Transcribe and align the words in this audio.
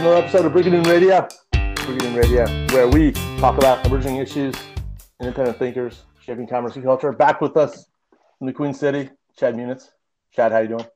another 0.00 0.16
episode 0.16 0.46
of 0.46 0.52
Brigadoon 0.52 0.86
Radio. 0.86 1.28
Brigadoon 1.52 2.16
Radio, 2.16 2.46
where 2.74 2.88
we 2.88 3.12
talk 3.38 3.58
about 3.58 3.84
emerging 3.86 4.16
issues, 4.16 4.54
independent 5.20 5.58
thinkers, 5.58 6.04
shaping 6.22 6.46
commerce 6.46 6.74
and 6.76 6.84
culture. 6.84 7.12
Back 7.12 7.42
with 7.42 7.56
us 7.58 7.86
from 8.38 8.46
the 8.46 8.52
Queen 8.54 8.72
City, 8.72 9.10
Chad 9.38 9.56
Munitz. 9.56 9.90
Chad, 10.34 10.52
how 10.52 10.58
you 10.60 10.68
doing? 10.68 10.86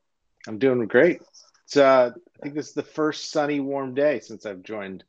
I'm 0.48 0.59
doing 0.59 0.87
great. 0.87 1.21
It's 1.64 1.77
uh, 1.77 2.12
I 2.14 2.43
think 2.43 2.55
this 2.55 2.69
is 2.69 2.73
the 2.75 2.82
first 2.82 3.30
sunny, 3.30 3.61
warm 3.61 3.95
day 3.95 4.21
since 4.21 4.46
I've 4.46 4.62
joined 4.62 5.05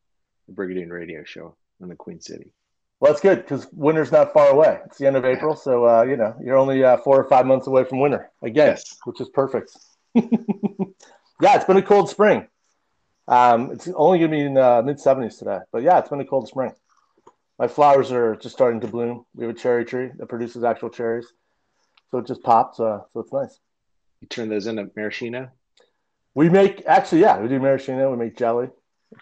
the 0.48 0.54
Brigadoon 0.54 0.90
Radio 0.90 1.24
Show 1.24 1.56
in 1.82 1.88
the 1.88 1.96
Queen 1.96 2.20
City. 2.20 2.52
Well, 3.00 3.14
that's 3.14 3.22
good 3.22 3.38
because 3.44 3.66
winter's 3.72 4.12
not 4.12 4.34
far 4.34 4.50
away. 4.50 4.80
It's 4.88 4.98
the 4.98 5.08
end 5.08 5.16
of 5.16 5.24
April, 5.24 5.56
so 5.56 5.86
uh, 5.86 6.04
you 6.04 6.18
know 6.18 6.36
you're 6.44 6.58
only 6.58 6.84
uh, 6.84 6.98
four 6.98 7.18
or 7.18 7.30
five 7.30 7.46
months 7.46 7.68
away 7.68 7.86
from 7.86 8.02
winter 8.02 8.30
again, 8.42 8.72
Yes. 8.72 8.98
which 9.06 9.22
is 9.22 9.30
perfect. 9.30 9.72
yeah, 10.16 11.56
it's 11.56 11.66
been 11.66 11.78
a 11.78 11.82
cold 11.82 12.10
spring. 12.10 12.48
Um, 13.28 13.72
it's 13.72 13.88
only 13.96 14.20
going 14.20 14.32
to 14.32 14.38
be 14.38 14.42
in 14.42 14.58
uh, 14.58 14.82
mid 14.84 14.98
70s 14.98 15.40
today, 15.40 15.60
but 15.72 15.82
yeah, 15.82 15.98
it's 16.00 16.10
been 16.10 16.20
a 16.22 16.26
cold 16.26 16.48
spring. 16.48 16.74
My 17.58 17.68
flowers 17.68 18.12
are 18.12 18.36
just 18.36 18.56
starting 18.56 18.82
to 18.82 18.88
bloom. 18.88 19.26
We 19.34 19.46
have 19.46 19.56
a 19.56 19.58
cherry 19.58 19.86
tree 19.86 20.12
that 20.18 20.28
produces 20.28 20.64
actual 20.64 20.90
cherries, 20.90 21.28
so 22.12 22.20
it 22.20 22.28
just 22.28 22.44
popped. 22.44 22.80
Uh, 22.80 23.00
so 23.14 23.20
it's 23.22 23.34
nice. 23.34 23.60
You 24.22 24.28
turn 24.28 24.50
those 24.50 24.68
into 24.68 24.90
maraschino. 24.96 25.50
We 26.34 26.50
make 26.50 26.84
actually, 26.86 27.22
yeah, 27.22 27.40
we 27.40 27.48
do 27.48 27.60
maraschino. 27.60 28.12
We 28.12 28.18
make 28.18 28.38
jelly, 28.38 28.68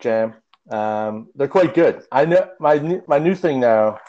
jam. 0.01 0.33
Um, 0.69 1.29
they're 1.35 1.47
quite 1.47 1.73
good. 1.73 2.03
I 2.11 2.25
know 2.25 2.49
my 2.59 2.77
new- 2.77 3.03
my 3.07 3.19
new 3.19 3.35
thing 3.35 3.59
now. 3.59 3.99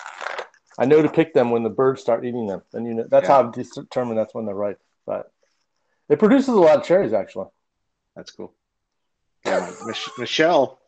I 0.79 0.87
know 0.87 1.03
to 1.03 1.09
pick 1.09 1.35
them 1.35 1.51
when 1.51 1.63
the 1.63 1.71
birds 1.71 2.01
start 2.01 2.25
eating 2.25 2.47
them, 2.47 2.63
and 2.73 2.87
you 2.87 2.95
know 2.95 3.05
that's 3.09 3.29
Yeah. 3.29 3.43
how 3.43 3.49
I 3.49 3.53
determine 3.53 4.17
that's 4.17 4.35
when 4.35 4.47
they're 4.47 4.55
ripe. 4.55 4.81
But 5.07 5.31
it 6.09 6.19
produces 6.19 6.49
a 6.49 6.53
lot 6.61 6.79
of 6.79 6.85
cherries, 6.85 7.13
actually. 7.13 7.49
That's 8.17 8.31
cool. 8.33 8.55
Yeah, 9.45 9.71
Mich- 9.87 10.11
Michelle 10.19 10.79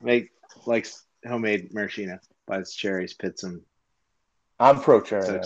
make 0.00 0.30
likes 0.66 1.04
homemade 1.26 1.72
maraschino. 1.74 2.18
Buys 2.46 2.74
cherries, 2.74 3.12
pits 3.14 3.42
them, 3.42 3.62
I'm 4.58 4.80
pro 4.80 5.00
cherry. 5.02 5.40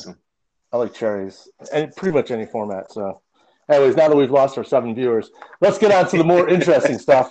I 0.72 0.76
like 0.76 0.94
cherries, 0.94 1.48
and 1.72 1.94
pretty 1.96 2.14
much 2.16 2.30
any 2.30 2.46
format. 2.46 2.92
So, 2.92 3.20
anyways, 3.68 3.96
now 3.96 4.08
that 4.08 4.16
we've 4.16 4.30
lost 4.30 4.56
our 4.56 4.64
seven 4.64 4.94
viewers, 4.94 5.30
let's 5.60 5.78
get 5.78 5.90
on 5.92 6.08
to 6.10 6.16
the 6.18 6.24
more 6.24 6.48
interesting 6.48 6.98
stuff. 7.06 7.30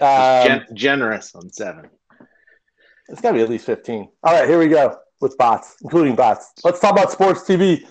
Um, 0.00 0.46
Gen- 0.46 0.66
generous 0.74 1.34
on 1.34 1.50
seven. 1.50 1.88
It's 3.08 3.20
got 3.20 3.30
to 3.30 3.36
be 3.36 3.42
at 3.42 3.48
least 3.48 3.64
15. 3.66 4.08
All 4.24 4.34
right, 4.34 4.48
here 4.48 4.58
we 4.58 4.68
go 4.68 4.98
with 5.20 5.38
bots, 5.38 5.76
including 5.82 6.16
bots. 6.16 6.52
Let's 6.64 6.80
talk 6.80 6.92
about 6.92 7.12
sports 7.12 7.42
TV. 7.42 7.86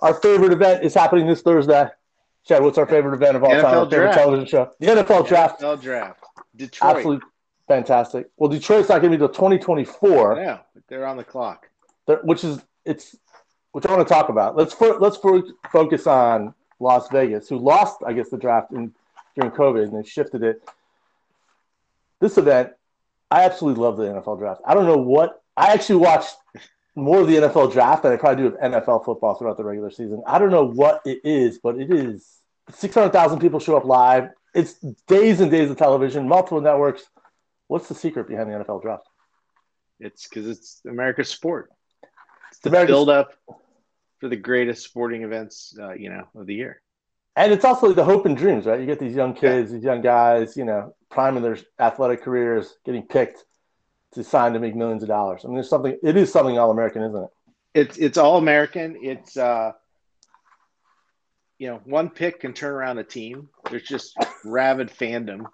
Our 0.00 0.14
favorite 0.14 0.52
event 0.52 0.84
is 0.84 0.94
happening 0.94 1.26
this 1.26 1.40
Thursday. 1.42 1.88
Chad, 2.48 2.62
what's 2.62 2.78
our 2.78 2.86
favorite 2.86 3.14
event 3.14 3.36
of 3.36 3.44
all 3.44 3.50
time? 3.50 3.60
NFL 3.60 3.64
Our 3.64 3.90
favorite 3.90 3.90
draft. 4.06 4.18
television 4.18 4.46
show? 4.46 4.72
The 4.80 4.86
NFL 4.86 5.28
draft. 5.28 5.60
NFL 5.60 5.82
draft. 5.82 6.24
Detroit. 6.56 6.96
Absolutely 6.96 7.28
fantastic. 7.68 8.30
Well, 8.38 8.48
Detroit's 8.48 8.88
not 8.88 9.00
going 9.02 9.12
to 9.12 9.18
be 9.18 9.20
till 9.20 9.28
2024, 9.28 10.36
Yeah, 10.38 10.58
they're 10.88 11.06
on 11.06 11.16
the 11.18 11.24
clock. 11.24 11.68
Which 12.24 12.42
is 12.42 12.58
it's 12.86 13.14
which 13.72 13.84
I 13.84 13.94
want 13.94 14.08
to 14.08 14.12
talk 14.12 14.30
about. 14.30 14.56
Let's 14.56 14.72
fo- 14.72 14.96
let's 14.98 15.18
fo- 15.18 15.42
focus 15.70 16.06
on 16.06 16.54
Las 16.80 17.08
Vegas, 17.10 17.48
who 17.50 17.58
lost, 17.58 17.98
I 18.06 18.14
guess, 18.14 18.30
the 18.30 18.38
draft 18.38 18.72
in, 18.72 18.94
during 19.36 19.50
COVID, 19.52 19.82
and 19.84 19.92
they 20.02 20.08
shifted 20.08 20.42
it. 20.42 20.66
This 22.20 22.38
event, 22.38 22.70
I 23.30 23.44
absolutely 23.44 23.82
love 23.82 23.98
the 23.98 24.04
NFL 24.04 24.38
draft. 24.38 24.62
I 24.66 24.72
don't 24.72 24.86
know 24.86 24.96
what 24.96 25.42
I 25.54 25.74
actually 25.74 25.96
watched 25.96 26.34
more 26.96 27.20
of 27.20 27.28
the 27.28 27.36
NFL 27.36 27.72
draft 27.72 28.02
than 28.04 28.12
I 28.12 28.16
probably 28.16 28.44
do 28.48 28.56
of 28.56 28.60
NFL 28.72 29.04
football 29.04 29.34
throughout 29.34 29.58
the 29.58 29.64
regular 29.64 29.90
season. 29.90 30.22
I 30.26 30.38
don't 30.38 30.50
know 30.50 30.64
what 30.64 31.02
it 31.04 31.20
is, 31.24 31.58
but 31.58 31.78
it 31.78 31.92
is 31.92 32.37
600,000 32.74 33.38
people 33.38 33.60
show 33.60 33.76
up 33.76 33.84
live. 33.84 34.30
It's 34.54 34.74
days 35.06 35.40
and 35.40 35.50
days 35.50 35.70
of 35.70 35.76
television, 35.76 36.28
multiple 36.28 36.60
networks. 36.60 37.04
What's 37.66 37.88
the 37.88 37.94
secret 37.94 38.28
behind 38.28 38.50
the 38.50 38.56
NFL 38.56 38.82
draft? 38.82 39.04
It's 40.00 40.28
because 40.28 40.46
it's 40.46 40.80
America's 40.86 41.28
sport. 41.28 41.70
It's 42.50 42.60
the 42.60 42.70
America's- 42.70 42.92
build 42.92 43.10
up 43.10 43.32
for 44.20 44.28
the 44.28 44.36
greatest 44.36 44.84
sporting 44.84 45.22
events, 45.22 45.76
uh, 45.80 45.92
you 45.92 46.10
know, 46.10 46.24
of 46.34 46.46
the 46.46 46.54
year. 46.54 46.80
And 47.36 47.52
it's 47.52 47.64
also 47.64 47.92
the 47.92 48.04
hope 48.04 48.26
and 48.26 48.36
dreams, 48.36 48.66
right? 48.66 48.80
You 48.80 48.86
get 48.86 48.98
these 48.98 49.14
young 49.14 49.32
kids, 49.32 49.70
these 49.70 49.84
young 49.84 50.00
guys, 50.00 50.56
you 50.56 50.64
know, 50.64 50.94
priming 51.08 51.42
their 51.42 51.58
athletic 51.78 52.22
careers, 52.22 52.76
getting 52.84 53.02
picked 53.02 53.44
to 54.12 54.24
sign 54.24 54.54
to 54.54 54.58
make 54.58 54.74
millions 54.74 55.02
of 55.02 55.08
dollars. 55.08 55.42
I 55.44 55.48
mean, 55.48 55.54
there's 55.54 55.68
something. 55.68 55.96
It 56.02 56.16
is 56.16 56.32
something 56.32 56.58
all 56.58 56.72
American, 56.72 57.02
isn't 57.02 57.22
it? 57.22 57.30
It's 57.74 57.96
it's 57.98 58.18
all 58.18 58.38
American. 58.38 58.98
It's 59.00 59.36
uh, 59.36 59.72
you 61.58 61.68
know, 61.68 61.80
one 61.84 62.08
pick 62.08 62.40
can 62.40 62.52
turn 62.52 62.72
around 62.72 62.98
a 62.98 63.04
team. 63.04 63.48
There's 63.70 63.82
just 63.82 64.16
rabid 64.44 64.90
fandom. 64.90 65.46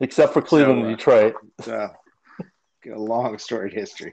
Except 0.00 0.32
for 0.32 0.42
Cleveland 0.42 0.80
So, 0.80 0.84
uh, 0.84 0.88
and 0.88 0.98
Detroit. 0.98 1.34
It's 1.58 1.68
uh, 1.68 1.88
a 2.92 2.98
long 2.98 3.38
storied 3.38 3.72
history. 3.72 4.12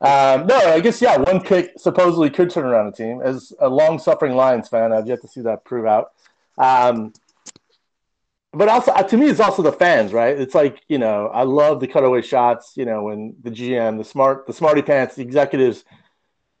Um, 0.00 0.46
no, 0.46 0.56
I 0.56 0.80
guess 0.80 1.00
yeah. 1.00 1.16
One 1.16 1.40
pick 1.40 1.72
supposedly 1.76 2.30
could 2.30 2.50
turn 2.50 2.64
around 2.64 2.88
a 2.88 2.92
team. 2.92 3.20
As 3.22 3.52
a 3.60 3.68
long-suffering 3.68 4.34
Lions 4.34 4.68
fan, 4.68 4.92
I've 4.92 5.06
yet 5.06 5.20
to 5.22 5.28
see 5.28 5.40
that 5.42 5.64
prove 5.64 5.86
out. 5.86 6.12
Um, 6.56 7.12
but 8.52 8.68
also, 8.68 8.92
uh, 8.92 9.02
to 9.02 9.16
me, 9.16 9.26
it's 9.26 9.40
also 9.40 9.62
the 9.62 9.72
fans, 9.72 10.12
right? 10.12 10.38
It's 10.38 10.54
like 10.54 10.82
you 10.88 10.98
know, 10.98 11.28
I 11.28 11.42
love 11.42 11.80
the 11.80 11.86
cutaway 11.86 12.22
shots. 12.22 12.72
You 12.76 12.84
know, 12.84 13.04
when 13.04 13.34
the 13.42 13.50
GM, 13.50 13.98
the 13.98 14.04
smart, 14.04 14.46
the 14.46 14.52
smarty 14.52 14.82
pants, 14.82 15.16
the 15.16 15.22
executives 15.22 15.84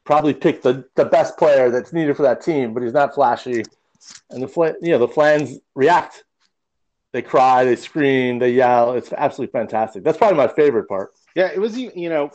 probably 0.04 0.34
pick 0.34 0.62
the 0.62 0.84
the 0.96 1.04
best 1.04 1.36
player 1.36 1.70
that's 1.70 1.92
needed 1.92 2.16
for 2.16 2.22
that 2.22 2.40
team, 2.40 2.74
but 2.74 2.82
he's 2.82 2.92
not 2.92 3.14
flashy, 3.14 3.62
and 4.30 4.42
the 4.42 4.48
fla- 4.48 4.74
you 4.80 4.90
know 4.90 4.98
the 4.98 5.08
fans 5.08 5.58
react. 5.74 6.24
They 7.12 7.22
cry, 7.22 7.64
they 7.64 7.76
scream, 7.76 8.38
they 8.38 8.50
yell. 8.50 8.92
It's 8.92 9.12
absolutely 9.14 9.52
fantastic. 9.58 10.04
That's 10.04 10.18
probably 10.18 10.36
my 10.36 10.48
favorite 10.48 10.88
part. 10.88 11.12
Yeah, 11.34 11.50
it 11.52 11.58
was 11.58 11.78
you 11.78 12.10
know, 12.10 12.30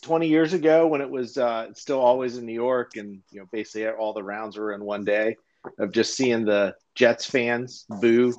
twenty 0.00 0.28
years 0.28 0.52
ago 0.52 0.86
when 0.86 1.00
it 1.00 1.10
was 1.10 1.36
uh, 1.38 1.72
still 1.74 2.00
always 2.00 2.38
in 2.38 2.46
New 2.46 2.52
York, 2.52 2.96
and 2.96 3.20
you 3.30 3.40
know, 3.40 3.48
basically 3.50 3.88
all 3.88 4.12
the 4.12 4.22
rounds 4.22 4.56
were 4.56 4.72
in 4.72 4.84
one 4.84 5.04
day. 5.04 5.36
Of 5.78 5.92
just 5.92 6.14
seeing 6.14 6.44
the 6.44 6.74
Jets 6.96 7.24
fans 7.24 7.86
boo, 8.00 8.34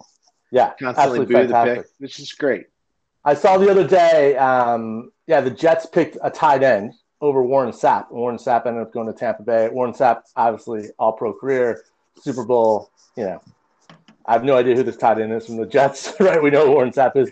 Yeah, 0.52 0.74
constantly 0.78 1.26
boo 1.26 1.48
the 1.48 1.64
pick, 1.64 1.86
which 2.00 2.20
is 2.20 2.34
great. 2.34 2.66
I 3.24 3.34
saw 3.34 3.58
the 3.58 3.72
other 3.72 3.88
day, 3.88 4.36
um, 4.36 5.10
yeah, 5.26 5.40
the 5.40 5.50
Jets 5.50 5.86
picked 5.86 6.18
a 6.22 6.30
tight 6.30 6.64
end 6.64 6.92
over 7.24 7.42
Warren 7.42 7.72
Sapp. 7.72 8.12
Warren 8.12 8.38
Sapp 8.38 8.68
ended 8.68 8.84
up 8.84 8.92
going 8.92 9.08
to 9.08 9.14
Tampa 9.14 9.44
Bay. 9.44 9.70
Warren 9.70 9.94
Sapp, 9.94 10.24
obviously, 10.36 10.90
all 11.00 11.14
pro 11.14 11.34
career, 11.34 11.86
Super 12.20 12.44
Bowl, 12.44 12.92
you 13.16 13.24
know. 13.24 13.42
I 14.26 14.34
have 14.34 14.44
no 14.44 14.56
idea 14.56 14.76
who 14.76 14.84
this 14.84 14.98
tight 14.98 15.20
end 15.20 15.34
is 15.34 15.46
from 15.46 15.58
the 15.58 15.66
Jets, 15.66 16.14
right? 16.20 16.42
We 16.42 16.50
know 16.50 16.70
Warren 16.70 16.92
Sapp 16.92 17.16
is. 17.16 17.32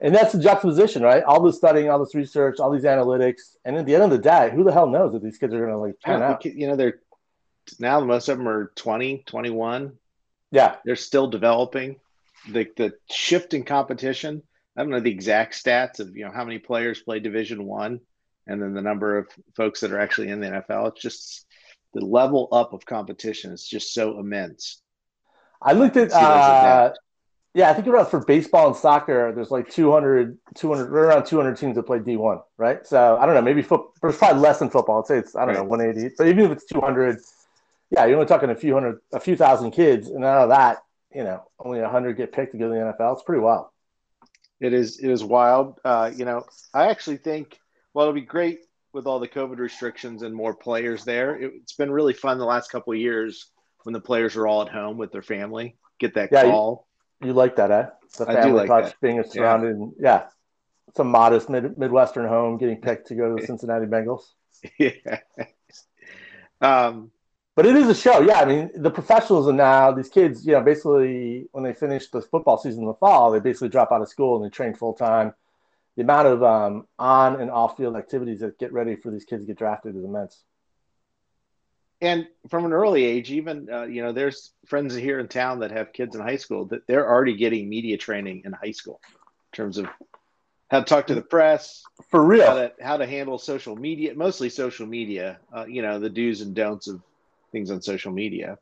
And 0.00 0.14
that's 0.14 0.32
the 0.32 0.40
juxtaposition, 0.40 1.02
right? 1.02 1.22
All 1.24 1.40
this 1.42 1.56
studying, 1.56 1.90
all 1.90 1.98
this 1.98 2.14
research, 2.14 2.60
all 2.60 2.70
these 2.70 2.84
analytics. 2.84 3.56
And 3.64 3.76
at 3.76 3.86
the 3.86 3.94
end 3.94 4.04
of 4.04 4.10
the 4.10 4.18
day, 4.18 4.50
who 4.54 4.62
the 4.62 4.72
hell 4.72 4.86
knows 4.86 5.14
if 5.14 5.22
these 5.22 5.38
kids 5.38 5.54
are 5.54 5.58
going 5.58 5.70
to 5.70 5.78
like 5.78 6.22
out? 6.22 6.44
you 6.44 6.66
know, 6.66 6.76
they're 6.76 7.00
now 7.78 8.00
most 8.00 8.28
of 8.28 8.38
them 8.38 8.48
are 8.48 8.72
20, 8.76 9.24
21. 9.26 9.92
Yeah. 10.50 10.76
They're 10.84 10.96
still 10.96 11.28
developing. 11.28 11.96
The 12.48 12.66
the 12.76 12.94
shift 13.10 13.52
in 13.52 13.64
competition. 13.64 14.42
I 14.76 14.82
don't 14.82 14.90
know 14.90 15.00
the 15.00 15.10
exact 15.10 15.62
stats 15.62 16.00
of 16.00 16.16
you 16.16 16.24
know 16.24 16.30
how 16.30 16.44
many 16.44 16.58
players 16.58 17.02
play 17.02 17.20
Division 17.20 17.64
One, 17.64 18.00
and 18.46 18.62
then 18.62 18.74
the 18.74 18.82
number 18.82 19.18
of 19.18 19.28
folks 19.56 19.80
that 19.80 19.92
are 19.92 20.00
actually 20.00 20.28
in 20.28 20.40
the 20.40 20.48
NFL. 20.48 20.88
It's 20.88 21.00
just 21.00 21.46
the 21.94 22.04
level 22.04 22.48
up 22.52 22.72
of 22.72 22.86
competition 22.86 23.52
is 23.52 23.66
just 23.66 23.94
so 23.94 24.18
immense. 24.18 24.82
I 25.62 25.72
looked 25.72 25.96
at, 25.96 26.12
uh, 26.12 26.92
yeah, 27.52 27.70
I 27.70 27.74
think 27.74 27.86
about 27.86 28.10
for 28.10 28.24
baseball 28.24 28.68
and 28.68 28.76
soccer, 28.76 29.32
there's 29.34 29.50
like 29.50 29.68
200, 29.70 30.38
200, 30.54 30.90
right 30.90 31.00
around 31.00 31.26
200 31.26 31.56
teams 31.56 31.76
that 31.76 31.82
play 31.82 31.98
D1, 31.98 32.40
right? 32.56 32.86
So 32.86 33.18
I 33.18 33.26
don't 33.26 33.34
know, 33.34 33.42
maybe 33.42 33.62
foot, 33.62 33.82
there's 34.00 34.16
probably 34.16 34.40
less 34.40 34.60
than 34.60 34.70
football. 34.70 35.00
I'd 35.00 35.06
say 35.06 35.18
it's, 35.18 35.36
I 35.36 35.44
don't 35.44 35.54
know, 35.54 35.64
180. 35.64 36.14
But 36.16 36.28
even 36.28 36.44
if 36.44 36.52
it's 36.52 36.64
200, 36.66 37.18
yeah, 37.90 38.06
you're 38.06 38.16
only 38.16 38.28
talking 38.28 38.50
a 38.50 38.54
few 38.54 38.72
hundred, 38.72 39.00
a 39.12 39.20
few 39.20 39.36
thousand 39.36 39.72
kids. 39.72 40.08
And 40.08 40.24
out 40.24 40.44
of 40.44 40.48
that, 40.50 40.78
you 41.14 41.24
know, 41.24 41.42
only 41.58 41.80
100 41.80 42.16
get 42.16 42.32
picked 42.32 42.52
to 42.52 42.58
go 42.58 42.68
to 42.68 42.74
the 42.74 42.80
NFL. 42.80 43.14
It's 43.14 43.22
pretty 43.22 43.42
wild. 43.42 43.66
It 44.60 44.74
is 44.74 44.98
it 44.98 45.10
is 45.10 45.24
wild. 45.24 45.80
Uh, 45.84 46.10
you 46.14 46.24
know, 46.24 46.44
I 46.74 46.90
actually 46.90 47.16
think 47.16 47.58
well 47.94 48.04
it'll 48.04 48.14
be 48.14 48.20
great 48.22 48.60
with 48.92 49.06
all 49.06 49.20
the 49.20 49.28
COVID 49.28 49.58
restrictions 49.58 50.22
and 50.22 50.34
more 50.34 50.54
players 50.54 51.04
there. 51.04 51.36
It, 51.36 51.52
it's 51.62 51.74
been 51.74 51.90
really 51.90 52.14
fun 52.14 52.38
the 52.38 52.44
last 52.44 52.70
couple 52.70 52.92
of 52.92 52.98
years 52.98 53.46
when 53.84 53.92
the 53.92 54.00
players 54.00 54.36
are 54.36 54.46
all 54.46 54.62
at 54.62 54.68
home 54.68 54.98
with 54.98 55.12
their 55.12 55.22
family. 55.22 55.76
Get 55.98 56.14
that 56.14 56.32
Yeah, 56.32 56.42
call. 56.42 56.86
You 57.22 57.32
like 57.32 57.56
that, 57.56 57.70
eh? 57.70 57.86
The 58.18 58.26
I 58.26 58.36
do 58.36 58.40
family 58.40 58.54
like 58.54 58.68
touch, 58.68 58.84
that. 58.90 59.00
being 59.00 59.22
surrounded, 59.24 59.76
and 59.76 59.92
yeah, 59.98 60.28
some 60.96 61.08
modest 61.08 61.48
mid, 61.50 61.78
Midwestern 61.78 62.26
home 62.28 62.58
getting 62.58 62.80
picked 62.80 63.08
to 63.08 63.14
go 63.14 63.28
to 63.28 63.40
the 63.40 63.40
Cincinnati 63.46 63.86
Bengals. 63.86 64.22
yeah. 64.78 65.20
Um, 66.60 67.10
But 67.56 67.66
it 67.66 67.76
is 67.76 67.88
a 67.88 67.94
show, 67.94 68.20
yeah. 68.20 68.40
I 68.40 68.44
mean, 68.44 68.70
the 68.74 68.90
professionals 68.90 69.48
are 69.48 69.52
now 69.52 69.92
these 69.92 70.08
kids. 70.08 70.46
You 70.46 70.52
know, 70.54 70.62
basically 70.62 71.48
when 71.52 71.64
they 71.64 71.74
finish 71.74 72.08
the 72.08 72.22
football 72.22 72.58
season 72.58 72.82
in 72.82 72.86
the 72.88 72.94
fall, 72.94 73.30
they 73.30 73.40
basically 73.40 73.68
drop 73.68 73.92
out 73.92 74.02
of 74.02 74.08
school 74.08 74.36
and 74.36 74.44
they 74.44 74.50
train 74.54 74.74
full 74.74 74.94
time. 74.94 75.34
The 76.00 76.04
amount 76.04 76.28
of 76.28 76.42
um, 76.42 76.86
on 76.98 77.42
and 77.42 77.50
off 77.50 77.76
field 77.76 77.94
activities 77.94 78.40
that 78.40 78.58
get 78.58 78.72
ready 78.72 78.96
for 78.96 79.10
these 79.10 79.26
kids 79.26 79.42
to 79.42 79.46
get 79.46 79.58
drafted 79.58 79.94
is 79.96 80.02
immense. 80.02 80.42
and 82.00 82.26
from 82.48 82.64
an 82.64 82.72
early 82.72 83.04
age, 83.04 83.30
even 83.30 83.68
uh, 83.70 83.82
you 83.82 84.02
know, 84.02 84.10
there's 84.10 84.52
friends 84.64 84.94
here 84.94 85.20
in 85.20 85.28
town 85.28 85.58
that 85.58 85.72
have 85.72 85.92
kids 85.92 86.16
in 86.16 86.22
high 86.22 86.36
school 86.38 86.64
that 86.68 86.86
they're 86.86 87.06
already 87.06 87.36
getting 87.36 87.68
media 87.68 87.98
training 87.98 88.40
in 88.46 88.52
high 88.54 88.70
school 88.70 88.98
in 89.52 89.56
terms 89.56 89.76
of 89.76 89.88
how 90.70 90.78
to 90.78 90.86
talk 90.86 91.08
to 91.08 91.14
the 91.14 91.20
press, 91.20 91.82
for 92.08 92.24
real, 92.24 92.46
how 92.46 92.54
to, 92.54 92.72
how 92.80 92.96
to 92.96 93.06
handle 93.06 93.36
social 93.36 93.76
media, 93.76 94.14
mostly 94.14 94.48
social 94.48 94.86
media. 94.86 95.38
Uh, 95.54 95.66
you 95.66 95.82
know, 95.82 95.98
the 95.98 96.08
do's 96.08 96.40
and 96.40 96.54
don'ts 96.54 96.88
of 96.88 97.02
things 97.52 97.70
on 97.70 97.82
social 97.82 98.10
media. 98.10 98.56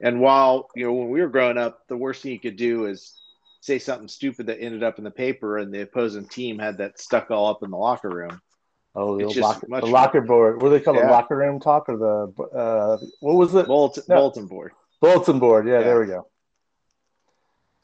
And 0.00 0.18
while 0.18 0.70
you 0.74 0.86
know, 0.86 0.94
when 0.94 1.10
we 1.10 1.20
were 1.20 1.28
growing 1.28 1.58
up, 1.58 1.86
the 1.88 1.96
worst 1.98 2.22
thing 2.22 2.32
you 2.32 2.40
could 2.40 2.56
do 2.56 2.86
is 2.86 3.19
say 3.60 3.78
something 3.78 4.08
stupid 4.08 4.46
that 4.46 4.60
ended 4.60 4.82
up 4.82 4.98
in 4.98 5.04
the 5.04 5.10
paper, 5.10 5.58
and 5.58 5.72
the 5.72 5.82
opposing 5.82 6.26
team 6.26 6.58
had 6.58 6.78
that 6.78 6.98
stuck 6.98 7.30
all 7.30 7.48
up 7.48 7.62
in 7.62 7.70
the 7.70 7.76
locker 7.76 8.08
room. 8.08 8.40
Oh, 8.94 9.16
the, 9.16 9.40
locker, 9.40 9.66
the 9.68 9.86
locker 9.86 10.20
board. 10.20 10.60
What 10.60 10.70
do 10.70 10.78
they 10.78 10.80
call 10.80 10.96
yeah. 10.96 11.06
the 11.06 11.12
locker 11.12 11.36
room 11.36 11.60
talk 11.60 11.88
or 11.88 11.96
the 11.96 12.42
uh, 12.42 12.98
what 13.20 13.34
was 13.36 13.54
it? 13.54 13.66
Bulletin, 13.66 14.02
no. 14.08 14.16
bulletin 14.16 14.46
board. 14.46 14.72
Bulletin 15.00 15.38
board. 15.38 15.66
Yeah, 15.68 15.74
yeah, 15.74 15.84
there 15.84 16.00
we 16.00 16.06
go. 16.06 16.26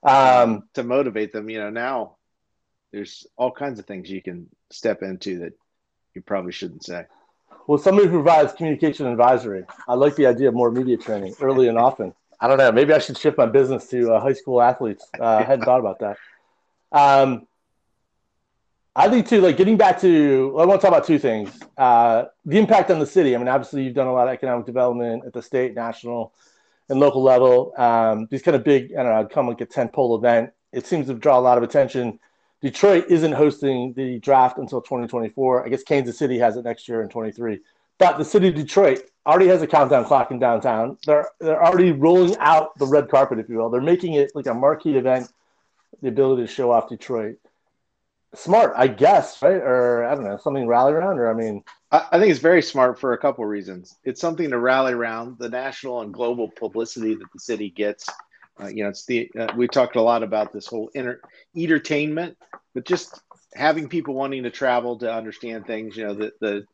Um, 0.03 0.65
to 0.75 0.83
motivate 0.83 1.33
them, 1.33 1.49
you 1.49 1.59
know, 1.59 1.71
now 1.71 2.17
there's 2.93 3.27
all 3.37 3.51
kinds 3.51 3.79
of 3.79 3.87
things 3.87 4.11
you 4.11 4.23
can 4.23 4.49
step 4.71 5.03
into 5.03 5.41
that 5.41 5.53
you 6.15 6.23
probably 6.23 6.53
shouldn't 6.53 6.85
say. 6.85 7.05
Well, 7.67 7.79
somebody 7.79 8.09
who 8.09 8.15
provides 8.15 8.53
communication 8.53 9.07
advisory. 9.07 9.65
I 9.89 9.95
like 9.95 10.15
the 10.15 10.27
idea 10.27 10.49
of 10.49 10.55
more 10.55 10.71
media 10.71 10.97
training 10.97 11.35
early 11.41 11.69
and 11.69 11.79
often. 11.79 12.15
I 12.41 12.49
don't 12.49 12.59
know. 12.59 12.71
Maybe 12.73 12.93
I 12.93 12.99
should 12.99 13.17
shift 13.17 13.39
my 13.39 13.47
business 13.47 13.89
to 13.89 14.15
uh, 14.15 14.21
high 14.21 14.33
school 14.33 14.61
athletes. 14.61 15.07
Uh, 15.19 15.25
I 15.25 15.43
hadn't 15.43 15.65
thought 15.65 15.81
about 15.81 16.01
that. 16.01 16.19
Um, 16.93 17.47
I 18.95 19.11
think 19.11 19.29
too, 19.29 19.41
like 19.41 19.57
getting 19.57 19.77
back 19.77 20.01
to, 20.01 20.57
I 20.59 20.65
want 20.65 20.81
to 20.81 20.87
talk 20.87 20.97
about 20.97 21.07
two 21.07 21.19
things. 21.19 21.51
Uh, 21.77 22.25
the 22.45 22.59
impact 22.59 22.91
on 22.91 22.99
the 22.99 23.07
city. 23.07 23.35
I 23.35 23.39
mean, 23.39 23.49
obviously, 23.49 23.85
you've 23.85 23.95
done 23.95 24.07
a 24.07 24.13
lot 24.13 24.29
of 24.29 24.33
economic 24.33 24.65
development 24.65 25.25
at 25.27 25.33
the 25.33 25.43
state, 25.43 25.75
national, 25.75 26.33
and 26.89 26.99
local 26.99 27.23
level. 27.23 27.75
Um, 27.77 28.27
these 28.31 28.43
kind 28.43 28.55
of 28.55 28.65
big, 28.65 28.93
I 28.95 29.03
don't 29.03 29.13
know, 29.13 29.21
I'd 29.21 29.31
come 29.31 29.49
like 29.49 29.61
a 29.61 29.67
tent 29.67 29.93
pole 29.93 30.17
event. 30.17 30.51
It 30.73 30.87
seems 30.87 31.09
to 31.09 31.15
draw 31.15 31.39
a 31.39 31.41
lot 31.41 31.59
of 31.59 31.65
attention. 31.65 32.19
Detroit 32.63 33.07
isn't 33.09 33.33
hosting 33.33 33.93
the 33.95 34.19
draft 34.21 34.59
until 34.59 34.81
2024. 34.81 35.67
I 35.67 35.69
guess 35.69 35.83
Kansas 35.83 36.19
City 36.19 36.39
has 36.39 36.57
it 36.57 36.65
next 36.65 36.89
year 36.89 37.03
in 37.03 37.09
23. 37.09 37.61
But 37.99 38.19
the 38.19 38.25
city 38.25 38.49
of 38.49 38.55
Detroit 38.55 39.03
already 39.27 39.49
has 39.49 39.63
a 39.63 39.67
countdown 39.67 40.05
clock 40.05 40.31
in 40.31 40.39
downtown. 40.39 40.99
They're 41.05 41.29
they're 41.41 41.63
already 41.63 41.93
rolling 41.93 42.37
out 42.39 42.79
the 42.79 42.87
red 42.87 43.09
carpet, 43.09 43.39
if 43.39 43.49
you 43.49 43.57
will. 43.57 43.71
They're 43.71 43.81
making 43.81 44.15
it 44.15 44.33
like 44.35 44.47
a 44.47 44.55
marquee 44.55 44.97
event. 44.97 45.29
The 46.03 46.09
ability 46.09 46.43
to 46.43 46.49
show 46.49 46.71
off 46.71 46.89
Detroit 46.89 47.39
smart, 48.37 48.75
I 48.77 48.87
guess, 48.87 49.43
right? 49.43 49.57
Or 49.57 50.05
I 50.05 50.15
don't 50.15 50.25
know, 50.25 50.37
something 50.37 50.67
rally 50.67 50.93
around. 50.93 51.19
Or 51.19 51.31
I 51.31 51.35
mean, 51.35 51.63
I, 51.91 52.07
I 52.13 52.19
think 52.19 52.31
it's 52.31 52.41
very 52.41 52.63
smart 52.63 52.99
for 52.99 53.13
a 53.13 53.19
couple 53.19 53.45
of 53.45 53.51
reasons. 53.51 53.97
It's 54.05 54.21
something 54.21 54.51
to 54.51 54.59
rally 54.59 54.93
around 54.93 55.39
the 55.39 55.49
national 55.49 56.03
and 56.03 56.13
global 56.13 56.51
publicity 56.51 57.15
that 57.15 57.33
the 57.33 57.41
city 57.41 57.71
gets. 57.71 58.09
Uh, 58.61 58.69
you 58.69 58.85
know, 58.85 58.91
it's 58.91 59.05
the 59.05 59.31
uh, 59.39 59.53
we 59.57 59.69
talked 59.69 59.97
a 59.97 60.03
lot 60.03 60.23
about 60.23 60.53
this 60.53 60.67
whole 60.67 60.91
inter- 60.95 61.21
entertainment, 61.57 62.37
but 62.75 62.87
just 62.87 63.21
having 63.55 63.89
people 63.89 64.15
wanting 64.15 64.45
to 64.45 64.51
travel 64.51 64.99
to 64.99 65.13
understand 65.13 65.67
things. 65.67 65.97
You 65.97 66.07
know, 66.07 66.15
the 66.15 66.33
the 66.41 66.67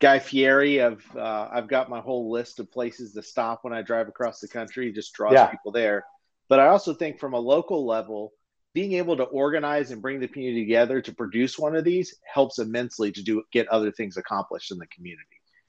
Guy 0.00 0.18
Fieri 0.18 0.78
of 0.78 1.04
uh, 1.14 1.48
I've 1.52 1.68
got 1.68 1.90
my 1.90 2.00
whole 2.00 2.30
list 2.30 2.58
of 2.58 2.72
places 2.72 3.12
to 3.12 3.22
stop 3.22 3.60
when 3.62 3.72
I 3.72 3.82
drive 3.82 4.08
across 4.08 4.40
the 4.40 4.48
country. 4.48 4.92
Just 4.92 5.12
draws 5.12 5.34
yeah. 5.34 5.46
people 5.46 5.72
there. 5.72 6.04
But 6.48 6.58
I 6.58 6.68
also 6.68 6.94
think 6.94 7.20
from 7.20 7.34
a 7.34 7.38
local 7.38 7.86
level, 7.86 8.32
being 8.72 8.94
able 8.94 9.16
to 9.16 9.24
organize 9.24 9.90
and 9.90 10.00
bring 10.00 10.20
the 10.20 10.28
community 10.28 10.64
together 10.64 11.00
to 11.02 11.14
produce 11.14 11.58
one 11.58 11.76
of 11.76 11.84
these 11.84 12.16
helps 12.24 12.58
immensely 12.58 13.12
to 13.12 13.22
do 13.22 13.42
get 13.52 13.68
other 13.68 13.92
things 13.92 14.16
accomplished 14.16 14.70
in 14.70 14.78
the 14.78 14.86
community. 14.86 15.24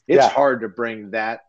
It's 0.07 0.23
yeah. 0.23 0.29
hard 0.29 0.61
to 0.61 0.69
bring 0.69 1.11
that 1.11 1.41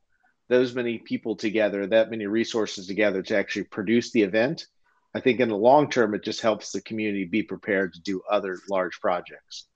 those 0.49 0.75
many 0.75 0.99
people 0.99 1.37
together, 1.37 1.87
that 1.87 2.11
many 2.11 2.27
resources 2.27 2.87
together 2.87 3.23
to 3.23 3.37
actually 3.37 3.65
produce 3.65 4.11
the 4.11 4.23
event. 4.23 4.67
I 5.15 5.21
think 5.21 5.41
in 5.41 5.49
the 5.49 5.57
long 5.57 5.89
term, 5.89 6.15
it 6.15 6.25
just 6.25 6.41
helps 6.41 6.73
the 6.73 6.81
community 6.81 7.25
be 7.25 7.43
prepared 7.43 7.95
to 7.95 8.01
do 8.01 8.23
other 8.31 8.59
large 8.69 9.01
projects. 9.01 9.67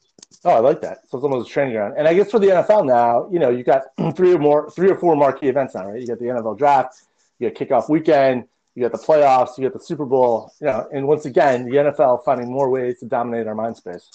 Oh, 0.45 0.51
I 0.51 0.59
like 0.59 0.81
that. 0.83 1.09
So 1.09 1.19
it's 1.19 1.25
almost 1.25 1.51
a 1.51 1.53
training 1.53 1.75
ground. 1.75 1.95
And 1.97 2.07
I 2.07 2.15
guess 2.15 2.31
for 2.31 2.39
the 2.39 2.49
NFL 2.49 2.87
now, 2.87 3.29
you 3.33 3.39
know, 3.39 3.51
you 3.51 3.65
got 3.65 3.85
three 4.17 4.35
or 4.35 4.39
more, 4.39 4.71
three 4.71 4.91
or 4.91 4.97
four 4.97 5.17
marquee 5.17 5.49
events 5.49 5.75
now, 5.75 5.91
right? 5.91 6.01
You 6.01 6.07
got 6.07 6.19
the 6.19 6.27
NFL 6.27 6.59
draft, 6.59 7.03
you 7.39 7.51
got 7.51 7.59
kickoff 7.59 7.89
weekend, 7.89 8.45
you 8.75 8.83
got 8.83 8.93
the 8.93 9.05
playoffs, 9.05 9.57
you 9.57 9.65
got 9.65 9.73
the 9.73 9.85
Super 9.85 10.05
Bowl, 10.05 10.53
you 10.61 10.67
know, 10.67 10.87
and 10.93 11.07
once 11.09 11.25
again, 11.25 11.65
the 11.65 11.77
NFL 11.77 12.25
finding 12.25 12.51
more 12.51 12.71
ways 12.71 13.01
to 13.01 13.07
dominate 13.07 13.47
our 13.47 13.55
mind 13.55 13.77
space. 13.77 14.09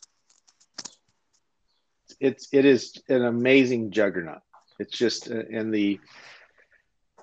It's 2.20 2.48
it 2.52 2.66
is 2.66 3.02
an 3.10 3.26
amazing 3.26 3.92
juggernaut. 3.92 4.42
It's 4.80 4.96
just 4.96 5.28
in 5.28 5.70
uh, 5.70 5.72
the 5.72 6.00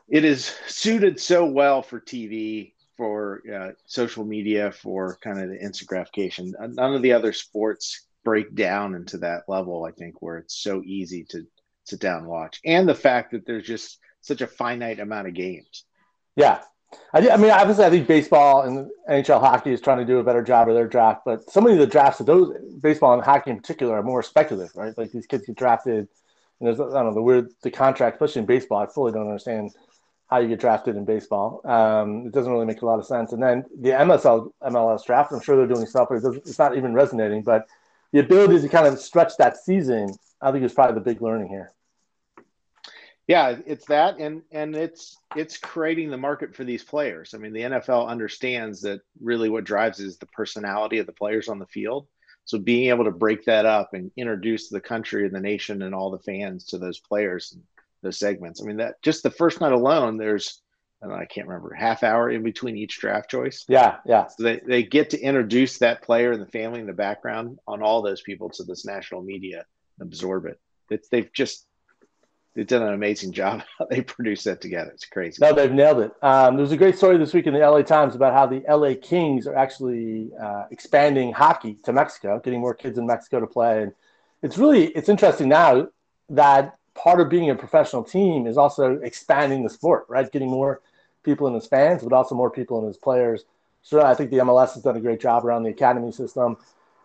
it 0.09 0.25
is 0.25 0.57
suited 0.67 1.21
so 1.21 1.45
well 1.45 1.83
for 1.83 2.01
TV, 2.01 2.73
for 2.97 3.43
uh, 3.55 3.73
social 3.87 4.25
media, 4.25 4.73
for 4.73 5.19
kind 5.23 5.39
of 5.41 5.51
the 5.51 5.61
instant 5.61 5.89
gratification. 5.89 6.55
None 6.59 6.95
of 6.95 7.03
the 7.03 7.13
other 7.13 7.33
sports 7.33 8.08
break 8.25 8.55
down 8.55 8.95
into 8.95 9.19
that 9.19 9.43
level. 9.49 9.85
I 9.85 9.93
think 9.93 10.21
where 10.21 10.39
it's 10.39 10.63
so 10.63 10.83
easy 10.85 11.25
to 11.31 11.45
sit 11.85 12.01
down 12.01 12.19
and 12.19 12.27
watch, 12.27 12.61
and 12.65 12.89
the 12.89 12.95
fact 12.95 13.33
that 13.33 13.47
there's 13.47 13.67
just 13.67 13.99
such 14.21 14.41
a 14.41 14.47
finite 14.47 15.01
amount 15.01 15.29
of 15.29 15.35
games. 15.35 15.85
Yeah, 16.37 16.61
I, 17.13 17.31
I, 17.31 17.37
mean, 17.37 17.51
obviously, 17.51 17.85
I 17.85 17.91
think 17.91 18.07
baseball 18.07 18.63
and 18.63 18.91
NHL 19.09 19.41
hockey 19.41 19.73
is 19.73 19.81
trying 19.81 19.99
to 19.99 20.05
do 20.05 20.19
a 20.19 20.25
better 20.25 20.43
job 20.43 20.69
of 20.69 20.75
their 20.75 20.89
draft, 20.89 21.23
but 21.25 21.51
so 21.51 21.61
many 21.61 21.75
of 21.75 21.81
the 21.81 21.87
drafts 21.87 22.21
of 22.21 22.27
those 22.27 22.55
baseball 22.81 23.15
and 23.15 23.23
hockey 23.23 23.51
in 23.51 23.57
particular 23.57 23.97
are 23.97 24.03
more 24.03 24.23
speculative, 24.23 24.75
right? 24.75 24.97
Like 24.97 25.11
these 25.13 25.27
kids 25.27 25.47
get 25.47 25.57
drafted, 25.57 26.09
and 26.61 26.67
there's 26.67 26.81
I 26.81 26.85
don't 26.85 27.07
know 27.07 27.15
the 27.15 27.23
weird 27.23 27.51
the 27.63 27.71
contract, 27.71 28.17
especially 28.17 28.41
in 28.41 28.47
baseball. 28.47 28.79
I 28.79 28.87
fully 28.87 29.13
don't 29.13 29.27
understand 29.27 29.71
how 30.29 30.39
you 30.39 30.49
get 30.49 30.61
drafted 30.61 30.97
in 30.97 31.05
baseball. 31.05 31.63
Um, 31.65 32.27
it 32.27 32.33
doesn't 32.33 32.53
really 32.53 32.67
make 32.67 32.83
a 32.83 32.87
lot 32.87 32.99
of 32.99 33.07
sense. 33.07 33.33
And 33.33 33.43
then 33.43 33.65
the 33.81 33.91
MSL 33.91 34.51
MLS 34.63 35.05
draft, 35.07 35.33
I'm 35.33 35.41
sure 35.41 35.57
they're 35.57 35.75
doing 35.75 35.87
stuff, 35.87 36.09
but 36.11 36.23
it 36.23 36.37
it's 36.45 36.59
not 36.59 36.77
even 36.77 36.93
resonating. 36.93 37.43
But 37.43 37.67
the 38.13 38.21
ability 38.21 38.61
to 38.61 38.69
kind 38.69 38.87
of 38.87 38.99
stretch 38.99 39.37
that 39.39 39.57
season, 39.57 40.15
I 40.41 40.53
think, 40.53 40.65
is 40.65 40.73
probably 40.73 40.95
the 40.95 41.01
big 41.01 41.23
learning 41.23 41.49
here. 41.49 41.73
Yeah 43.29 43.59
it's 43.67 43.85
that 43.87 44.19
and 44.19 44.43
and 44.51 44.75
it's 44.75 45.19
it's 45.37 45.59
creating 45.59 46.11
the 46.11 46.17
market 46.17 46.57
for 46.57 46.65
these 46.65 46.83
players. 46.83 47.35
I 47.35 47.39
mean 47.39 47.53
the 47.53 47.61
nfl 47.61 48.09
understands 48.09 48.81
that 48.81 49.03
really 49.21 49.51
what 49.51 49.65
drives 49.65 50.01
is 50.01 50.17
the 50.17 50.27
personality 50.27 50.99
of 50.99 51.07
the 51.07 51.13
players 51.13 51.49
on 51.49 51.59
the 51.59 51.67
field. 51.67 52.09
So 52.47 52.59
being 52.59 52.89
able 52.89 53.05
to 53.05 53.11
break 53.11 53.45
that 53.45 53.67
up 53.67 53.93
and 53.93 54.11
introduce 54.17 54.71
the 54.71 54.81
country 54.81 55.27
and 55.27 55.35
the 55.35 55.41
nation 55.41 55.83
and 55.83 55.95
all 55.95 56.11
the 56.11 56.19
fans 56.21 56.65
to 56.67 56.79
those 56.79 56.99
players 56.99 57.53
and 57.53 57.63
those 58.03 58.19
segments. 58.19 58.63
I 58.63 58.65
mean 58.65 58.79
that 58.79 59.01
just 59.03 59.23
the 59.23 59.31
first 59.31 59.61
night 59.61 59.73
alone 59.73 60.17
there's 60.17 60.63
I, 61.03 61.07
know, 61.07 61.15
I 61.15 61.27
can't 61.27 61.47
remember 61.47 61.73
half 61.75 62.03
hour 62.03 62.31
in 62.31 62.43
between 62.43 62.77
each 62.77 62.99
draft 62.99 63.31
choice. 63.31 63.65
Yeah, 63.69 63.99
yeah. 64.05 64.27
So 64.27 64.43
they, 64.43 64.61
they 64.67 64.83
get 64.83 65.11
to 65.11 65.21
introduce 65.21 65.79
that 65.79 66.03
player 66.03 66.33
and 66.33 66.43
the 66.43 66.47
family 66.47 66.81
in 66.81 66.87
the 66.87 66.93
background 66.93 67.59
on 67.67 67.83
all 67.83 68.03
those 68.03 68.21
people 68.21 68.51
to 68.51 68.65
this 68.65 68.85
national 68.85 69.23
media 69.23 69.65
and 69.99 70.09
absorb 70.09 70.47
it. 70.47 70.61
It's, 70.91 71.09
they've 71.09 71.33
just 71.33 71.67
they've 72.55 72.67
done 72.67 72.83
an 72.83 72.95
amazing 72.95 73.33
job. 73.33 73.63
they 73.91 74.01
produced 74.01 74.45
that 74.45 74.61
together. 74.61 74.91
It's 74.91 75.05
crazy. 75.05 75.39
No, 75.41 75.53
they've 75.53 75.71
nailed 75.71 76.01
it. 76.01 76.13
Um, 76.23 76.57
there 76.57 76.63
was 76.63 76.73
a 76.73 76.77
great 76.77 76.97
story 76.97 77.17
this 77.17 77.33
week 77.33 77.47
in 77.47 77.55
the 77.55 77.61
LA 77.61 77.83
Times 77.83 78.17
about 78.17 78.33
how 78.33 78.47
the 78.47 78.65
LA 78.69 78.95
Kings 79.01 79.47
are 79.47 79.55
actually 79.55 80.31
uh, 80.41 80.65
expanding 80.71 81.33
hockey 81.33 81.75
to 81.85 81.93
Mexico, 81.93 82.41
getting 82.43 82.61
more 82.61 82.75
kids 82.75 82.99
in 82.99 83.07
Mexico 83.07 83.39
to 83.41 83.47
play. 83.47 83.83
And 83.83 83.93
it's 84.43 84.59
really 84.59 84.87
it's 84.89 85.09
interesting 85.09 85.49
now 85.49 85.89
that 86.31 86.78
part 86.99 87.21
of 87.21 87.29
being 87.29 87.49
a 87.51 87.55
professional 87.55 88.03
team 88.03 88.47
is 88.47 88.59
also 88.59 88.95
expanding 89.03 89.63
the 89.63 89.71
sport, 89.71 90.05
right? 90.09 90.31
Getting 90.31 90.51
more 90.51 90.81
people 91.23 91.47
in 91.47 91.55
as 91.55 91.67
fans, 91.67 92.03
but 92.03 92.13
also 92.13 92.35
more 92.35 92.51
people 92.51 92.83
in 92.83 92.89
as 92.89 92.97
players. 92.97 93.45
So 93.83 94.03
I 94.03 94.15
think 94.15 94.31
the 94.31 94.39
MLS 94.39 94.75
has 94.75 94.83
done 94.83 94.97
a 94.97 95.01
great 95.01 95.21
job 95.21 95.45
around 95.45 95.63
the 95.63 95.71
academy 95.71 96.11
system. 96.13 96.57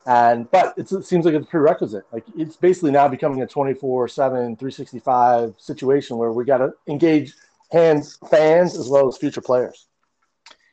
And 0.05 0.49
but 0.51 0.73
it 0.77 0.89
seems 0.89 1.25
like 1.25 1.33
it's 1.33 1.47
prerequisite. 1.47 2.05
Like 2.11 2.25
it's 2.35 2.57
basically 2.57 2.91
now 2.91 3.07
becoming 3.07 3.41
a 3.41 3.47
24 3.47 4.07
7, 4.09 4.57
365 4.57 5.55
situation 5.57 6.17
where 6.17 6.31
we 6.31 6.43
got 6.43 6.57
to 6.57 6.73
engage 6.87 7.33
hands, 7.71 8.17
fans 8.29 8.77
as 8.77 8.89
well 8.89 9.07
as 9.07 9.17
future 9.17 9.41
players. 9.41 9.87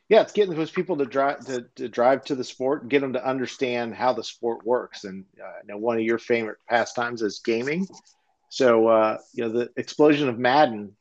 Yeah, 0.09 0.21
it's 0.21 0.33
getting 0.33 0.55
those 0.55 0.71
people 0.71 0.97
to 0.97 1.05
drive 1.05 1.45
to, 1.45 1.65
to 1.75 1.87
drive 1.87 2.25
to 2.25 2.35
the 2.35 2.43
sport 2.43 2.89
get 2.89 2.99
them 2.99 3.13
to 3.13 3.25
understand 3.25 3.95
how 3.95 4.11
the 4.11 4.23
sport 4.23 4.65
works. 4.65 5.05
And 5.05 5.23
uh, 5.41 5.45
I 5.45 5.65
know 5.65 5.77
one 5.77 5.97
of 5.97 6.03
your 6.03 6.17
favorite 6.17 6.57
pastimes 6.67 7.21
is 7.21 7.39
gaming. 7.39 7.87
So 8.51 8.89
uh, 8.89 9.17
you 9.33 9.45
know 9.45 9.49
the 9.49 9.69
explosion 9.77 10.27
of 10.27 10.37
Madden 10.37 10.91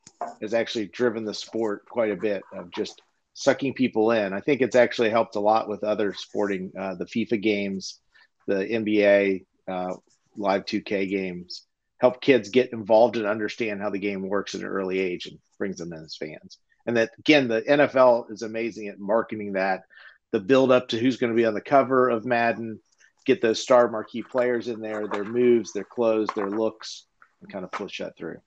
has 0.41 0.55
actually 0.55 0.87
driven 0.87 1.25
the 1.25 1.35
sport 1.35 1.85
quite 1.85 2.13
a 2.13 2.17
bit 2.17 2.43
of 2.53 2.71
just 2.71 3.03
sucking 3.35 3.75
people 3.75 4.13
in. 4.13 4.33
I 4.33 4.41
think 4.41 4.61
it's 4.61 4.77
actually 4.77 5.11
helped 5.11 5.35
a 5.35 5.41
lot 5.41 5.69
with 5.69 5.83
other 5.83 6.15
sporting, 6.15 6.71
uh, 6.79 6.95
the 6.95 7.07
FIFA 7.07 7.43
games, 7.43 7.99
the 8.47 8.55
NBA 8.55 9.47
uh, 9.67 9.97
live 10.37 10.65
2K 10.65 11.11
games, 11.11 11.67
help 11.99 12.21
kids 12.21 12.51
get 12.51 12.73
involved 12.73 13.17
and 13.17 13.27
understand 13.27 13.81
how 13.81 13.91
the 13.91 13.99
game 13.99 14.29
works 14.29 14.55
at 14.55 14.61
an 14.61 14.69
early 14.69 15.01
age 15.01 15.27
and 15.27 15.41
brings 15.59 15.79
them 15.79 15.93
in 15.93 16.05
as 16.05 16.15
fans. 16.17 16.59
And 16.87 16.97
that 16.99 17.11
again, 17.19 17.49
the 17.49 17.63
NFL 17.63 18.31
is 18.31 18.43
amazing 18.43 18.87
at 18.87 19.01
marketing 19.01 19.55
that, 19.55 19.83
the 20.31 20.39
build 20.39 20.71
up 20.71 20.87
to 20.91 20.99
who's 20.99 21.17
going 21.17 21.33
to 21.33 21.37
be 21.37 21.47
on 21.47 21.55
the 21.55 21.61
cover 21.61 22.11
of 22.11 22.25
Madden, 22.25 22.79
get 23.27 23.43
those 23.43 23.61
star 23.61 23.91
marquee 23.91 24.23
players 24.23 24.69
in 24.69 24.81
there, 24.81 25.09
their 25.09 25.25
moves, 25.25 25.73
their 25.73 25.83
clothes, 25.83 26.29
their 26.37 26.49
looks, 26.49 27.07
and 27.41 27.51
kind 27.51 27.65
of 27.65 27.73
push 27.73 27.99
that 27.99 28.17
through. 28.17 28.39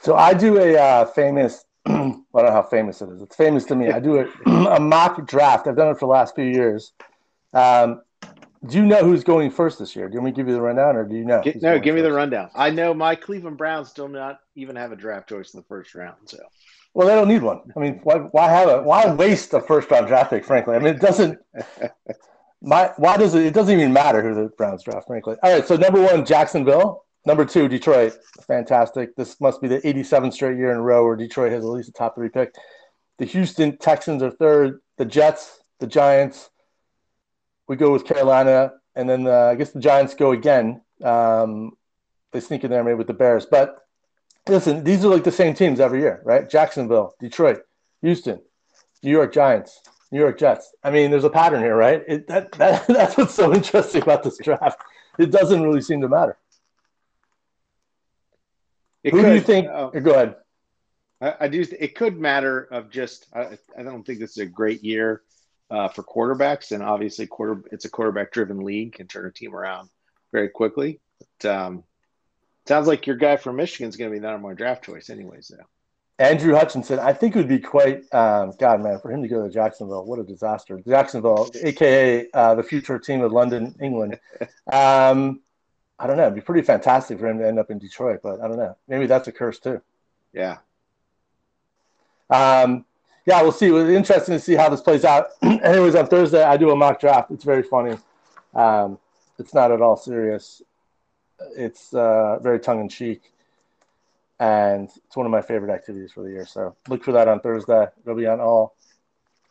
So 0.00 0.16
I 0.16 0.34
do 0.34 0.58
a 0.58 0.76
uh, 0.76 1.04
famous. 1.06 1.64
I 1.86 1.92
don't 1.92 2.24
know 2.34 2.50
how 2.50 2.62
famous 2.62 3.02
it 3.02 3.08
is. 3.10 3.22
It's 3.22 3.36
famous 3.36 3.64
to 3.66 3.76
me. 3.76 3.90
I 3.90 4.00
do 4.00 4.18
a, 4.18 4.26
a 4.76 4.80
mock 4.80 5.26
draft. 5.26 5.66
I've 5.66 5.76
done 5.76 5.88
it 5.88 5.94
for 5.94 6.06
the 6.06 6.12
last 6.12 6.34
few 6.34 6.44
years. 6.44 6.92
Um, 7.52 8.02
do 8.66 8.76
you 8.76 8.84
know 8.84 9.04
who's 9.04 9.22
going 9.22 9.50
first 9.50 9.78
this 9.78 9.94
year? 9.94 10.08
Do 10.08 10.14
you 10.14 10.20
want 10.20 10.26
me 10.26 10.32
to 10.32 10.36
give 10.36 10.48
you 10.48 10.54
the 10.54 10.60
rundown, 10.60 10.96
or 10.96 11.04
do 11.04 11.14
you 11.14 11.24
know? 11.24 11.40
Get, 11.42 11.62
no, 11.62 11.78
give 11.78 11.94
me 11.94 12.00
the 12.00 12.12
rundown. 12.12 12.50
I 12.54 12.70
know 12.70 12.92
my 12.92 13.14
Cleveland 13.14 13.56
Browns 13.56 13.88
still 13.88 14.08
not 14.08 14.40
even 14.56 14.74
have 14.76 14.90
a 14.90 14.96
draft 14.96 15.28
choice 15.28 15.54
in 15.54 15.60
the 15.60 15.66
first 15.66 15.94
round. 15.94 16.16
So, 16.26 16.38
well, 16.92 17.06
they 17.06 17.14
don't 17.14 17.28
need 17.28 17.42
one. 17.42 17.60
I 17.76 17.80
mean, 17.80 18.00
why, 18.02 18.16
why 18.16 18.50
have 18.50 18.68
a 18.68 18.82
why 18.82 19.06
waste 19.14 19.54
a 19.54 19.60
first 19.60 19.90
round 19.90 20.08
draft 20.08 20.30
pick? 20.30 20.44
Frankly, 20.44 20.74
I 20.74 20.80
mean, 20.80 20.94
it 20.94 21.00
doesn't. 21.00 21.38
My 22.60 22.90
why 22.96 23.16
does 23.16 23.36
it? 23.36 23.46
It 23.46 23.54
doesn't 23.54 23.78
even 23.78 23.92
matter 23.92 24.22
who 24.22 24.34
the 24.34 24.48
Browns 24.48 24.82
draft. 24.82 25.06
Frankly, 25.06 25.36
all 25.42 25.52
right. 25.52 25.66
So 25.66 25.76
number 25.76 26.02
one, 26.02 26.24
Jacksonville. 26.24 27.04
Number 27.26 27.44
two, 27.44 27.68
Detroit. 27.68 28.16
Fantastic. 28.46 29.14
This 29.16 29.40
must 29.40 29.60
be 29.60 29.68
the 29.68 29.80
87th 29.80 30.32
straight 30.32 30.56
year 30.56 30.70
in 30.70 30.78
a 30.78 30.82
row 30.82 31.04
where 31.04 31.16
Detroit 31.16 31.52
has 31.52 31.64
at 31.64 31.70
least 31.70 31.88
a 31.88 31.92
top 31.92 32.14
three 32.14 32.28
pick. 32.28 32.54
The 33.18 33.24
Houston 33.26 33.76
Texans 33.76 34.22
are 34.22 34.30
third. 34.30 34.80
The 34.96 35.04
Jets, 35.04 35.60
the 35.80 35.86
Giants. 35.86 36.50
We 37.66 37.76
go 37.76 37.92
with 37.92 38.06
Carolina, 38.06 38.72
and 38.94 39.08
then 39.08 39.26
uh, 39.26 39.50
I 39.50 39.54
guess 39.56 39.72
the 39.72 39.80
Giants 39.80 40.14
go 40.14 40.32
again. 40.32 40.80
Um, 41.04 41.72
they 42.32 42.40
sneak 42.40 42.64
in 42.64 42.70
there 42.70 42.82
maybe 42.82 42.94
with 42.94 43.06
the 43.06 43.14
Bears. 43.14 43.46
But 43.46 43.76
listen, 44.46 44.84
these 44.84 45.04
are 45.04 45.08
like 45.08 45.24
the 45.24 45.32
same 45.32 45.54
teams 45.54 45.80
every 45.80 46.00
year, 46.00 46.20
right? 46.24 46.48
Jacksonville, 46.48 47.14
Detroit, 47.20 47.62
Houston, 48.02 48.40
New 49.02 49.10
York 49.10 49.32
Giants, 49.32 49.80
New 50.10 50.18
York 50.18 50.38
Jets. 50.38 50.72
I 50.82 50.90
mean, 50.90 51.10
there's 51.10 51.24
a 51.24 51.30
pattern 51.30 51.62
here, 51.62 51.76
right? 51.76 52.02
It, 52.08 52.26
that, 52.28 52.52
that, 52.52 52.86
that's 52.88 53.16
what's 53.16 53.34
so 53.34 53.52
interesting 53.52 54.02
about 54.02 54.22
this 54.22 54.38
draft. 54.38 54.80
It 55.18 55.30
doesn't 55.30 55.62
really 55.62 55.82
seem 55.82 56.00
to 56.00 56.08
matter. 56.08 56.38
It 59.08 59.12
Who 59.12 59.22
could, 59.22 59.28
do 59.30 59.34
you 59.36 59.40
think? 59.40 59.68
Uh, 59.68 59.88
go 59.88 60.10
ahead. 60.10 60.36
I, 61.22 61.34
I, 61.40 61.48
do. 61.48 61.64
It 61.80 61.94
could 61.94 62.18
matter 62.18 62.64
of 62.64 62.90
just. 62.90 63.26
I, 63.34 63.58
I 63.76 63.82
don't 63.82 64.04
think 64.04 64.18
this 64.18 64.32
is 64.32 64.38
a 64.38 64.46
great 64.46 64.84
year 64.84 65.22
uh, 65.70 65.88
for 65.88 66.02
quarterbacks, 66.02 66.72
and 66.72 66.82
obviously, 66.82 67.26
quarter. 67.26 67.62
It's 67.72 67.86
a 67.86 67.90
quarterback-driven 67.90 68.62
league. 68.62 68.92
Can 68.92 69.06
turn 69.06 69.24
a 69.24 69.32
team 69.32 69.54
around 69.54 69.88
very 70.30 70.50
quickly. 70.50 71.00
But, 71.40 71.50
um, 71.50 71.84
sounds 72.66 72.86
like 72.86 73.06
your 73.06 73.16
guy 73.16 73.38
from 73.38 73.56
Michigan 73.56 73.88
is 73.88 73.96
going 73.96 74.10
to 74.10 74.14
be 74.14 74.20
the 74.20 74.30
number 74.30 74.48
one 74.48 74.56
draft 74.56 74.84
choice, 74.84 75.08
anyways. 75.08 75.48
Though. 75.56 75.64
Andrew 76.18 76.54
Hutchinson, 76.54 76.98
I 76.98 77.14
think 77.14 77.34
it 77.34 77.38
would 77.38 77.48
be 77.48 77.60
quite, 77.60 78.02
um, 78.12 78.52
God, 78.58 78.82
man, 78.82 78.98
for 79.00 79.10
him 79.10 79.22
to 79.22 79.28
go 79.28 79.42
to 79.42 79.50
Jacksonville. 79.50 80.04
What 80.04 80.18
a 80.18 80.24
disaster. 80.24 80.78
Jacksonville, 80.86 81.50
aka 81.62 82.26
uh, 82.34 82.54
the 82.56 82.62
future 82.62 82.98
team 82.98 83.22
of 83.22 83.32
London, 83.32 83.74
England. 83.80 84.20
Um, 84.70 85.40
I 85.98 86.06
don't 86.06 86.16
know. 86.16 86.24
It'd 86.24 86.34
be 86.34 86.40
pretty 86.40 86.62
fantastic 86.62 87.18
for 87.18 87.26
him 87.26 87.38
to 87.38 87.46
end 87.46 87.58
up 87.58 87.70
in 87.70 87.78
Detroit, 87.78 88.20
but 88.22 88.40
I 88.40 88.48
don't 88.48 88.56
know. 88.56 88.76
Maybe 88.86 89.06
that's 89.06 89.28
a 89.28 89.32
curse 89.32 89.58
too. 89.58 89.80
Yeah. 90.32 90.58
Um, 92.30 92.84
yeah, 93.26 93.42
we'll 93.42 93.52
see. 93.52 93.66
It's 93.66 93.90
interesting 93.90 94.34
to 94.34 94.40
see 94.40 94.54
how 94.54 94.68
this 94.68 94.80
plays 94.80 95.04
out. 95.04 95.30
Anyways, 95.42 95.94
on 95.94 96.06
Thursday, 96.06 96.42
I 96.42 96.56
do 96.56 96.70
a 96.70 96.76
mock 96.76 97.00
draft. 97.00 97.30
It's 97.30 97.44
very 97.44 97.62
funny. 97.62 97.96
Um, 98.54 98.98
it's 99.38 99.54
not 99.54 99.72
at 99.72 99.82
all 99.82 99.96
serious. 99.96 100.62
It's 101.56 101.92
uh, 101.94 102.38
very 102.40 102.58
tongue 102.58 102.80
in 102.80 102.88
cheek, 102.88 103.22
and 104.40 104.88
it's 105.06 105.16
one 105.16 105.26
of 105.26 105.32
my 105.32 105.42
favorite 105.42 105.72
activities 105.72 106.12
for 106.12 106.22
the 106.22 106.30
year. 106.30 106.46
So 106.46 106.74
look 106.88 107.04
for 107.04 107.12
that 107.12 107.28
on 107.28 107.40
Thursday. 107.40 107.86
It'll 108.02 108.16
be 108.16 108.26
on 108.26 108.40
all 108.40 108.74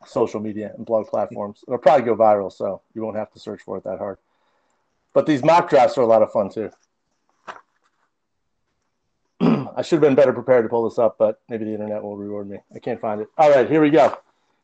social 0.05 0.39
media 0.39 0.73
and 0.75 0.85
blog 0.85 1.07
platforms. 1.07 1.63
It'll 1.67 1.77
probably 1.77 2.05
go 2.05 2.15
viral, 2.15 2.51
so 2.51 2.81
you 2.93 3.01
won't 3.01 3.17
have 3.17 3.31
to 3.33 3.39
search 3.39 3.61
for 3.61 3.77
it 3.77 3.83
that 3.83 3.99
hard. 3.99 4.17
But 5.17 5.25
these 5.25 5.43
mock 5.43 5.67
drafts 5.67 5.97
are 5.97 6.01
a 6.01 6.05
lot 6.05 6.21
of 6.21 6.31
fun 6.31 6.51
too. 6.51 6.69
I 9.75 9.81
should 9.81 9.95
have 9.95 10.01
been 10.01 10.13
better 10.13 10.31
prepared 10.31 10.63
to 10.63 10.69
pull 10.69 10.88
this 10.88 11.00
up, 11.00 11.15
but 11.17 11.41
maybe 11.50 11.65
the 11.65 11.71
internet 11.74 12.03
will 12.03 12.15
reward 12.15 12.47
me. 12.47 12.59
I 12.75 12.77
can't 12.77 13.01
find 13.01 13.21
it. 13.21 13.27
All 13.36 13.50
right, 13.50 13.67
here 13.67 13.81
we 13.81 13.89
go. 13.89 14.15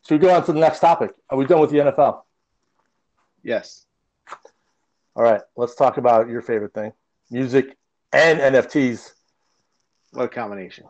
Should 0.07 0.21
we 0.21 0.27
go 0.27 0.35
on 0.35 0.45
to 0.45 0.53
the 0.53 0.59
next 0.59 0.79
topic? 0.79 1.15
Are 1.31 1.39
we 1.39 1.47
done 1.47 1.59
with 1.59 1.71
the 1.71 1.77
NFL? 1.77 2.21
Yes. 3.41 3.87
All 5.15 5.23
right, 5.23 5.41
let's 5.55 5.73
talk 5.73 5.97
about 5.97 6.29
your 6.29 6.43
favorite 6.43 6.75
thing 6.75 6.93
music 7.31 7.75
and 8.11 8.37
NFTs. 8.37 9.11
What 10.11 10.25
a 10.25 10.27
combination. 10.27 10.85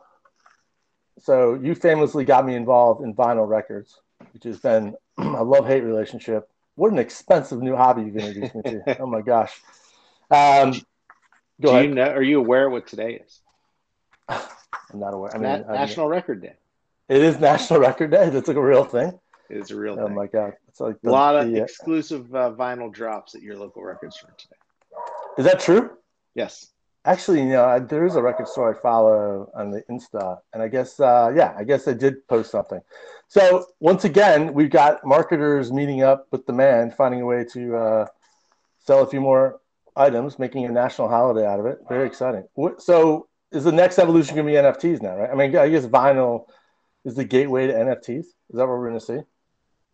So, 1.19 1.53
you 1.53 1.73
famously 1.73 2.25
got 2.25 2.45
me 2.45 2.55
involved 2.55 3.01
in 3.01 3.15
vinyl 3.15 3.47
records, 3.47 4.01
which 4.33 4.43
has 4.43 4.59
been 4.59 4.95
a 5.17 5.41
love 5.41 5.65
hate 5.67 5.85
relationship 5.85 6.49
what 6.75 6.91
an 6.91 6.99
expensive 6.99 7.61
new 7.61 7.75
hobby 7.75 8.03
you've 8.03 8.17
introduced 8.17 8.55
me 8.55 8.61
to. 8.63 8.97
oh 9.01 9.05
my 9.07 9.21
gosh. 9.21 9.61
Um, 10.31 10.71
go 10.71 10.79
Do 11.61 11.69
ahead. 11.69 11.85
you 11.85 11.95
know? 11.95 12.09
Are 12.09 12.23
you 12.23 12.39
aware 12.39 12.69
what 12.69 12.87
today 12.87 13.21
is? 13.25 13.41
I'm 14.29 14.99
not 14.99 15.13
aware. 15.13 15.31
I 15.35 15.37
mean, 15.37 15.65
Na- 15.67 15.73
National 15.73 16.07
I 16.07 16.09
mean, 16.09 16.15
Record 16.15 16.41
Day. 16.41 16.53
It 17.09 17.21
is 17.21 17.39
National 17.39 17.79
Record 17.79 18.11
Day. 18.11 18.29
That's 18.29 18.47
like 18.47 18.57
a 18.57 18.61
real 18.61 18.85
thing. 18.85 19.19
It 19.49 19.57
is 19.57 19.71
a 19.71 19.75
real 19.75 19.97
oh 19.99 20.07
thing. 20.07 20.15
my 20.15 20.27
god! 20.27 20.53
It's 20.69 20.79
like 20.79 20.99
the, 21.01 21.09
a 21.09 21.11
lot 21.11 21.35
of 21.35 21.51
the, 21.51 21.61
uh, 21.61 21.63
exclusive 21.63 22.33
uh, 22.33 22.51
vinyl 22.53 22.91
drops 22.91 23.35
at 23.35 23.41
your 23.41 23.57
local 23.57 23.83
record 23.83 24.13
store 24.13 24.33
today. 24.37 24.55
Is 25.37 25.45
that 25.45 25.59
true? 25.59 25.91
Yes. 26.33 26.72
Actually, 27.05 27.39
you 27.39 27.49
know, 27.49 27.79
there 27.79 28.05
is 28.05 28.15
a 28.15 28.21
record 28.21 28.47
store 28.47 28.73
I 28.73 28.81
follow 28.81 29.51
on 29.53 29.71
the 29.71 29.83
Insta, 29.89 30.37
and 30.53 30.63
I 30.63 30.69
guess, 30.69 30.99
uh, 31.01 31.33
yeah, 31.35 31.53
I 31.57 31.65
guess 31.65 31.85
I 31.87 31.93
did 31.93 32.25
post 32.27 32.51
something. 32.51 32.79
So 33.27 33.65
once 33.81 34.05
again, 34.05 34.53
we've 34.53 34.69
got 34.69 35.05
marketers 35.05 35.71
meeting 35.71 36.01
up 36.01 36.27
with 36.31 36.45
the 36.45 36.53
man, 36.53 36.91
finding 36.91 37.19
a 37.19 37.25
way 37.25 37.43
to 37.51 37.75
uh, 37.75 38.05
sell 38.79 39.01
a 39.01 39.07
few 39.07 39.19
more 39.19 39.59
items, 39.97 40.39
making 40.39 40.63
a 40.65 40.69
national 40.69 41.09
holiday 41.09 41.45
out 41.45 41.59
of 41.59 41.65
it. 41.65 41.79
Very 41.89 42.07
exciting. 42.07 42.47
So 42.77 43.27
is 43.51 43.65
the 43.65 43.71
next 43.71 43.99
evolution 43.99 44.35
going 44.35 44.47
to 44.47 44.51
be 44.53 44.57
NFTs 44.57 45.01
now, 45.01 45.17
right? 45.17 45.29
I 45.29 45.35
mean, 45.35 45.55
I 45.57 45.69
guess 45.69 45.85
vinyl 45.85 46.45
is 47.05 47.15
the 47.15 47.25
gateway 47.25 47.67
to 47.67 47.73
NFTs. 47.73 48.19
Is 48.19 48.27
that 48.53 48.59
what 48.59 48.69
we're 48.69 48.89
going 48.89 48.99
to 48.99 49.05
see? 49.05 49.19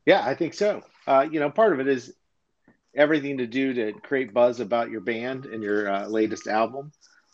Yeah, 0.05 0.25
I 0.25 0.35
think 0.35 0.53
so. 0.53 0.83
Uh, 1.07 1.27
you 1.29 1.39
know, 1.39 1.49
part 1.49 1.73
of 1.73 1.79
it 1.79 1.87
is 1.87 2.13
everything 2.95 3.37
to 3.37 3.47
do 3.47 3.73
to 3.73 3.93
create 4.01 4.33
buzz 4.33 4.59
about 4.59 4.89
your 4.89 5.01
band 5.01 5.45
and 5.45 5.63
your 5.63 5.89
uh, 5.89 6.07
latest 6.07 6.47
album, 6.47 6.91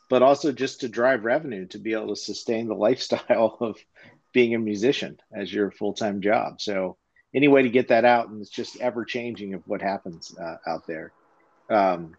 but 0.09 0.21
also 0.21 0.51
just 0.51 0.81
to 0.81 0.89
drive 0.89 1.25
revenue 1.25 1.65
to 1.67 1.79
be 1.79 1.93
able 1.93 2.09
to 2.09 2.15
sustain 2.15 2.67
the 2.67 2.75
lifestyle 2.87 3.57
of 3.59 3.77
being 4.33 4.53
a 4.53 4.59
musician 4.59 5.17
as 5.33 5.53
your 5.53 5.71
full 5.71 5.93
time 5.93 6.21
job. 6.21 6.61
So 6.61 6.97
any 7.33 7.47
way 7.47 7.63
to 7.63 7.69
get 7.69 7.89
that 7.89 8.05
out, 8.05 8.29
and 8.29 8.41
it's 8.41 8.49
just 8.49 8.79
ever 8.79 9.03
changing 9.03 9.53
of 9.53 9.67
what 9.67 9.81
happens 9.81 10.33
uh, 10.37 10.57
out 10.67 10.87
there. 10.87 11.11
Um, 11.69 12.15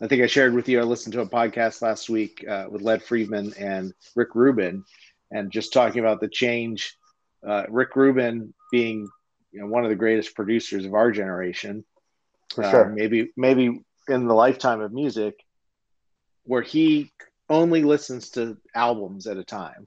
I 0.00 0.08
think 0.08 0.22
I 0.22 0.26
shared 0.26 0.54
with 0.54 0.68
you. 0.68 0.80
I 0.80 0.82
listened 0.82 1.14
to 1.14 1.20
a 1.20 1.28
podcast 1.28 1.80
last 1.80 2.10
week 2.10 2.44
uh, 2.46 2.66
with 2.68 2.82
Lex 2.82 3.06
Fridman 3.06 3.58
and 3.60 3.94
Rick 4.14 4.34
Rubin, 4.34 4.84
and 5.30 5.50
just 5.50 5.72
talking 5.72 6.00
about 6.00 6.20
the 6.20 6.28
change. 6.28 6.96
Uh, 7.46 7.64
Rick 7.68 7.96
Rubin 7.96 8.52
being 8.70 9.08
you 9.52 9.60
know 9.60 9.66
one 9.66 9.84
of 9.84 9.90
the 9.90 9.96
greatest 9.96 10.34
producers 10.34 10.84
of 10.84 10.94
our 10.94 11.10
generation, 11.12 11.84
for 12.56 12.64
sure. 12.64 12.90
Uh, 12.90 12.94
maybe 12.94 13.32
maybe 13.36 13.80
in 14.08 14.26
the 14.26 14.34
lifetime 14.34 14.80
of 14.80 14.92
music, 14.92 15.44
where 16.44 16.62
he 16.62 17.12
only 17.48 17.82
listens 17.82 18.30
to 18.30 18.56
albums 18.74 19.26
at 19.26 19.36
a 19.36 19.44
time, 19.44 19.86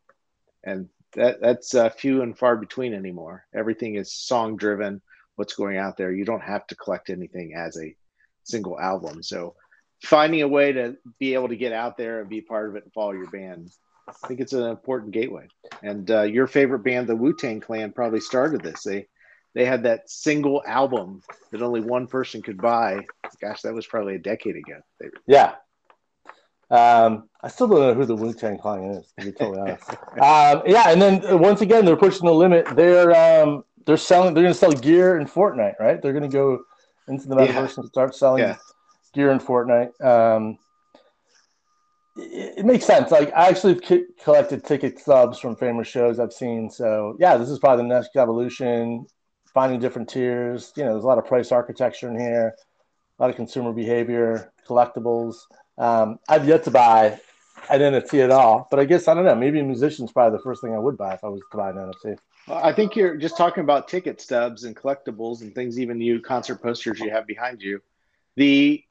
and 0.63 0.88
that 1.13 1.41
that's 1.41 1.73
uh, 1.75 1.89
few 1.89 2.21
and 2.21 2.38
far 2.38 2.55
between 2.55 2.93
anymore. 2.93 3.45
Everything 3.53 3.95
is 3.95 4.13
song 4.13 4.55
driven. 4.55 5.01
What's 5.35 5.55
going 5.55 5.77
out 5.77 5.97
there, 5.97 6.11
you 6.11 6.25
don't 6.25 6.43
have 6.43 6.67
to 6.67 6.75
collect 6.75 7.09
anything 7.09 7.53
as 7.55 7.77
a 7.77 7.95
single 8.43 8.79
album. 8.79 9.23
So 9.23 9.55
finding 10.03 10.41
a 10.41 10.47
way 10.47 10.73
to 10.73 10.97
be 11.17 11.33
able 11.33 11.47
to 11.47 11.55
get 11.55 11.71
out 11.71 11.97
there 11.97 12.19
and 12.19 12.29
be 12.29 12.41
part 12.41 12.69
of 12.69 12.75
it 12.75 12.83
and 12.83 12.93
follow 12.93 13.13
your 13.13 13.29
band, 13.29 13.71
I 14.07 14.27
think 14.27 14.41
it's 14.41 14.53
an 14.53 14.63
important 14.63 15.11
gateway. 15.13 15.47
And 15.81 16.09
uh, 16.11 16.23
your 16.23 16.47
favorite 16.47 16.83
band, 16.83 17.07
the 17.07 17.15
Wu 17.15 17.33
Tang 17.33 17.61
Clan, 17.61 17.93
probably 17.93 18.19
started 18.19 18.61
this. 18.61 18.83
They 18.83 19.07
they 19.56 19.65
had 19.65 19.84
that 19.84 20.10
single 20.10 20.63
album 20.65 21.22
that 21.51 21.62
only 21.62 21.82
one 21.82 22.08
person 22.08 22.41
could 22.41 22.62
buy. 22.62 23.00
Gosh, 23.41 23.62
that 23.63 23.74
was 23.74 23.88
probably 23.88 24.15
a 24.15 24.20
decade 24.20 24.56
ago. 24.56 24.79
Yeah, 25.27 25.56
um, 26.72 27.29
I 27.41 27.48
still 27.48 27.68
don't 27.68 27.79
know 27.79 27.94
who 27.96 28.06
the 28.06 28.15
Wu 28.15 28.34
Tang 28.34 28.58
Clan 28.58 28.84
is, 28.91 29.12
to 29.20 29.25
be 29.25 29.32
totally 29.32 29.60
honest. 29.60 29.89
um, 30.22 30.62
yeah, 30.68 30.89
and 30.89 31.01
then 31.01 31.25
uh, 31.25 31.36
once 31.36 31.62
again, 31.62 31.84
they're 31.84 31.96
pushing 31.96 32.25
the 32.25 32.34
limit. 32.34 32.68
They're 32.75 33.44
um, 33.44 33.63
they're 33.86 33.98
selling. 33.98 34.34
They're 34.34 34.44
going 34.44 34.53
to 34.53 34.60
sell 34.60 34.72
gear 34.72 35.20
in 35.20 35.25
Fortnite, 35.25 35.79
right? 35.79 36.00
They're 36.01 36.13
going 36.13 36.29
to 36.29 36.36
go 36.36 36.60
into 37.08 37.27
the 37.27 37.36
metaverse 37.36 37.70
yeah. 37.70 37.74
and 37.77 37.86
start 37.88 38.13
selling 38.13 38.44
yeah. 38.44 38.58
gear 39.13 39.32
in 39.32 39.39
Fortnite. 39.39 40.00
Um, 40.00 40.60
it, 42.18 42.60
it, 42.60 42.65
makes 42.65 42.86
sense. 42.86 43.10
Like 43.10 43.34
I 43.34 43.48
actually 43.48 43.79
collected 44.24 44.63
ticket 44.63 45.00
stubs 45.00 45.39
from 45.39 45.56
famous 45.56 45.88
shows 45.88 46.20
I've 46.20 46.34
seen. 46.34 46.70
So 46.70 47.18
yeah, 47.20 47.36
this 47.38 47.50
is 47.50 47.58
probably 47.58 47.86
the 47.86 47.96
next 47.96 48.15
evolution. 48.15 49.08
Finding 49.53 49.79
different 49.79 50.10
tiers. 50.10 50.72
You 50.75 50.84
know, 50.84 50.91
there's 50.94 51.03
a 51.03 51.08
lot 51.08 51.18
of 51.18 51.25
price 51.25 51.51
architecture 51.51 52.10
in 52.10 52.20
here, 52.20 52.56
a 53.18 53.22
lot 53.22 53.29
of 53.29 53.36
consumer 53.36 53.74
behavior, 53.74 54.51
collectibles. 54.68 55.36
Um, 55.77 56.20
I've 56.27 56.48
yet 56.48 56.63
to 56.65 56.72
buy 56.72 57.20
an 57.70 57.82
NFT 57.82 58.24
at 58.24 58.32
all, 58.32 58.68
but 58.70 58.79
I 58.79 58.86
guess 58.86 59.08
I 59.08 59.13
don't 59.13 59.25
know. 59.25 59.36
Maybe 59.36 59.60
a 59.60 59.63
musician's 59.63 60.12
probably 60.12 60.38
the 60.38 60.44
first 60.44 60.62
thing 60.62 60.74
I 60.74 60.79
would 60.79 60.98
buy 60.98 61.13
if 61.13 61.24
I 61.24 61.29
was 61.29 61.41
to 61.51 61.58
buy 61.58 61.72
an 61.72 61.77
NFT. 61.77 62.18
I 62.48 62.74
think 62.74 62.96
you're 62.96 63.15
just 63.18 63.38
talking 63.38 63.63
about 63.63 63.88
ticket 63.88 64.20
stubs 64.22 64.63
and 64.63 64.75
collectibles 64.75 65.41
and 65.41 65.53
things. 65.53 65.79
Even 65.79 66.01
you 66.01 66.20
concert 66.22 66.62
posters 66.62 67.00
you 67.00 67.12
have 67.12 67.27
behind 67.27 67.62
you, 67.62 67.82
the 68.36 68.84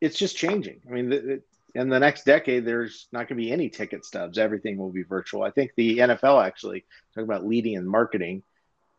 it's 0.00 0.16
just 0.16 0.36
changing. 0.36 0.80
I 0.88 0.92
mean, 0.92 1.08
the, 1.10 1.18
the 1.18 1.42
in 1.74 1.88
the 1.88 2.00
next 2.00 2.24
decade, 2.24 2.64
there's 2.64 3.08
not 3.12 3.28
going 3.28 3.36
to 3.40 3.44
be 3.44 3.52
any 3.52 3.68
ticket 3.68 4.04
stubs. 4.04 4.38
Everything 4.38 4.78
will 4.78 4.90
be 4.90 5.02
virtual. 5.02 5.42
I 5.42 5.50
think 5.50 5.72
the 5.76 5.98
NFL 5.98 6.44
actually 6.44 6.84
talking 7.14 7.28
about 7.28 7.46
leading 7.46 7.74
in 7.74 7.86
marketing. 7.86 8.42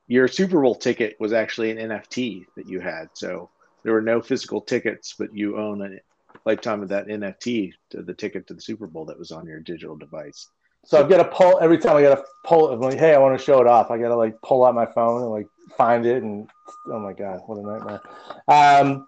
Your 0.09 0.27
Super 0.27 0.59
Bowl 0.61 0.75
ticket 0.75 1.15
was 1.19 1.33
actually 1.33 1.71
an 1.71 1.77
NFT 1.77 2.45
that 2.57 2.67
you 2.67 2.79
had, 2.79 3.09
so 3.13 3.49
there 3.83 3.93
were 3.93 4.01
no 4.01 4.21
physical 4.21 4.59
tickets, 4.59 5.15
but 5.17 5.33
you 5.33 5.57
own 5.57 5.81
a 5.81 5.99
lifetime 6.45 6.81
of 6.81 6.89
that 6.89 7.07
NFT 7.07 7.71
to 7.91 8.01
the 8.01 8.13
ticket 8.13 8.47
to 8.47 8.55
the 8.55 8.61
Super 8.61 8.87
Bowl 8.87 9.05
that 9.05 9.19
was 9.19 9.31
on 9.31 9.45
your 9.45 9.59
digital 9.59 9.95
device. 9.95 10.49
So 10.83 10.99
I've 10.99 11.09
got 11.09 11.17
to 11.17 11.25
pull 11.25 11.59
every 11.61 11.77
time 11.77 11.95
I 11.95 12.01
got 12.01 12.15
to 12.15 12.23
pull. 12.43 12.75
Like, 12.77 12.97
hey, 12.97 13.13
I 13.13 13.19
want 13.19 13.37
to 13.37 13.43
show 13.43 13.61
it 13.61 13.67
off. 13.67 13.91
I 13.91 13.99
got 13.99 14.09
to 14.09 14.15
like 14.15 14.33
pull 14.41 14.65
out 14.65 14.73
my 14.73 14.87
phone 14.87 15.21
and 15.21 15.31
like 15.31 15.47
find 15.77 16.05
it, 16.05 16.23
and 16.23 16.49
oh 16.87 16.99
my 16.99 17.13
god, 17.13 17.41
what 17.45 17.59
a 17.59 17.61
nightmare. 17.61 18.01
Um, 18.47 19.07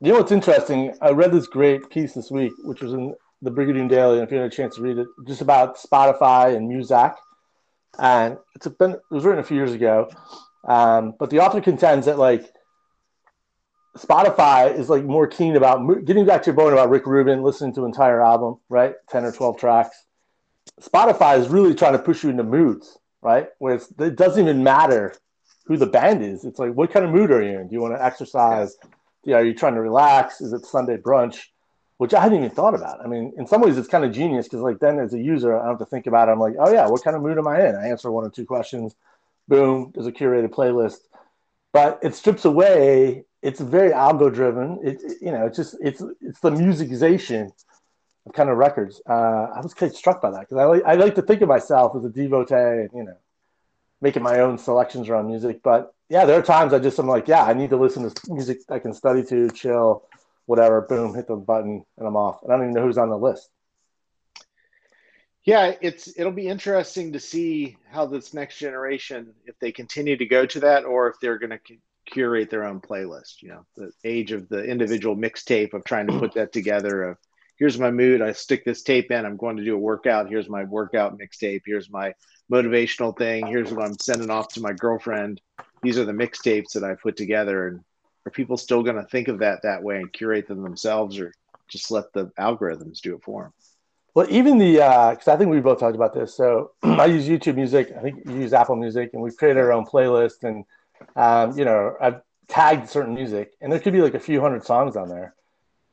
you 0.00 0.12
know 0.12 0.18
what's 0.18 0.32
interesting? 0.32 0.96
I 1.02 1.10
read 1.10 1.32
this 1.32 1.46
great 1.46 1.90
piece 1.90 2.14
this 2.14 2.30
week, 2.30 2.52
which 2.64 2.80
was 2.80 2.94
in 2.94 3.14
the 3.42 3.50
Brigadoon 3.50 3.88
Daily, 3.88 4.18
and 4.18 4.26
if 4.26 4.32
you 4.32 4.38
had 4.38 4.50
a 4.50 4.54
chance 4.54 4.76
to 4.76 4.82
read 4.82 4.96
it, 4.96 5.08
just 5.26 5.42
about 5.42 5.76
Spotify 5.76 6.56
and 6.56 6.70
Muzak. 6.70 7.16
And 7.98 8.38
it's 8.54 8.66
been 8.66 8.92
it 8.92 9.00
was 9.10 9.24
written 9.24 9.40
a 9.40 9.46
few 9.46 9.56
years 9.56 9.72
ago, 9.72 10.10
um, 10.66 11.14
but 11.18 11.30
the 11.30 11.40
author 11.40 11.60
contends 11.60 12.06
that 12.06 12.18
like 12.18 12.52
Spotify 13.96 14.76
is 14.76 14.88
like 14.88 15.04
more 15.04 15.26
keen 15.26 15.56
about 15.56 16.04
getting 16.04 16.26
back 16.26 16.42
to 16.42 16.50
your 16.50 16.56
point 16.56 16.72
about 16.72 16.90
Rick 16.90 17.06
Rubin 17.06 17.42
listening 17.42 17.74
to 17.74 17.84
entire 17.84 18.22
album, 18.22 18.58
right? 18.68 18.94
Ten 19.08 19.24
or 19.24 19.32
twelve 19.32 19.58
tracks. 19.58 20.04
Spotify 20.80 21.38
is 21.38 21.48
really 21.48 21.74
trying 21.74 21.94
to 21.94 21.98
push 21.98 22.22
you 22.22 22.30
into 22.30 22.44
moods, 22.44 22.98
right? 23.22 23.48
Where 23.58 23.80
it 23.98 24.16
doesn't 24.16 24.42
even 24.42 24.62
matter 24.62 25.14
who 25.64 25.76
the 25.76 25.86
band 25.86 26.22
is. 26.22 26.44
It's 26.44 26.58
like, 26.58 26.72
what 26.72 26.92
kind 26.92 27.04
of 27.04 27.10
mood 27.10 27.30
are 27.30 27.42
you 27.42 27.58
in? 27.58 27.68
Do 27.68 27.74
you 27.74 27.80
want 27.80 27.94
to 27.94 28.04
exercise? 28.04 28.76
Yeah, 29.24 29.36
are 29.36 29.44
you 29.44 29.54
trying 29.54 29.74
to 29.74 29.82
relax? 29.82 30.40
Is 30.40 30.52
it 30.52 30.64
Sunday 30.64 30.96
brunch? 30.96 31.38
Which 31.98 32.14
I 32.14 32.22
hadn't 32.22 32.38
even 32.38 32.50
thought 32.50 32.74
about. 32.74 33.04
I 33.04 33.08
mean, 33.08 33.32
in 33.36 33.46
some 33.46 33.60
ways, 33.60 33.76
it's 33.76 33.88
kind 33.88 34.04
of 34.04 34.12
genius 34.12 34.46
because, 34.46 34.60
like, 34.60 34.78
then 34.78 35.00
as 35.00 35.14
a 35.14 35.18
user, 35.18 35.54
I 35.54 35.58
don't 35.58 35.70
have 35.70 35.78
to 35.80 35.84
think 35.86 36.06
about 36.06 36.28
it. 36.28 36.32
I'm 36.32 36.38
like, 36.38 36.54
oh 36.58 36.72
yeah, 36.72 36.86
what 36.86 37.02
kind 37.02 37.16
of 37.16 37.22
mood 37.22 37.38
am 37.38 37.48
I 37.48 37.66
in? 37.66 37.74
I 37.74 37.88
answer 37.88 38.10
one 38.10 38.24
or 38.24 38.30
two 38.30 38.46
questions. 38.46 38.94
Boom, 39.48 39.90
there's 39.94 40.06
a 40.06 40.12
curated 40.12 40.50
playlist. 40.50 40.98
But 41.72 41.98
it 42.02 42.14
strips 42.14 42.44
away. 42.44 43.24
It's 43.42 43.60
very 43.60 43.90
algo 43.90 44.32
driven. 44.32 44.78
It, 44.82 45.02
it, 45.02 45.18
you 45.20 45.32
know, 45.32 45.46
it's 45.46 45.56
just 45.56 45.76
it's 45.80 46.02
it's 46.20 46.40
the 46.40 46.50
musicization 46.50 47.50
of 48.26 48.32
kind 48.32 48.48
of 48.48 48.56
records. 48.56 49.00
Uh, 49.08 49.48
I 49.54 49.60
was 49.60 49.74
kind 49.74 49.90
of 49.90 49.96
struck 49.96 50.22
by 50.22 50.30
that 50.30 50.40
because 50.40 50.58
I 50.58 50.64
like 50.64 50.82
I 50.84 50.94
like 50.94 51.14
to 51.16 51.22
think 51.22 51.42
of 51.42 51.48
myself 51.48 51.96
as 51.96 52.04
a 52.04 52.08
devotee, 52.08 52.54
and 52.54 52.90
you 52.94 53.04
know, 53.04 53.16
making 54.00 54.22
my 54.22 54.40
own 54.40 54.58
selections 54.58 55.08
around 55.08 55.26
music. 55.26 55.62
But 55.62 55.92
yeah, 56.08 56.24
there 56.24 56.38
are 56.38 56.42
times 56.42 56.72
I 56.72 56.78
just 56.78 56.98
I'm 56.98 57.06
like, 57.06 57.28
yeah, 57.28 57.44
I 57.44 57.52
need 57.54 57.70
to 57.70 57.76
listen 57.76 58.08
to 58.08 58.32
music 58.32 58.60
I 58.70 58.78
can 58.78 58.94
study 58.94 59.22
to, 59.24 59.50
chill, 59.50 60.04
whatever. 60.48 60.80
Boom, 60.80 61.14
hit 61.14 61.28
the 61.28 61.36
button, 61.36 61.84
and 61.98 62.08
I'm 62.08 62.16
off. 62.16 62.42
And 62.42 62.50
I 62.50 62.56
don't 62.56 62.64
even 62.64 62.74
know 62.74 62.82
who's 62.82 62.98
on 62.98 63.10
the 63.10 63.18
list. 63.18 63.50
Yeah, 65.44 65.74
it's 65.80 66.18
it'll 66.18 66.32
be 66.32 66.48
interesting 66.48 67.12
to 67.12 67.20
see 67.20 67.76
how 67.90 68.06
this 68.06 68.34
next 68.34 68.58
generation, 68.58 69.34
if 69.44 69.58
they 69.60 69.72
continue 69.72 70.16
to 70.16 70.26
go 70.26 70.46
to 70.46 70.60
that, 70.60 70.84
or 70.84 71.08
if 71.08 71.16
they're 71.20 71.38
going 71.38 71.50
to 71.50 71.76
curate 72.06 72.48
their 72.48 72.64
own 72.64 72.80
playlist. 72.80 73.42
You 73.42 73.50
know, 73.50 73.66
the 73.76 73.92
age 74.04 74.32
of 74.32 74.48
the 74.48 74.64
individual 74.64 75.16
mixtape 75.16 75.74
of 75.74 75.84
trying 75.84 76.06
to 76.06 76.18
put 76.18 76.32
that 76.34 76.52
together. 76.52 77.02
Of 77.10 77.18
here's 77.58 77.78
my 77.78 77.90
mood. 77.90 78.22
I 78.22 78.32
stick 78.32 78.64
this 78.64 78.82
tape 78.82 79.10
in. 79.10 79.26
I'm 79.26 79.36
going 79.36 79.58
to 79.58 79.64
do 79.64 79.74
a 79.74 79.78
workout. 79.78 80.30
Here's 80.30 80.48
my 80.48 80.64
workout 80.64 81.18
mixtape. 81.18 81.62
Here's 81.66 81.90
my 81.90 82.14
motivational 82.50 83.16
thing. 83.16 83.46
Here's 83.46 83.70
what 83.70 83.84
I'm 83.84 83.98
sending 84.00 84.30
off 84.30 84.48
to 84.54 84.62
my 84.62 84.72
girlfriend. 84.72 85.42
These 85.82 85.98
are 85.98 86.06
the 86.06 86.12
mixtapes 86.12 86.72
that 86.72 86.84
I 86.84 86.94
put 86.94 87.18
together. 87.18 87.68
And 87.68 87.80
are 88.28 88.30
people 88.30 88.56
still 88.56 88.82
going 88.82 88.96
to 88.96 89.04
think 89.04 89.28
of 89.28 89.38
that 89.38 89.62
that 89.62 89.82
way 89.82 89.96
and 89.96 90.12
curate 90.12 90.46
them 90.46 90.62
themselves, 90.62 91.18
or 91.18 91.32
just 91.66 91.90
let 91.90 92.12
the 92.12 92.26
algorithms 92.38 93.00
do 93.00 93.14
it 93.14 93.22
for 93.22 93.44
them? 93.44 93.52
Well, 94.14 94.26
even 94.28 94.58
the 94.58 94.74
because 94.74 95.28
uh, 95.28 95.32
I 95.32 95.36
think 95.36 95.50
we 95.50 95.60
both 95.60 95.80
talked 95.80 95.96
about 95.96 96.14
this. 96.14 96.34
So 96.34 96.72
I 96.82 97.06
use 97.06 97.26
YouTube 97.26 97.56
Music. 97.56 97.92
I 97.96 98.02
think 98.02 98.22
you 98.26 98.34
use 98.34 98.52
Apple 98.52 98.76
Music, 98.76 99.10
and 99.14 99.22
we've 99.22 99.36
created 99.36 99.60
our 99.60 99.72
own 99.72 99.86
playlist. 99.86 100.44
And 100.44 100.64
um, 101.16 101.56
you 101.58 101.64
know, 101.64 101.96
I've 102.00 102.20
tagged 102.48 102.88
certain 102.88 103.14
music, 103.14 103.54
and 103.60 103.72
there 103.72 103.80
could 103.80 103.92
be 103.92 104.02
like 104.02 104.14
a 104.14 104.20
few 104.20 104.40
hundred 104.40 104.64
songs 104.64 104.96
on 104.96 105.08
there, 105.08 105.34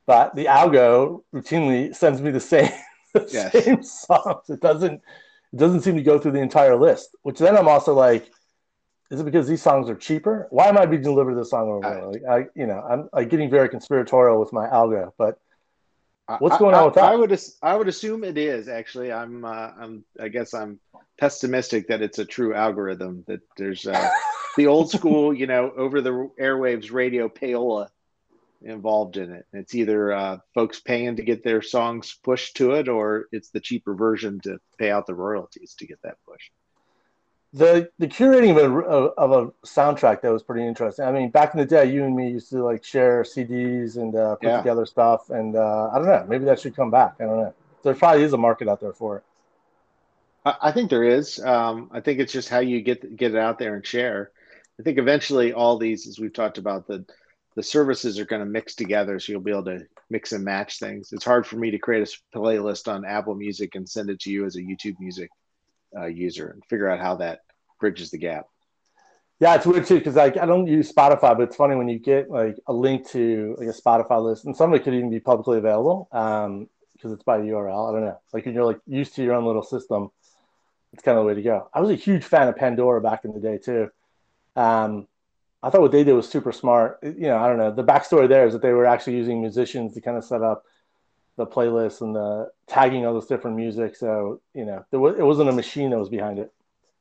but 0.05 0.35
the 0.35 0.45
algo 0.45 1.23
routinely 1.33 1.95
sends 1.95 2.21
me 2.21 2.31
the 2.31 2.39
same 2.39 2.71
the 3.13 3.27
yes. 3.31 3.63
same 3.63 3.81
songs. 3.81 4.49
It 4.49 4.59
doesn't 4.59 5.01
it 5.53 5.59
doesn't 5.59 5.81
seem 5.81 5.95
to 5.95 6.03
go 6.03 6.19
through 6.19 6.33
the 6.33 6.41
entire 6.41 6.75
list. 6.75 7.15
Which 7.21 7.39
then 7.39 7.57
I'm 7.57 7.69
also 7.69 7.93
like, 7.93 8.29
is 9.11 9.19
it 9.19 9.23
because 9.23 9.47
these 9.47 9.61
songs 9.61 9.89
are 9.89 9.95
cheaper? 9.95 10.47
Why 10.49 10.67
am 10.67 10.77
I 10.77 10.85
being 10.85 11.03
delivered 11.03 11.35
this 11.35 11.51
song 11.51 11.69
over 11.69 11.81
there? 11.81 12.05
Like 12.07 12.23
I, 12.29 12.59
you 12.59 12.65
know, 12.65 12.81
I'm 12.81 13.09
like 13.13 13.29
getting 13.29 13.49
very 13.49 13.69
conspiratorial 13.69 14.39
with 14.39 14.51
my 14.51 14.67
algo, 14.67 15.11
but 15.17 15.39
what's 16.39 16.57
going 16.57 16.73
I, 16.73 16.79
on 16.79 16.85
with 16.85 16.95
that? 16.95 17.03
I 17.03 17.15
would, 17.15 17.39
I 17.61 17.75
would 17.75 17.87
assume 17.87 18.23
it 18.23 18.37
is 18.37 18.67
actually. 18.67 19.11
I'm, 19.11 19.45
uh, 19.45 19.71
I'm, 19.79 20.05
I 20.19 20.29
guess 20.29 20.53
I'm 20.53 20.79
pessimistic 21.19 21.87
that 21.89 22.01
it's 22.01 22.17
a 22.17 22.25
true 22.25 22.55
algorithm. 22.55 23.23
That 23.27 23.41
there's 23.57 23.85
uh, 23.85 24.09
the 24.57 24.67
old 24.67 24.89
school, 24.89 25.33
you 25.33 25.45
know, 25.45 25.71
over 25.77 26.01
the 26.01 26.29
airwaves 26.39 26.91
radio 26.91 27.29
payola 27.29 27.89
involved 28.61 29.17
in 29.17 29.31
it. 29.31 29.45
It's 29.53 29.75
either 29.75 30.11
uh, 30.11 30.37
folks 30.55 30.79
paying 30.79 31.17
to 31.17 31.23
get 31.23 31.43
their 31.43 31.61
songs 31.61 32.17
pushed 32.23 32.57
to 32.57 32.71
it, 32.71 32.87
or 32.87 33.27
it's 33.31 33.51
the 33.51 33.59
cheaper 33.59 33.93
version 33.93 34.39
to 34.41 34.57
pay 34.79 34.89
out 34.89 35.05
the 35.05 35.13
royalties 35.13 35.75
to 35.77 35.85
get 35.85 36.01
that 36.01 36.17
push. 36.27 36.49
The 37.55 37.89
the 37.99 38.07
curating 38.07 38.51
of 38.51 38.57
a, 38.57 38.89
of 39.17 39.31
a 39.31 39.65
soundtrack 39.65 40.21
that 40.21 40.31
was 40.31 40.43
pretty 40.43 40.67
interesting. 40.67 41.05
I 41.05 41.11
mean, 41.13 41.29
back 41.29 41.53
in 41.53 41.59
the 41.59 41.65
day, 41.65 41.85
you 41.89 42.03
and 42.03 42.13
me 42.13 42.31
used 42.31 42.49
to 42.49 42.61
like 42.61 42.83
share 42.83 43.23
CDs 43.23 43.95
and 43.95 44.13
uh, 44.13 44.35
put 44.35 44.49
yeah. 44.49 44.57
together 44.57 44.85
stuff, 44.85 45.29
and 45.29 45.55
uh, 45.55 45.89
I 45.93 45.97
don't 45.97 46.07
know, 46.07 46.25
maybe 46.27 46.43
that 46.45 46.59
should 46.59 46.75
come 46.75 46.91
back. 46.91 47.15
I 47.19 47.23
don't 47.23 47.37
know. 47.37 47.53
There 47.83 47.95
probably 47.95 48.23
is 48.23 48.33
a 48.33 48.37
market 48.37 48.67
out 48.67 48.81
there 48.81 48.91
for 48.91 49.17
it. 49.17 49.23
I, 50.43 50.55
I 50.63 50.71
think 50.73 50.89
there 50.89 51.05
is. 51.05 51.39
Um, 51.39 51.89
I 51.93 52.01
think 52.01 52.19
it's 52.19 52.33
just 52.33 52.49
how 52.49 52.59
you 52.59 52.81
get 52.81 53.15
get 53.15 53.33
it 53.33 53.37
out 53.37 53.57
there 53.57 53.75
and 53.75 53.85
share. 53.85 54.31
I 54.77 54.83
think 54.83 54.97
eventually 54.97 55.53
all 55.53 55.77
these, 55.77 56.07
as 56.07 56.19
we've 56.19 56.33
talked 56.33 56.57
about, 56.57 56.87
the 56.87 57.05
the 57.55 57.63
services 57.63 58.19
are 58.19 58.25
going 58.25 58.41
to 58.41 58.45
mix 58.45 58.75
together 58.75 59.17
so 59.17 59.31
you'll 59.31 59.41
be 59.41 59.51
able 59.51 59.63
to 59.63 59.87
mix 60.09 60.33
and 60.33 60.43
match 60.43 60.77
things 60.77 61.13
it's 61.13 61.23
hard 61.23 61.47
for 61.47 61.55
me 61.55 61.71
to 61.71 61.79
create 61.79 62.03
a 62.03 62.37
playlist 62.37 62.91
on 62.91 63.05
apple 63.05 63.33
music 63.33 63.75
and 63.75 63.87
send 63.87 64.09
it 64.09 64.19
to 64.19 64.29
you 64.29 64.45
as 64.45 64.57
a 64.57 64.59
youtube 64.59 64.99
music 64.99 65.29
uh, 65.97 66.05
user 66.05 66.49
and 66.49 66.63
figure 66.65 66.89
out 66.89 66.99
how 66.99 67.15
that 67.15 67.39
bridges 67.79 68.11
the 68.11 68.17
gap 68.17 68.47
yeah 69.39 69.55
it's 69.55 69.65
weird 69.65 69.85
too 69.85 69.97
because 69.97 70.15
like 70.15 70.37
i 70.37 70.45
don't 70.45 70.67
use 70.67 70.91
spotify 70.91 71.35
but 71.35 71.41
it's 71.41 71.55
funny 71.55 71.75
when 71.75 71.87
you 71.87 71.99
get 71.99 72.29
like 72.29 72.57
a 72.67 72.73
link 72.73 73.07
to 73.07 73.55
like 73.57 73.67
a 73.67 73.71
spotify 73.71 74.21
list 74.21 74.45
and 74.45 74.55
some 74.55 74.73
of 74.73 74.79
it 74.79 74.83
could 74.83 74.93
even 74.93 75.09
be 75.09 75.19
publicly 75.19 75.57
available 75.57 76.07
um 76.11 76.67
because 76.93 77.11
it's 77.11 77.23
by 77.23 77.39
url 77.39 77.89
i 77.89 77.91
don't 77.91 78.05
know 78.05 78.19
like 78.33 78.45
when 78.45 78.53
you're 78.53 78.65
like 78.65 78.79
used 78.87 79.15
to 79.15 79.23
your 79.23 79.33
own 79.33 79.45
little 79.45 79.63
system 79.63 80.09
it's 80.93 81.03
kind 81.03 81.17
of 81.17 81.23
the 81.23 81.27
way 81.27 81.33
to 81.33 81.41
go 81.41 81.69
i 81.73 81.81
was 81.81 81.89
a 81.89 81.95
huge 81.95 82.23
fan 82.23 82.47
of 82.47 82.55
pandora 82.55 83.01
back 83.01 83.25
in 83.25 83.33
the 83.33 83.39
day 83.39 83.57
too 83.57 83.89
um 84.55 85.07
I 85.65 85.71
thought 85.71 85.81
what 85.81 85.91
they 85.91 86.03
did 86.03 86.13
was 86.13 86.29
super 86.29 86.51
smart. 86.51 86.99
You 87.01 87.27
know, 87.27 87.37
I 87.37 87.47
don't 87.47 87.57
know. 87.57 87.71
The 87.71 87.83
backstory 87.83 88.29
there 88.29 88.45
is 88.45 88.53
that 88.53 88.61
they 88.61 88.71
were 88.71 88.85
actually 88.85 89.15
using 89.15 89.41
musicians 89.41 89.95
to 89.95 90.01
kind 90.01 90.15
of 90.15 90.23
set 90.23 90.43
up 90.43 90.63
the 91.37 91.47
playlist 91.47 92.01
and 92.01 92.15
the 92.15 92.51
tagging 92.67 93.03
all 93.03 93.15
this 93.15 93.25
different 93.25 93.57
music. 93.57 93.95
So 93.95 94.41
you 94.53 94.63
know, 94.65 94.85
there 94.91 94.99
was, 94.99 95.15
it 95.17 95.23
wasn't 95.23 95.49
a 95.49 95.53
machine 95.53 95.89
that 95.89 95.97
was 95.97 96.09
behind 96.09 96.37
it. 96.37 96.53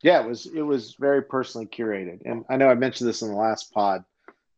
Yeah, 0.04 0.20
it 0.22 0.28
was. 0.28 0.44
It 0.44 0.60
was 0.60 0.94
very 1.00 1.22
personally 1.22 1.66
curated. 1.66 2.20
And 2.26 2.44
I 2.50 2.56
know 2.56 2.68
I 2.68 2.74
mentioned 2.74 3.08
this 3.08 3.22
in 3.22 3.28
the 3.28 3.36
last 3.36 3.72
pod. 3.72 4.04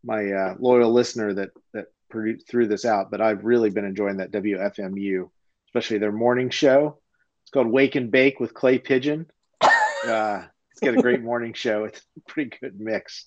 My 0.03 0.33
uh, 0.33 0.55
loyal 0.59 0.93
listener 0.93 1.33
that 1.35 1.51
that 1.73 1.87
produced, 2.11 2.49
threw 2.49 2.67
this 2.67 2.85
out, 2.85 3.13
but 3.13 3.21
I've 3.21 3.45
really 3.45 3.71
been 3.71 3.85
enjoying 3.85 4.17
that 4.17 4.33
WFMU, 4.33 5.31
especially 5.69 5.99
their 5.99 6.11
morning 6.11 6.51
show. 6.51 6.99
It's 7.45 7.53
called 7.53 7.69
Wake 7.69 7.95
and 7.95 8.11
Bake 8.11 8.41
with 8.41 8.53
Clay 8.53 8.79
Pigeon. 8.79 9.27
Uh, 10.07 10.45
it's 10.71 10.79
got 10.79 10.97
a 10.97 11.03
great 11.03 11.21
morning 11.21 11.53
show. 11.53 11.83
It's 11.83 12.01
a 12.17 12.21
pretty 12.31 12.57
good 12.61 12.79
mix 12.79 13.27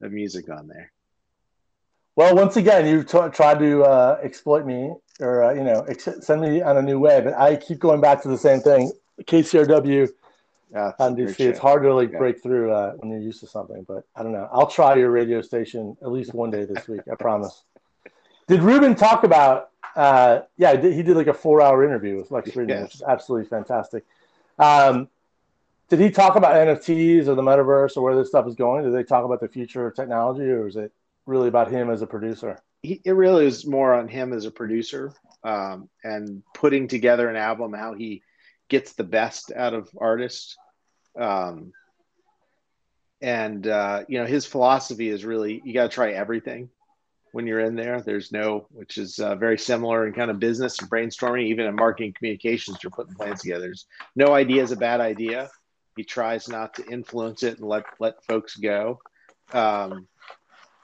of 0.00 0.12
music 0.12 0.48
on 0.48 0.68
there. 0.68 0.92
Well, 2.14 2.36
once 2.36 2.56
again, 2.56 2.86
you 2.86 3.02
t- 3.02 3.18
tried 3.32 3.58
to 3.58 3.82
uh, 3.82 4.20
exploit 4.22 4.64
me 4.64 4.92
or, 5.18 5.42
uh, 5.42 5.54
you 5.54 5.64
know, 5.64 5.80
ex- 5.88 6.08
send 6.20 6.40
me 6.40 6.62
on 6.62 6.76
a 6.76 6.82
new 6.82 7.00
way, 7.00 7.20
but 7.20 7.34
I 7.34 7.56
keep 7.56 7.80
going 7.80 8.00
back 8.00 8.22
to 8.22 8.28
the 8.28 8.38
same 8.38 8.60
thing. 8.60 8.92
KCRW 9.24 10.08
yeah, 10.72 10.92
on 10.98 11.16
see, 11.34 11.44
It's 11.44 11.58
hard 11.58 11.82
to 11.82 11.94
like 11.94 12.12
yeah. 12.12 12.18
break 12.18 12.42
through 12.42 12.72
uh, 12.72 12.92
when 12.98 13.10
you're 13.10 13.20
used 13.20 13.40
to 13.40 13.46
something, 13.46 13.84
but 13.88 14.04
I 14.14 14.22
don't 14.22 14.32
know. 14.32 14.48
I'll 14.52 14.68
try 14.68 14.94
your 14.94 15.10
radio 15.10 15.42
station 15.42 15.96
at 16.02 16.12
least 16.12 16.32
one 16.32 16.50
day 16.50 16.64
this 16.64 16.86
week. 16.86 17.00
I 17.10 17.14
promise. 17.18 17.64
Did 18.46 18.62
Rubin 18.62 18.94
talk 18.94 19.24
about? 19.24 19.70
Uh, 19.96 20.40
yeah, 20.56 20.80
he 20.80 21.02
did 21.02 21.16
like 21.16 21.26
a 21.26 21.34
four-hour 21.34 21.84
interview 21.84 22.16
with 22.16 22.30
Lex 22.30 22.50
Fridman, 22.50 22.68
yes. 22.68 22.82
which 22.82 22.94
is 22.96 23.02
absolutely 23.02 23.48
fantastic. 23.48 24.04
Um, 24.58 25.08
did 25.88 25.98
he 25.98 26.10
talk 26.10 26.36
about 26.36 26.54
NFTs 26.54 27.26
or 27.26 27.34
the 27.34 27.42
metaverse 27.42 27.96
or 27.96 28.02
where 28.02 28.14
this 28.14 28.28
stuff 28.28 28.46
is 28.46 28.54
going? 28.54 28.84
Did 28.84 28.94
they 28.94 29.02
talk 29.02 29.24
about 29.24 29.40
the 29.40 29.48
future 29.48 29.86
of 29.88 29.96
technology, 29.96 30.48
or 30.48 30.68
is 30.68 30.76
it 30.76 30.92
really 31.26 31.48
about 31.48 31.70
him 31.70 31.90
as 31.90 32.02
a 32.02 32.06
producer? 32.06 32.60
He, 32.82 33.00
it 33.04 33.12
really 33.12 33.46
is 33.46 33.66
more 33.66 33.92
on 33.92 34.06
him 34.06 34.32
as 34.32 34.46
a 34.46 34.50
producer 34.52 35.12
um, 35.42 35.88
and 36.04 36.44
putting 36.54 36.86
together 36.86 37.28
an 37.28 37.36
album, 37.36 37.72
how 37.72 37.94
he 37.94 38.22
gets 38.70 38.94
the 38.94 39.04
best 39.04 39.52
out 39.54 39.74
of 39.74 39.90
artists. 39.98 40.56
Um, 41.18 41.72
and 43.20 43.66
uh, 43.66 44.04
you 44.08 44.18
know, 44.18 44.26
his 44.26 44.46
philosophy 44.46 45.10
is 45.10 45.24
really 45.26 45.60
you 45.64 45.74
got 45.74 45.90
to 45.90 45.94
try 45.94 46.12
everything. 46.12 46.70
when 47.32 47.46
you're 47.46 47.60
in 47.60 47.76
there. 47.76 48.00
There's 48.00 48.32
no, 48.32 48.66
which 48.70 48.98
is 48.98 49.18
uh, 49.18 49.36
very 49.36 49.58
similar 49.58 50.06
in 50.06 50.12
kind 50.12 50.30
of 50.30 50.38
business 50.38 50.78
and 50.80 50.90
brainstorming, 50.90 51.44
even 51.44 51.66
in 51.66 51.74
marketing 51.76 52.14
communications, 52.16 52.78
you're 52.82 52.90
putting 52.90 53.14
plans 53.14 53.42
together. 53.42 53.66
There's 53.66 53.86
no 54.16 54.34
idea 54.34 54.62
is 54.62 54.72
a 54.72 54.76
bad 54.76 55.00
idea. 55.00 55.50
He 55.96 56.04
tries 56.04 56.48
not 56.48 56.74
to 56.74 56.86
influence 56.86 57.42
it 57.42 57.58
and 57.58 57.68
let 57.68 57.84
let 57.98 58.24
folks 58.24 58.56
go. 58.56 59.00
Um, 59.52 60.08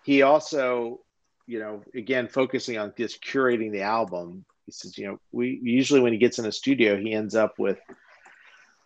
he 0.05 0.23
also, 0.23 1.01
you 1.47 1.59
know, 1.59 1.83
again 1.95 2.29
focusing 2.29 2.79
on 2.79 2.93
just 2.97 3.23
curating 3.23 3.73
the 3.73 3.83
album. 3.83 4.45
He 4.67 4.73
says, 4.73 4.99
you 4.99 5.07
know, 5.07 5.21
we 5.33 5.61
usually 5.63 6.01
when 6.01 6.13
he 6.13 6.19
gets 6.19 6.39
in 6.39 6.47
a 6.47 6.53
studio, 6.53 6.97
he 6.97 7.13
ends 7.13 7.35
up 7.35 7.59
with 7.59 7.79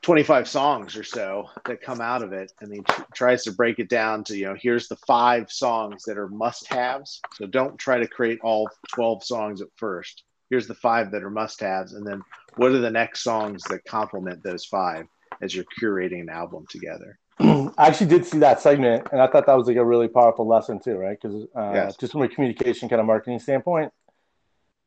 25 0.02 0.48
songs 0.48 0.96
or 0.96 1.04
so 1.04 1.48
that 1.66 1.82
come 1.82 2.00
out 2.00 2.22
of 2.22 2.32
it. 2.32 2.52
And 2.60 2.72
he 2.72 2.80
t- 2.80 3.02
tries 3.14 3.44
to 3.44 3.52
break 3.52 3.78
it 3.78 3.88
down 3.88 4.24
to 4.24 4.36
you 4.36 4.46
know 4.46 4.56
here's 4.58 4.88
the 4.88 4.96
five 4.96 5.50
songs 5.50 6.04
that 6.04 6.18
are 6.18 6.28
must 6.28 6.72
haves 6.72 7.20
so 7.34 7.46
don't 7.46 7.78
try 7.78 7.98
to 7.98 8.06
create 8.06 8.40
all 8.42 8.68
12 8.94 9.24
songs 9.24 9.60
at 9.60 9.68
first. 9.76 10.24
Here's 10.48 10.66
the 10.66 10.74
five 10.74 11.10
that 11.12 11.22
are 11.22 11.30
must 11.30 11.60
haves 11.60 11.92
and 11.92 12.06
then 12.06 12.22
what 12.56 12.72
are 12.72 12.78
the 12.78 12.90
next 12.90 13.22
songs 13.22 13.62
that 13.64 13.84
complement 13.84 14.42
those 14.42 14.64
five 14.64 15.06
as 15.42 15.54
you're 15.54 15.64
curating 15.80 16.22
an 16.22 16.28
album 16.28 16.64
together? 16.68 17.18
I 17.40 17.72
actually 17.78 18.08
did 18.08 18.26
see 18.26 18.38
that 18.38 18.60
segment 18.60 19.08
and 19.12 19.20
i 19.20 19.26
thought 19.26 19.46
that 19.46 19.56
was 19.56 19.66
like 19.66 19.76
a 19.76 19.84
really 19.84 20.08
powerful 20.08 20.46
lesson 20.46 20.80
too 20.80 20.96
right? 20.96 21.18
Because 21.20 21.44
uh, 21.54 21.72
yes. 21.74 21.96
just 21.96 22.12
from 22.12 22.22
a 22.22 22.28
communication 22.28 22.88
kind 22.88 23.00
of 23.00 23.06
marketing 23.06 23.38
standpoint 23.38 23.92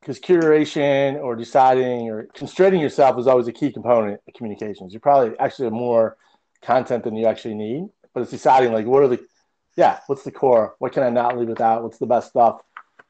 because 0.04 0.20
curation 0.20 1.16
or 1.22 1.34
deciding 1.36 2.10
or 2.10 2.28
constraining 2.34 2.82
yourself 2.82 3.18
is 3.18 3.26
always 3.26 3.48
a 3.48 3.54
key 3.54 3.72
component 3.72 4.20
of 4.28 4.34
communications. 4.34 4.92
You're 4.92 5.00
probably 5.00 5.38
actually 5.39 5.66
have 5.66 5.74
more 5.74 6.18
content 6.62 7.06
than 7.06 7.16
you 7.16 7.26
actually 7.26 7.56
need, 7.56 7.88
but 8.13 8.22
it's 8.22 8.32
deciding 8.32 8.74
like 8.74 8.86
what 8.86 9.04
are 9.04 9.08
the 9.08 9.26
yeah, 9.78 10.00
what's 10.08 10.24
the 10.24 10.32
core? 10.32 10.76
What 10.80 10.92
can 10.92 11.04
I 11.04 11.10
not 11.10 11.38
leave 11.38 11.48
without? 11.48 11.84
What's 11.84 11.98
the 11.98 12.06
best 12.06 12.30
stuff? 12.30 12.62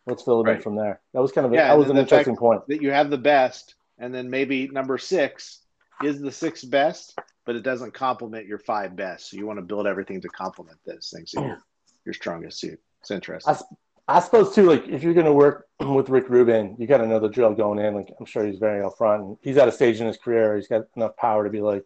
Let's 0.06 0.21
fill 0.21 0.41
it 0.41 0.47
right. 0.47 0.58
in 0.58 0.62
from 0.62 0.75
there. 0.75 1.01
That 1.13 1.21
was 1.21 1.32
kind 1.32 1.47
of 1.47 1.53
yeah, 1.53 1.67
that 1.67 1.77
was 1.77 1.89
an 1.89 1.97
interesting 1.97 2.38
point. 2.38 2.62
That 2.67 2.82
you 2.82 2.91
have 2.91 3.10
the 3.10 3.17
best, 3.17 3.75
and 3.97 4.13
then 4.13 4.29
maybe 4.29 4.67
number 4.67 4.97
six 4.97 5.62
is 6.03 6.21
the 6.21 6.32
sixth 6.32 6.69
best, 6.69 7.17
but 7.45 7.56
it 7.56 7.63
doesn't 7.63 7.93
complement 7.93 8.45
your 8.45 8.60
five 8.60 8.95
best. 8.95 9.32
So 9.32 9.38
you 9.38 9.47
want 9.47 9.58
to 9.58 9.65
build 9.65 9.88
everything 9.88 10.21
to 10.21 10.29
complement 10.29 10.77
those 10.86 11.12
things. 11.13 11.32
So 11.32 11.43
your 11.43 11.58
your 12.06 12.13
strongest 12.13 12.60
suit. 12.60 12.79
It's 13.01 13.12
interesting. 13.12 13.56
I, 13.56 13.58
I 14.07 14.19
suppose 14.19 14.53
too, 14.53 14.63
like 14.63 14.87
if 14.87 15.01
you're 15.01 15.13
going 15.13 15.25
to 15.25 15.33
work 15.33 15.67
with 15.79 16.09
Rick 16.09 16.29
Rubin, 16.29 16.75
you 16.77 16.87
got 16.87 16.97
to 16.97 17.07
know 17.07 17.19
the 17.19 17.29
drill 17.29 17.53
going 17.53 17.79
in. 17.79 17.95
Like 17.95 18.13
I'm 18.19 18.25
sure 18.25 18.45
he's 18.45 18.59
very 18.59 18.83
upfront. 18.83 19.19
And 19.19 19.37
he's 19.41 19.57
at 19.57 19.67
a 19.67 19.71
stage 19.71 20.01
in 20.01 20.07
his 20.07 20.17
career. 20.17 20.55
He's 20.55 20.67
got 20.67 20.83
enough 20.95 21.15
power 21.15 21.43
to 21.43 21.49
be 21.49 21.61
like, 21.61 21.85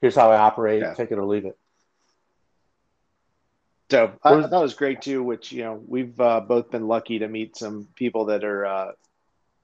"Here's 0.00 0.14
how 0.14 0.30
I 0.30 0.38
operate. 0.38 0.80
Yeah. 0.80 0.94
Take 0.94 1.10
it 1.10 1.18
or 1.18 1.24
leave 1.24 1.44
it." 1.44 1.58
So 3.90 4.12
I, 4.22 4.34
I, 4.34 4.42
thought 4.42 4.60
it 4.60 4.62
was 4.62 4.74
great 4.74 5.02
too. 5.02 5.22
Which 5.22 5.52
you 5.52 5.64
know 5.64 5.82
we've 5.86 6.18
uh, 6.18 6.40
both 6.40 6.70
been 6.70 6.88
lucky 6.88 7.18
to 7.18 7.28
meet 7.28 7.56
some 7.56 7.88
people 7.94 8.26
that 8.26 8.42
are 8.42 8.64
uh, 8.64 8.92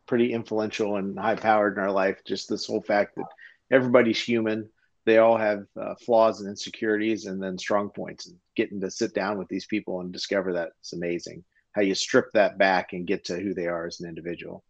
pretty 0.06 0.32
influential 0.32 0.96
and 0.96 1.18
high 1.18 1.36
powered 1.36 1.78
in 1.78 1.82
our 1.82 1.92
life. 1.92 2.22
Just 2.26 2.48
this 2.48 2.66
whole 2.66 2.82
fact 2.82 3.16
that 3.16 3.26
everybody's 3.70 4.22
human. 4.22 4.68
They 5.06 5.18
all 5.18 5.36
have 5.36 5.66
uh, 5.80 5.94
flaws 5.94 6.40
and 6.40 6.50
insecurities, 6.50 7.26
and 7.26 7.42
then 7.42 7.56
strong 7.56 7.88
points. 7.88 8.26
And 8.26 8.36
getting 8.54 8.80
to 8.80 8.90
sit 8.90 9.14
down 9.14 9.38
with 9.38 9.48
these 9.48 9.64
people 9.64 10.00
and 10.00 10.12
discover 10.12 10.52
that 10.54 10.72
is 10.82 10.92
amazing 10.92 11.44
how 11.76 11.82
you 11.82 11.94
strip 11.94 12.32
that 12.32 12.56
back 12.56 12.94
and 12.94 13.06
get 13.06 13.26
to 13.26 13.38
who 13.38 13.52
they 13.52 13.66
are 13.66 13.86
as 13.86 14.00
an 14.00 14.08
individual. 14.08 14.64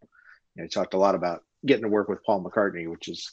You 0.55 0.63
know, 0.63 0.67
talked 0.67 0.93
a 0.93 0.97
lot 0.97 1.15
about 1.15 1.43
getting 1.65 1.83
to 1.83 1.89
work 1.89 2.09
with 2.09 2.23
Paul 2.23 2.43
McCartney, 2.43 2.89
which 2.89 3.07
is 3.07 3.31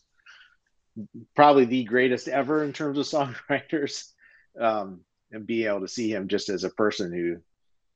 probably 1.34 1.64
the 1.64 1.82
greatest 1.82 2.28
ever 2.28 2.62
in 2.62 2.72
terms 2.72 2.98
of 2.98 3.04
songwriters, 3.50 4.12
um, 4.58 5.00
and 5.32 5.44
being 5.44 5.66
able 5.66 5.80
to 5.80 5.88
see 5.88 6.08
him 6.08 6.28
just 6.28 6.48
as 6.48 6.62
a 6.62 6.70
person 6.70 7.12
who 7.12 7.38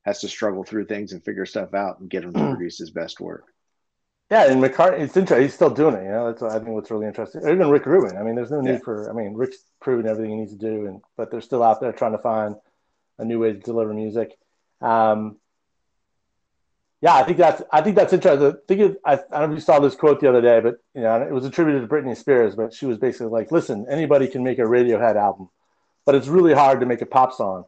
has 0.05 0.19
to 0.19 0.27
struggle 0.27 0.65
through 0.65 0.85
things 0.85 1.13
and 1.13 1.23
figure 1.23 1.45
stuff 1.45 1.73
out 1.73 2.01
and 2.01 2.09
get 2.09 2.25
him 2.25 2.33
to 2.33 2.39
mm. 2.39 2.49
produce 2.49 2.77
his 2.77 2.91
best 2.91 3.21
work. 3.21 3.45
Yeah, 4.29 4.51
and 4.51 4.61
McCartney, 4.61 4.99
it's 4.99 5.15
interesting. 5.15 5.43
He's 5.43 5.53
still 5.53 5.69
doing 5.69 5.95
it. 5.95 6.03
You 6.03 6.11
know, 6.11 6.27
that's 6.27 6.41
what 6.41 6.51
I 6.51 6.59
think 6.59 6.71
what's 6.71 6.91
really 6.91 7.07
interesting. 7.07 7.41
Or 7.41 7.53
even 7.53 7.69
Rick 7.69 7.85
Rubin. 7.85 8.17
I 8.17 8.23
mean, 8.23 8.35
there's 8.35 8.51
no 8.51 8.59
need 8.59 8.71
yeah. 8.71 8.79
for. 8.83 9.09
I 9.09 9.13
mean, 9.13 9.33
Rick's 9.33 9.57
proven 9.79 10.07
everything 10.07 10.31
he 10.31 10.37
needs 10.37 10.51
to 10.51 10.59
do, 10.59 10.87
and 10.87 11.01
but 11.15 11.31
they're 11.31 11.39
still 11.39 11.63
out 11.63 11.79
there 11.79 11.93
trying 11.93 12.11
to 12.11 12.21
find 12.21 12.55
a 13.17 13.23
new 13.23 13.39
way 13.39 13.53
to 13.53 13.59
deliver 13.59 13.93
music. 13.93 14.37
Um, 14.81 15.37
yeah, 17.01 17.15
I 17.15 17.23
think 17.23 17.37
that's 17.37 17.61
I 17.71 17.81
think 17.81 17.95
that's 17.95 18.11
interesting. 18.11 18.47
I 18.47 18.53
think 18.67 18.81
it, 18.81 19.01
I, 19.05 19.13
I 19.13 19.39
don't 19.39 19.49
know 19.49 19.55
if 19.55 19.59
you 19.59 19.61
saw 19.61 19.79
this 19.79 19.95
quote 19.95 20.19
the 20.19 20.27
other 20.27 20.41
day, 20.41 20.59
but 20.59 20.75
you 20.93 21.01
know 21.01 21.21
it 21.21 21.31
was 21.31 21.45
attributed 21.45 21.81
to 21.81 21.87
Britney 21.87 22.15
Spears, 22.15 22.55
but 22.55 22.73
she 22.73 22.85
was 22.85 22.97
basically 22.97 23.27
like, 23.27 23.51
"Listen, 23.51 23.85
anybody 23.89 24.27
can 24.27 24.43
make 24.43 24.59
a 24.59 24.63
Radiohead 24.63 25.15
album, 25.15 25.49
but 26.05 26.15
it's 26.15 26.27
really 26.27 26.53
hard 26.53 26.81
to 26.81 26.85
make 26.85 27.01
a 27.01 27.05
pop 27.05 27.31
song," 27.33 27.63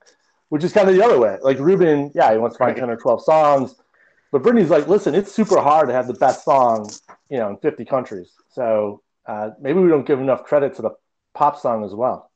which 0.50 0.66
is 0.66 0.74
kind 0.74 0.90
of 0.90 0.96
the 0.96 1.04
other 1.04 1.18
way. 1.18 1.38
Like 1.42 1.60
Rubin, 1.60 2.12
yeah, 2.14 2.32
he 2.34 2.40
wants 2.40 2.58
to 2.58 2.64
find 2.64 2.76
ten 2.76 2.90
or 2.90 2.98
twelve 2.98 3.24
songs, 3.24 3.76
but 4.34 4.44
Britney's 4.44 4.70
like, 4.70 4.90
"Listen, 4.90 5.16
it's 5.16 5.32
super 5.32 5.62
hard 5.62 5.88
to 5.88 5.94
have 5.94 6.08
the 6.08 6.14
best 6.16 6.44
song, 6.44 6.90
you 7.30 7.38
know, 7.38 7.52
in 7.52 7.58
fifty 7.58 7.86
countries. 7.86 8.34
So 8.50 9.02
uh, 9.26 9.52
maybe 9.62 9.80
we 9.80 9.88
don't 9.88 10.06
give 10.06 10.20
enough 10.20 10.44
credit 10.44 10.76
to 10.76 10.82
the 10.82 10.92
pop 11.34 11.58
song 11.58 11.86
as 11.86 11.96
well." 11.96 12.30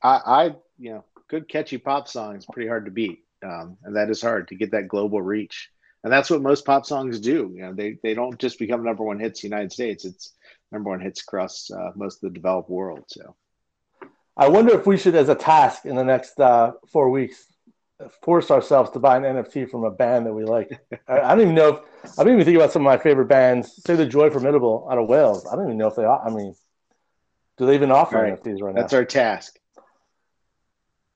I, 0.00 0.20
I 0.24 0.44
you 0.78 0.90
know, 0.90 1.04
good 1.26 1.48
catchy 1.48 1.78
pop 1.78 2.06
song 2.06 2.36
is 2.36 2.46
pretty 2.46 2.68
hard 2.68 2.84
to 2.84 2.92
beat 2.92 3.25
um, 3.44 3.76
and 3.84 3.96
that 3.96 4.10
is 4.10 4.22
hard 4.22 4.48
to 4.48 4.54
get 4.54 4.72
that 4.72 4.88
global 4.88 5.20
reach. 5.20 5.70
And 6.04 6.12
that's 6.12 6.30
what 6.30 6.42
most 6.42 6.64
pop 6.64 6.86
songs 6.86 7.18
do. 7.18 7.50
You 7.54 7.62
know, 7.62 7.74
they 7.74 7.98
they 8.02 8.14
don't 8.14 8.38
just 8.38 8.58
become 8.58 8.84
number 8.84 9.02
one 9.02 9.18
hits 9.18 9.42
in 9.42 9.50
the 9.50 9.56
United 9.56 9.72
States. 9.72 10.04
It's 10.04 10.32
number 10.70 10.90
one 10.90 11.00
hits 11.00 11.22
across 11.22 11.70
uh, 11.70 11.92
most 11.96 12.22
of 12.22 12.32
the 12.32 12.38
developed 12.38 12.70
world. 12.70 13.04
So, 13.08 13.34
I 14.36 14.48
wonder 14.48 14.78
if 14.78 14.86
we 14.86 14.98
should, 14.98 15.16
as 15.16 15.28
a 15.28 15.34
task 15.34 15.84
in 15.84 15.96
the 15.96 16.04
next 16.04 16.38
uh, 16.38 16.72
four 16.92 17.10
weeks, 17.10 17.44
force 18.22 18.50
ourselves 18.50 18.90
to 18.90 19.00
buy 19.00 19.16
an 19.16 19.24
NFT 19.24 19.68
from 19.68 19.84
a 19.84 19.90
band 19.90 20.26
that 20.26 20.32
we 20.32 20.44
like. 20.44 20.70
I, 21.08 21.20
I, 21.20 21.28
don't 21.34 21.40
even 21.40 21.54
know 21.54 21.82
if 22.04 22.18
I 22.18 22.22
don't 22.22 22.34
even 22.34 22.44
think 22.44 22.56
about 22.56 22.72
some 22.72 22.82
of 22.82 22.84
my 22.84 22.98
favorite 22.98 23.26
bands. 23.26 23.82
Say 23.84 23.96
the 23.96 24.06
Joy 24.06 24.30
Formidable 24.30 24.86
out 24.90 24.98
of 24.98 25.08
Wales. 25.08 25.46
I 25.46 25.56
don't 25.56 25.64
even 25.64 25.78
know 25.78 25.88
if 25.88 25.96
they. 25.96 26.04
Are, 26.04 26.24
I 26.24 26.30
mean, 26.30 26.54
do 27.58 27.66
they 27.66 27.74
even 27.74 27.90
offer 27.90 28.16
right. 28.16 28.40
NFTs 28.40 28.60
right 28.62 28.74
now? 28.74 28.82
That's 28.82 28.92
our 28.92 29.04
task 29.04 29.58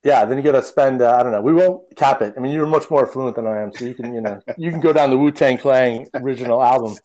yeah, 0.03 0.25
then 0.25 0.39
you 0.39 0.45
got 0.45 0.53
to 0.53 0.63
spend. 0.63 1.03
Uh, 1.03 1.15
I 1.15 1.23
don't 1.23 1.33
know. 1.33 1.43
We 1.43 1.53
won't 1.53 1.95
cap 1.97 2.23
it. 2.23 2.35
I 2.37 2.41
mean, 2.41 2.53
you're 2.53 2.67
much 2.67 2.91
more 2.91 3.07
fluent 3.07 3.37
than 3.37 3.47
I 3.47 3.61
am, 3.61 3.73
so 3.73 3.85
you 3.85 3.95
can, 3.95 4.15
you 4.15 4.21
know, 4.21 4.41
you 4.57 4.71
can 4.71 4.81
go 4.81 4.93
down 4.93 5.11
the 5.11 5.19
Wu 5.19 5.31
Tang 5.31 5.59
Clan 5.59 6.07
original 6.15 6.63
album. 6.63 6.97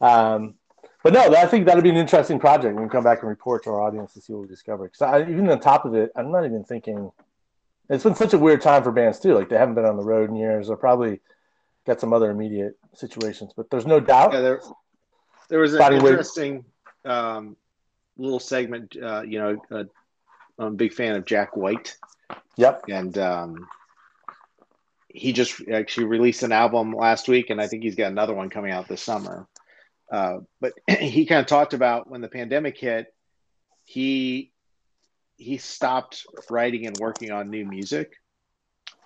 Um, 0.00 0.54
but 1.02 1.12
no, 1.12 1.34
I 1.34 1.46
think 1.46 1.66
that'd 1.66 1.82
be 1.82 1.90
an 1.90 1.96
interesting 1.96 2.38
project. 2.38 2.74
We 2.74 2.82
can 2.82 2.88
come 2.88 3.04
back 3.04 3.20
and 3.20 3.28
report 3.28 3.64
to 3.64 3.70
our 3.70 3.80
audience 3.80 4.14
to 4.14 4.20
see 4.20 4.32
what 4.32 4.42
we 4.42 4.48
discover. 4.48 4.88
Because 4.88 5.28
even 5.28 5.50
on 5.50 5.60
top 5.60 5.84
of 5.84 5.94
it, 5.94 6.12
I'm 6.16 6.30
not 6.30 6.44
even 6.44 6.64
thinking. 6.64 7.10
It's 7.90 8.04
been 8.04 8.14
such 8.14 8.32
a 8.32 8.38
weird 8.38 8.62
time 8.62 8.82
for 8.82 8.92
bands 8.92 9.18
too. 9.18 9.34
Like 9.34 9.48
they 9.48 9.58
haven't 9.58 9.74
been 9.74 9.84
on 9.84 9.96
the 9.96 10.04
road 10.04 10.30
in 10.30 10.36
years, 10.36 10.70
or 10.70 10.76
probably 10.76 11.20
got 11.84 12.00
some 12.00 12.12
other 12.12 12.30
immediate 12.30 12.78
situations. 12.94 13.52
But 13.54 13.68
there's 13.68 13.86
no 13.86 14.00
doubt. 14.00 14.32
Yeah, 14.32 14.40
there, 14.40 14.60
there 15.48 15.58
was 15.58 15.74
an 15.74 15.92
interesting 15.92 16.64
um, 17.04 17.56
little 18.16 18.40
segment. 18.40 18.96
Uh, 18.96 19.22
you 19.22 19.38
know, 19.38 19.62
uh, 19.70 19.84
I'm 20.58 20.66
a 20.68 20.70
big 20.70 20.94
fan 20.94 21.16
of 21.16 21.26
Jack 21.26 21.56
White 21.56 21.96
Yep. 22.56 22.84
And 22.88 23.16
um, 23.18 23.68
he 25.08 25.32
just 25.32 25.62
actually 25.68 26.06
released 26.06 26.42
an 26.42 26.52
album 26.52 26.92
last 26.92 27.28
week, 27.28 27.50
and 27.50 27.60
I 27.60 27.66
think 27.66 27.82
he's 27.82 27.96
got 27.96 28.10
another 28.10 28.34
one 28.34 28.50
coming 28.50 28.72
out 28.72 28.88
this 28.88 29.02
summer. 29.02 29.46
Uh, 30.10 30.38
but 30.60 30.72
he 30.88 31.26
kind 31.26 31.40
of 31.40 31.46
talked 31.46 31.74
about 31.74 32.10
when 32.10 32.20
the 32.20 32.28
pandemic 32.28 32.78
hit, 32.78 33.06
he 33.84 34.50
he 35.36 35.56
stopped 35.56 36.24
writing 36.50 36.86
and 36.86 36.96
working 36.98 37.32
on 37.32 37.50
new 37.50 37.64
music 37.64 38.12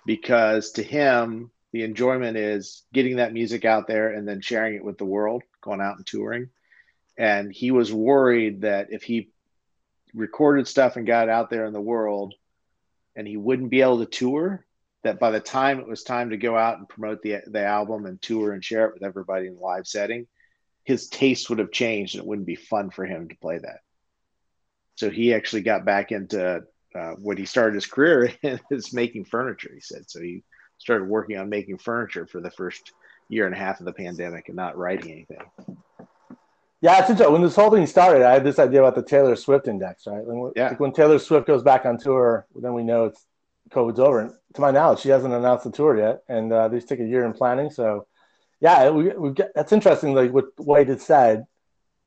because 0.05 0.71
to 0.71 0.83
him 0.83 1.49
the 1.71 1.83
enjoyment 1.83 2.37
is 2.37 2.83
getting 2.93 3.17
that 3.17 3.33
music 3.33 3.65
out 3.65 3.87
there 3.87 4.09
and 4.13 4.27
then 4.27 4.41
sharing 4.41 4.75
it 4.75 4.83
with 4.83 4.97
the 4.97 5.05
world, 5.05 5.43
going 5.61 5.81
out 5.81 5.97
and 5.97 6.05
touring. 6.05 6.49
And 7.17 7.51
he 7.51 7.71
was 7.71 7.91
worried 7.91 8.61
that 8.61 8.87
if 8.91 9.03
he 9.03 9.31
recorded 10.13 10.67
stuff 10.67 10.95
and 10.95 11.07
got 11.07 11.29
out 11.29 11.49
there 11.49 11.65
in 11.65 11.73
the 11.73 11.81
world, 11.81 12.35
and 13.17 13.27
he 13.27 13.35
wouldn't 13.35 13.71
be 13.71 13.81
able 13.81 13.99
to 13.99 14.05
tour 14.05 14.65
that 15.03 15.19
by 15.19 15.31
the 15.31 15.39
time 15.39 15.79
it 15.79 15.87
was 15.87 16.03
time 16.03 16.29
to 16.29 16.37
go 16.37 16.55
out 16.55 16.77
and 16.77 16.87
promote 16.87 17.21
the 17.21 17.41
the 17.47 17.65
album 17.65 18.05
and 18.05 18.21
tour 18.21 18.53
and 18.53 18.63
share 18.63 18.85
it 18.85 18.93
with 18.93 19.03
everybody 19.03 19.47
in 19.47 19.55
the 19.55 19.59
live 19.59 19.85
setting 19.87 20.27
his 20.85 21.09
taste 21.09 21.49
would 21.49 21.59
have 21.59 21.71
changed 21.71 22.15
and 22.15 22.23
it 22.23 22.27
wouldn't 22.27 22.47
be 22.47 22.55
fun 22.55 22.89
for 22.89 23.05
him 23.05 23.27
to 23.27 23.35
play 23.35 23.57
that. 23.57 23.81
So 24.95 25.09
he 25.09 25.33
actually 25.33 25.63
got 25.63 25.83
back 25.83 26.13
into 26.13 26.63
uh, 26.95 27.11
what 27.19 27.37
he 27.37 27.45
started 27.45 27.75
his 27.75 27.85
career 27.85 28.31
in 28.41 28.57
is 28.71 28.93
making 28.93 29.25
furniture 29.25 29.69
he 29.73 29.81
said. 29.81 30.09
So 30.09 30.21
he 30.21 30.45
started 30.77 31.09
working 31.09 31.37
on 31.37 31.49
making 31.49 31.79
furniture 31.79 32.25
for 32.25 32.39
the 32.39 32.51
first 32.51 32.93
year 33.27 33.45
and 33.45 33.53
a 33.53 33.57
half 33.57 33.81
of 33.81 33.85
the 33.85 33.91
pandemic 33.91 34.47
and 34.47 34.55
not 34.55 34.77
writing 34.77 35.11
anything 35.11 35.77
yeah, 36.81 36.99
it's 36.99 37.09
interesting. 37.09 37.33
When 37.33 37.41
this 37.41 37.55
whole 37.55 37.71
thing 37.71 37.87
started, 37.87 38.23
I 38.23 38.33
had 38.33 38.43
this 38.43 38.59
idea 38.59 38.81
about 38.81 38.95
the 38.95 39.03
Taylor 39.03 39.35
Swift 39.35 39.67
index, 39.67 40.05
right? 40.05 40.23
When, 40.23 40.51
yeah. 40.55 40.69
Like 40.69 40.79
when 40.79 40.93
Taylor 40.93 41.17
Swift 41.17 41.47
goes 41.47 41.63
back 41.63 41.85
on 41.85 41.97
tour, 41.97 42.45
then 42.55 42.73
we 42.73 42.83
know 42.83 43.05
it's 43.05 43.25
COVID's 43.71 43.99
over. 43.99 44.19
And 44.19 44.33
to 44.53 44.61
my 44.61 44.71
knowledge, 44.71 44.99
she 44.99 45.09
hasn't 45.09 45.33
announced 45.33 45.63
the 45.63 45.71
tour 45.71 45.97
yet, 45.97 46.23
and 46.29 46.53
uh, 46.53 46.67
these 46.67 46.85
take 46.85 46.99
a 46.99 47.05
year 47.05 47.25
in 47.25 47.33
planning. 47.33 47.71
So, 47.71 48.05
yeah, 48.59 48.89
we 48.89 49.09
we 49.09 49.31
get 49.31 49.51
that's 49.55 49.71
interesting. 49.71 50.13
Like 50.13 50.31
what 50.31 50.45
White 50.57 50.89
had 50.89 51.01
said, 51.01 51.45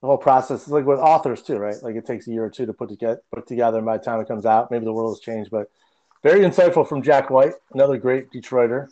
the 0.01 0.07
whole 0.07 0.19
process 0.19 0.63
is 0.63 0.69
like 0.69 0.87
with 0.87 1.01
authors 1.01 1.43
too, 1.43 1.57
right? 1.57 1.77
Like 1.83 1.97
it 1.97 2.07
takes 2.07 2.29
a 2.29 2.31
year 2.31 2.45
or 2.45 2.51
two 2.51 2.67
to 2.67 2.73
put 2.73 2.91
to 2.91 2.97
get 2.97 3.19
put 3.35 3.49
together, 3.49 3.79
and 3.79 3.87
by 3.87 3.99
the 3.99 4.05
time 4.05 4.21
it 4.21 4.29
comes 4.29 4.47
out, 4.47 4.71
maybe 4.71 4.85
the 4.85 4.93
world 4.93 5.17
has 5.17 5.21
changed. 5.21 5.51
But 5.51 5.69
very 6.23 6.41
insightful 6.41 6.89
from 6.89 7.03
Jack 7.03 7.29
White, 7.31 7.55
another 7.73 7.99
great 7.99 8.31
Detroiter. 8.31 8.89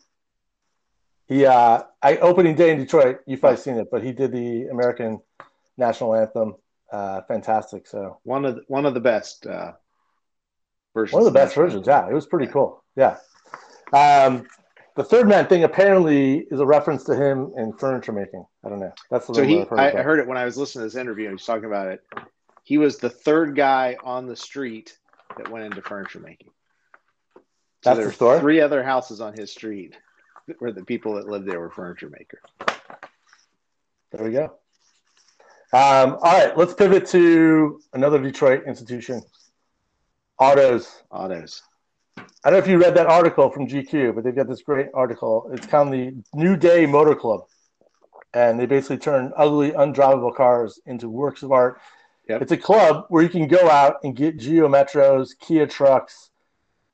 He 1.27 1.47
uh, 1.47 1.83
I 2.03 2.17
opening 2.17 2.57
day 2.57 2.73
in 2.73 2.79
Detroit. 2.79 3.21
You've 3.27 3.41
probably 3.41 3.59
seen 3.59 3.77
it, 3.77 3.89
but 3.93 4.03
he 4.03 4.13
did 4.13 4.33
the 4.33 4.69
American 4.73 5.21
national 5.79 6.15
anthem. 6.15 6.55
Uh, 6.93 7.23
fantastic. 7.29 7.87
So 7.87 8.19
one 8.25 8.45
of 8.45 8.57
the, 8.57 8.63
one 8.69 8.87
of 8.87 8.95
the 8.95 9.01
best 9.01 9.47
uh, 9.47 9.73
versions. 10.95 11.15
One 11.15 11.23
of 11.23 11.33
the 11.33 11.39
best 11.39 11.55
versions. 11.55 11.87
Yeah, 11.87 12.09
it 12.09 12.15
was 12.15 12.27
pretty 12.27 12.51
cool. 12.51 12.83
Yeah. 12.97 13.17
Um, 13.93 14.47
the 14.97 15.05
third 15.05 15.29
man 15.29 15.47
thing 15.47 15.65
apparently 15.65 16.47
is 16.51 16.61
a 16.61 16.67
reference 16.67 17.05
to 17.05 17.15
him 17.15 17.53
in 17.57 17.73
furniture 17.75 18.13
making. 18.13 18.45
I 18.65 18.69
don't 18.69 18.81
know. 18.81 18.93
That's 19.11 19.27
the 19.27 19.35
so 19.35 19.43
he. 19.45 19.61
Heard 19.61 19.79
I, 19.79 19.91
I 19.91 20.03
heard 20.03 20.19
it 20.19 20.27
when 20.27 20.37
I 20.37 20.45
was 20.45 20.57
listening 20.57 20.83
to 20.83 20.87
this 20.87 21.01
interview. 21.01 21.27
and 21.27 21.33
He 21.33 21.35
was 21.35 21.45
talking 21.45 21.67
about 21.67 21.89
it. 21.89 22.01
He 22.65 22.79
was 22.79 22.99
the 22.99 23.11
third 23.11 23.55
guy 23.55 23.97
on 24.03 24.27
the 24.27 24.37
street 24.37 24.99
that 25.37 25.51
went 25.51 25.65
into 25.65 25.83
furniture 25.83 26.21
making. 26.21 26.51
So 27.85 27.95
That's 27.95 28.07
the 28.07 28.13
story. 28.13 28.41
Three 28.41 28.61
other 28.61 28.83
houses 28.83 29.21
on 29.21 29.35
his 29.35 29.53
street 29.53 29.97
where 30.59 30.73
the 30.73 30.85
people 30.85 31.15
that 31.15 31.29
lived 31.29 31.47
there 31.47 31.61
were 31.61 31.71
furniture 31.71 32.11
makers. 32.11 32.43
There 34.11 34.25
we 34.25 34.33
go. 34.33 34.59
Um, 35.71 36.17
all 36.23 36.33
right, 36.33 36.57
let's 36.57 36.73
pivot 36.73 37.07
to 37.09 37.81
another 37.93 38.19
Detroit 38.19 38.65
institution. 38.67 39.23
Autos. 40.39 41.03
Autos. 41.11 41.63
I 42.17 42.23
don't 42.51 42.53
know 42.53 42.59
if 42.59 42.69
you 42.69 42.79
read 42.79 42.95
that 42.95 43.07
article 43.07 43.51
from 43.51 43.69
GQ, 43.69 44.15
but 44.15 44.25
they've 44.25 44.35
got 44.35 44.49
this 44.49 44.63
great 44.63 44.89
article. 44.95 45.51
It's 45.53 45.67
called 45.67 45.93
the 45.93 46.15
New 46.33 46.57
Day 46.57 46.87
Motor 46.87 47.15
Club. 47.15 47.43
And 48.33 48.59
they 48.59 48.67
basically 48.67 48.99
turn 48.99 49.33
ugly, 49.37 49.73
undrivable 49.73 50.35
cars 50.35 50.81
into 50.87 51.09
works 51.11 51.43
of 51.43 51.53
art. 51.53 51.81
Yep. 52.29 52.43
It's 52.43 52.53
a 52.53 52.57
club 52.57 53.07
where 53.09 53.23
you 53.23 53.29
can 53.29 53.47
go 53.47 53.69
out 53.69 53.97
and 54.05 54.17
get 54.17 54.39
Geo 54.39 54.69
Metros, 54.69 55.31
Kia 55.39 55.67
trucks, 55.67 56.31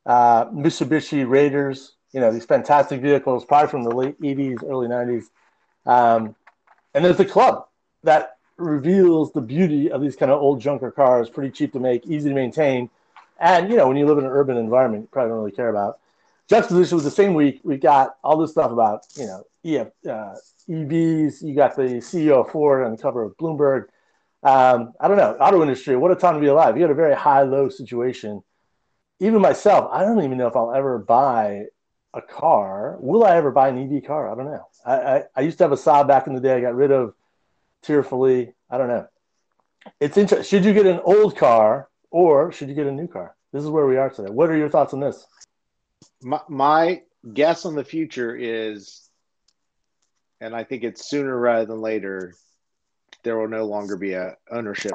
uh, 0.07 0.47
Mitsubishi 0.47 1.29
Raiders, 1.29 1.93
you 2.13 2.21
know, 2.21 2.33
these 2.33 2.45
fantastic 2.45 3.01
vehicles, 3.01 3.45
probably 3.45 3.69
from 3.69 3.83
the 3.83 3.91
late 3.91 4.21
80s, 4.21 4.65
early 4.65 4.89
90s. 4.89 5.25
Um, 5.87 6.35
and 6.95 7.05
there's 7.05 7.21
a 7.21 7.25
club 7.25 7.67
that 8.05 8.34
reveals 8.57 9.33
the 9.33 9.40
beauty 9.40 9.90
of 9.90 10.01
these 10.01 10.17
kind 10.17 10.31
of 10.31 10.40
old 10.40 10.61
junker 10.61 10.90
cars, 10.90 11.29
pretty 11.29 11.51
cheap 11.51 11.73
to 11.73 11.81
make, 11.81 12.07
easy 12.07 12.29
to 12.29 12.35
maintain. 12.35 12.90
And, 13.38 13.69
you 13.69 13.77
know, 13.77 13.88
when 13.88 13.97
you 13.97 14.07
live 14.07 14.19
in 14.19 14.25
an 14.25 14.31
urban 14.31 14.57
environment, 14.57 15.03
you 15.03 15.09
probably 15.11 15.31
don't 15.31 15.38
really 15.38 15.53
care 15.53 15.69
about. 15.69 15.99
Juxtaposition 16.49 16.97
was 16.97 17.05
the 17.05 17.11
same 17.11 17.35
week. 17.35 17.61
We 17.64 17.79
got 17.79 18.17
all 18.23 18.37
this 18.37 18.53
stuff 18.53 18.71
about, 18.71 19.07
you 19.17 19.27
know, 19.27 19.45
EF, 19.64 19.88
uh, 20.09 20.35
EVs. 20.69 21.43
You 21.43 21.55
got 21.55 21.75
the 21.75 21.83
CEO 21.83 22.45
of 22.45 22.51
Ford 22.51 22.85
on 22.85 22.93
the 22.93 23.03
cover 23.03 23.23
of 23.23 23.37
Bloomberg. 23.37 23.87
Um, 24.43 24.93
I 25.01 25.09
don't 25.09 25.17
know, 25.17 25.37
auto 25.40 25.62
industry, 25.62 25.97
what 25.97 26.11
a 26.11 26.17
time 26.17 26.35
to 26.35 26.40
be 26.40 26.49
alive. 26.49 26.77
You 26.77 26.83
had 26.83 26.90
a 26.90 26.95
very 26.95 27.14
high 27.14 27.43
low 27.43 27.71
situation. 27.71 28.43
Even 29.19 29.40
myself, 29.40 29.88
I 29.90 30.03
don't 30.03 30.23
even 30.23 30.37
know 30.37 30.49
if 30.49 30.55
I'll 30.55 30.75
ever 30.75 30.99
buy 30.99 31.64
a 32.12 32.21
car. 32.21 32.99
Will 33.01 33.25
I 33.25 33.37
ever 33.37 33.51
buy 33.51 33.69
an 33.69 33.79
EV 33.79 34.05
car? 34.05 34.31
I 34.31 34.35
don't 34.35 34.45
know. 34.45 34.67
I, 34.85 34.95
I, 34.95 35.23
I 35.37 35.40
used 35.40 35.57
to 35.59 35.64
have 35.64 35.73
a 35.73 35.77
Saab 35.77 36.09
back 36.09 36.27
in 36.27 36.35
the 36.35 36.40
day. 36.40 36.55
I 36.57 36.61
got 36.61 36.75
rid 36.75 36.93
of 36.93 37.14
tearfully. 37.85 38.55
I 38.70 38.79
don't 38.79 38.88
know. 38.88 39.07
It's 40.01 40.16
interesting. 40.16 40.49
Should 40.49 40.64
you 40.64 40.75
get 40.75 40.87
an 40.87 41.01
old 41.05 41.37
car 41.37 41.88
or 42.11 42.53
should 42.53 42.68
you 42.68 42.75
get 42.75 42.87
a 42.87 42.92
new 42.92 43.07
car? 43.07 43.37
This 43.53 43.62
is 43.62 43.70
where 43.70 43.87
we 43.87 43.97
are 43.97 44.11
today. 44.11 44.31
What 44.31 44.51
are 44.51 44.57
your 44.57 44.70
thoughts 44.70 44.94
on 44.94 45.01
this? 45.01 45.25
My, 46.23 46.40
my 46.49 47.03
guess 47.33 47.64
on 47.64 47.75
the 47.75 47.85
future 47.85 48.35
is, 48.35 49.09
and 50.40 50.57
I 50.57 50.64
think 50.64 50.83
it's 50.83 51.09
sooner 51.09 51.38
rather 51.38 51.66
than 51.66 51.81
later, 51.81 52.35
there 53.23 53.38
will 53.38 53.49
no 53.49 53.64
longer 53.64 53.97
be 53.97 54.14
a 54.14 54.37
ownership 54.51 54.92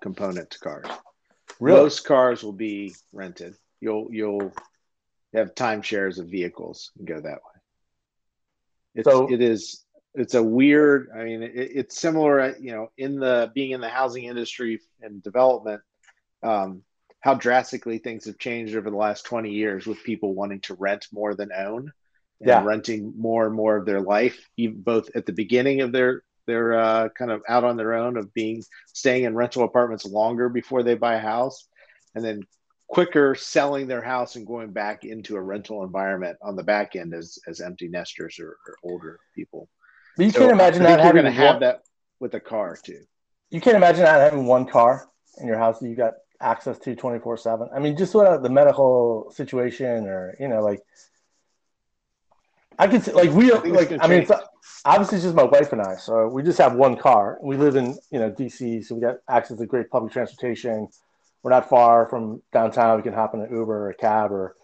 component 0.00 0.50
to 0.50 0.58
cars. 0.58 0.86
Really? 1.60 1.80
Most 1.80 2.04
cars 2.04 2.42
will 2.42 2.52
be 2.52 2.94
rented. 3.12 3.54
You'll 3.80 4.08
you'll 4.10 4.52
have 5.32 5.54
timeshares 5.54 6.18
of 6.18 6.28
vehicles 6.28 6.90
and 6.98 7.06
go 7.06 7.20
that 7.20 7.24
way. 7.24 7.60
It's 8.94 9.08
so, 9.08 9.32
it 9.32 9.40
is 9.40 9.84
it's 10.14 10.34
a 10.34 10.42
weird. 10.42 11.10
I 11.14 11.24
mean, 11.24 11.42
it, 11.42 11.52
it's 11.54 11.98
similar. 11.98 12.56
You 12.58 12.72
know, 12.72 12.90
in 12.96 13.20
the 13.20 13.50
being 13.54 13.70
in 13.72 13.80
the 13.80 13.88
housing 13.88 14.24
industry 14.24 14.80
and 15.00 15.22
development, 15.22 15.82
um, 16.42 16.82
how 17.20 17.34
drastically 17.34 17.98
things 17.98 18.24
have 18.24 18.38
changed 18.38 18.74
over 18.76 18.90
the 18.90 18.96
last 18.96 19.24
twenty 19.24 19.50
years 19.50 19.86
with 19.86 20.02
people 20.04 20.34
wanting 20.34 20.60
to 20.62 20.74
rent 20.74 21.06
more 21.12 21.34
than 21.34 21.50
own, 21.52 21.92
and 22.40 22.48
yeah. 22.48 22.64
renting 22.64 23.12
more 23.16 23.46
and 23.46 23.54
more 23.54 23.76
of 23.76 23.86
their 23.86 24.00
life, 24.00 24.38
even 24.56 24.80
both 24.80 25.10
at 25.14 25.26
the 25.26 25.32
beginning 25.32 25.80
of 25.80 25.92
their 25.92 26.22
their 26.46 26.74
uh, 26.78 27.08
kind 27.10 27.30
of 27.30 27.42
out 27.48 27.64
on 27.64 27.76
their 27.76 27.94
own 27.94 28.16
of 28.16 28.34
being 28.34 28.62
staying 28.86 29.24
in 29.24 29.36
rental 29.36 29.62
apartments 29.62 30.04
longer 30.04 30.48
before 30.48 30.82
they 30.82 30.94
buy 30.94 31.14
a 31.14 31.20
house, 31.20 31.68
and 32.14 32.24
then 32.24 32.42
quicker 32.88 33.36
selling 33.36 33.86
their 33.86 34.02
house 34.02 34.34
and 34.34 34.48
going 34.48 34.72
back 34.72 35.04
into 35.04 35.36
a 35.36 35.40
rental 35.40 35.84
environment 35.84 36.36
on 36.42 36.56
the 36.56 36.64
back 36.64 36.96
end 36.96 37.14
as 37.14 37.38
as 37.46 37.60
empty 37.60 37.86
nesters 37.86 38.40
or, 38.40 38.56
or 38.66 38.76
older 38.82 39.20
people. 39.36 39.68
But 40.16 40.26
you 40.26 40.30
so 40.30 40.40
can't 40.40 40.52
imagine 40.52 40.82
not 40.82 41.00
having 41.00 41.24
to 41.24 41.30
have 41.30 41.60
that 41.60 41.82
with 42.18 42.34
a 42.34 42.40
car 42.40 42.76
too. 42.82 43.02
You 43.50 43.60
can't 43.60 43.76
imagine 43.76 44.04
not 44.04 44.20
having 44.20 44.46
one 44.46 44.66
car 44.66 45.08
in 45.38 45.46
your 45.46 45.58
house 45.58 45.78
that 45.80 45.88
you 45.88 45.96
got 45.96 46.14
access 46.40 46.78
to 46.78 46.96
24 46.96 47.36
7 47.36 47.68
i 47.74 47.78
mean 47.78 47.94
just 47.98 48.14
what 48.14 48.42
the 48.42 48.48
medical 48.48 49.30
situation 49.30 50.06
or 50.06 50.34
you 50.40 50.48
know 50.48 50.62
like 50.62 50.80
i 52.78 52.86
could 52.88 53.02
say 53.02 53.12
like 53.12 53.30
we 53.32 53.52
like 53.52 53.92
i 54.00 54.06
mean 54.06 54.26
obviously 54.84 55.16
it's 55.16 55.24
just 55.24 55.34
my 55.34 55.44
wife 55.44 55.72
and 55.72 55.82
i 55.82 55.94
so 55.96 56.26
we 56.28 56.42
just 56.42 56.58
have 56.58 56.74
one 56.74 56.96
car. 56.96 57.38
We 57.42 57.56
live 57.56 57.76
in 57.76 57.98
you 58.10 58.18
know 58.18 58.30
dc 58.30 58.84
so 58.84 58.94
we 58.94 59.00
got 59.00 59.16
access 59.28 59.58
to 59.58 59.66
great 59.66 59.90
public 59.90 60.12
transportation. 60.12 60.88
We're 61.42 61.50
not 61.50 61.70
far 61.70 62.06
from 62.08 62.42
downtown. 62.52 62.98
We 62.98 63.02
can 63.02 63.14
hop 63.14 63.34
in 63.34 63.40
an 63.40 63.50
uber 63.50 63.86
or 63.86 63.90
a 63.90 63.94
cab 63.94 64.30
or 64.30 64.56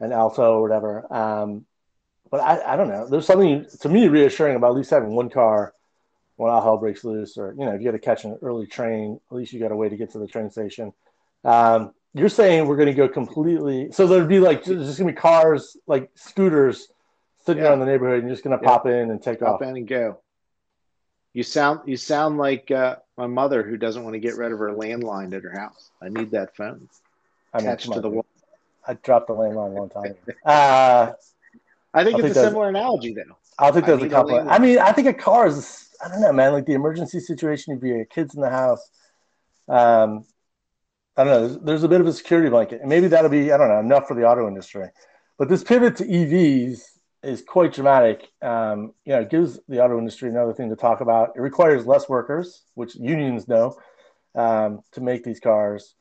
an 0.00 0.12
alto 0.12 0.54
or 0.54 0.62
whatever. 0.62 1.12
Um, 1.12 1.64
but 2.30 2.40
I, 2.40 2.74
I 2.74 2.76
don't 2.76 2.88
know. 2.88 3.06
There's 3.08 3.26
something 3.26 3.66
to 3.80 3.88
me 3.88 4.08
reassuring 4.08 4.56
about 4.56 4.70
at 4.70 4.76
least 4.76 4.90
having 4.90 5.14
one 5.14 5.30
car 5.30 5.72
when 6.36 6.50
all 6.50 6.62
hell 6.62 6.76
breaks 6.76 7.04
loose, 7.04 7.36
or 7.36 7.54
you 7.56 7.64
know, 7.64 7.72
if 7.72 7.80
you 7.80 7.86
got 7.86 7.92
to 7.92 7.98
catch 7.98 8.24
an 8.24 8.38
early 8.42 8.66
train, 8.66 9.20
at 9.30 9.36
least 9.36 9.52
you 9.52 9.60
got 9.60 9.72
a 9.72 9.76
way 9.76 9.88
to 9.88 9.96
get 9.96 10.10
to 10.12 10.18
the 10.18 10.26
train 10.26 10.50
station. 10.50 10.92
Um, 11.44 11.92
you're 12.12 12.28
saying 12.28 12.66
we're 12.66 12.76
going 12.76 12.88
to 12.88 12.94
go 12.94 13.08
completely. 13.08 13.92
So 13.92 14.06
there'd 14.06 14.28
be 14.28 14.40
like 14.40 14.64
there's 14.64 14.86
just 14.86 14.98
going 14.98 15.08
to 15.08 15.14
be 15.14 15.20
cars 15.20 15.76
like 15.86 16.10
scooters 16.14 16.88
sitting 17.44 17.62
yeah. 17.62 17.70
around 17.70 17.80
the 17.80 17.86
neighborhood, 17.86 18.18
and 18.18 18.28
you're 18.28 18.34
just 18.34 18.44
going 18.44 18.58
to 18.58 18.64
yeah. 18.64 18.68
pop 18.68 18.86
in 18.86 19.10
and 19.10 19.22
take 19.22 19.40
pop 19.40 19.56
off. 19.56 19.62
in 19.62 19.76
and 19.76 19.86
go. 19.86 20.20
You 21.32 21.42
sound 21.42 21.80
you 21.86 21.96
sound 21.96 22.38
like 22.38 22.70
uh, 22.70 22.96
my 23.16 23.26
mother 23.26 23.62
who 23.62 23.76
doesn't 23.76 24.02
want 24.02 24.14
to 24.14 24.20
get 24.20 24.36
rid 24.36 24.52
of 24.52 24.58
her 24.58 24.70
landline 24.70 25.34
at 25.34 25.42
her 25.42 25.58
house. 25.58 25.90
I 26.00 26.08
need 26.08 26.30
that 26.30 26.56
phone 26.56 26.88
I 27.52 27.58
attached 27.58 27.92
to 27.92 28.00
the 28.00 28.08
wall. 28.08 28.26
I 28.86 28.94
dropped 28.94 29.28
the 29.28 29.34
landline 29.34 29.70
one 29.70 29.88
time. 29.88 30.14
uh, 30.44 31.12
I 31.94 32.02
think 32.02 32.16
I'll 32.16 32.24
it's 32.24 32.36
a 32.36 32.42
similar 32.42 32.68
analogy, 32.68 33.14
though. 33.14 33.36
I 33.58 33.70
think 33.70 33.86
there's 33.86 34.02
a 34.02 34.08
couple. 34.08 34.36
I 34.50 34.58
mean, 34.58 34.78
I 34.78 34.92
think 34.92 35.06
a 35.06 35.14
car 35.14 35.46
is. 35.46 35.88
I 36.04 36.08
don't 36.08 36.20
know, 36.20 36.32
man. 36.32 36.52
Like 36.52 36.66
the 36.66 36.74
emergency 36.74 37.20
situation, 37.20 37.76
if 37.76 37.82
you 37.82 37.98
have 37.98 38.08
kids 38.08 38.34
in 38.34 38.40
the 38.40 38.50
house, 38.50 38.90
um, 39.68 40.26
I 41.16 41.24
don't 41.24 41.32
know. 41.32 41.48
There's, 41.48 41.58
there's, 41.62 41.82
a 41.84 41.88
bit 41.88 42.00
of 42.00 42.06
a 42.06 42.12
security 42.12 42.50
blanket, 42.50 42.80
and 42.80 42.88
maybe 42.88 43.06
that'll 43.06 43.30
be 43.30 43.52
I 43.52 43.56
don't 43.56 43.68
know 43.68 43.78
enough 43.78 44.08
for 44.08 44.14
the 44.14 44.24
auto 44.24 44.48
industry. 44.48 44.88
But 45.38 45.48
this 45.48 45.62
pivot 45.62 45.96
to 45.96 46.04
EVs 46.04 46.82
is 47.22 47.42
quite 47.42 47.72
dramatic. 47.72 48.28
Um, 48.42 48.92
you 49.04 49.12
know, 49.12 49.20
it 49.20 49.30
gives 49.30 49.60
the 49.68 49.82
auto 49.82 49.96
industry 49.98 50.28
another 50.28 50.52
thing 50.52 50.70
to 50.70 50.76
talk 50.76 51.00
about. 51.00 51.30
It 51.36 51.40
requires 51.40 51.86
less 51.86 52.08
workers, 52.08 52.62
which 52.74 52.96
unions 52.96 53.46
know, 53.46 53.76
um, 54.34 54.80
to 54.92 55.00
make 55.00 55.22
these 55.22 55.40
cars 55.40 55.94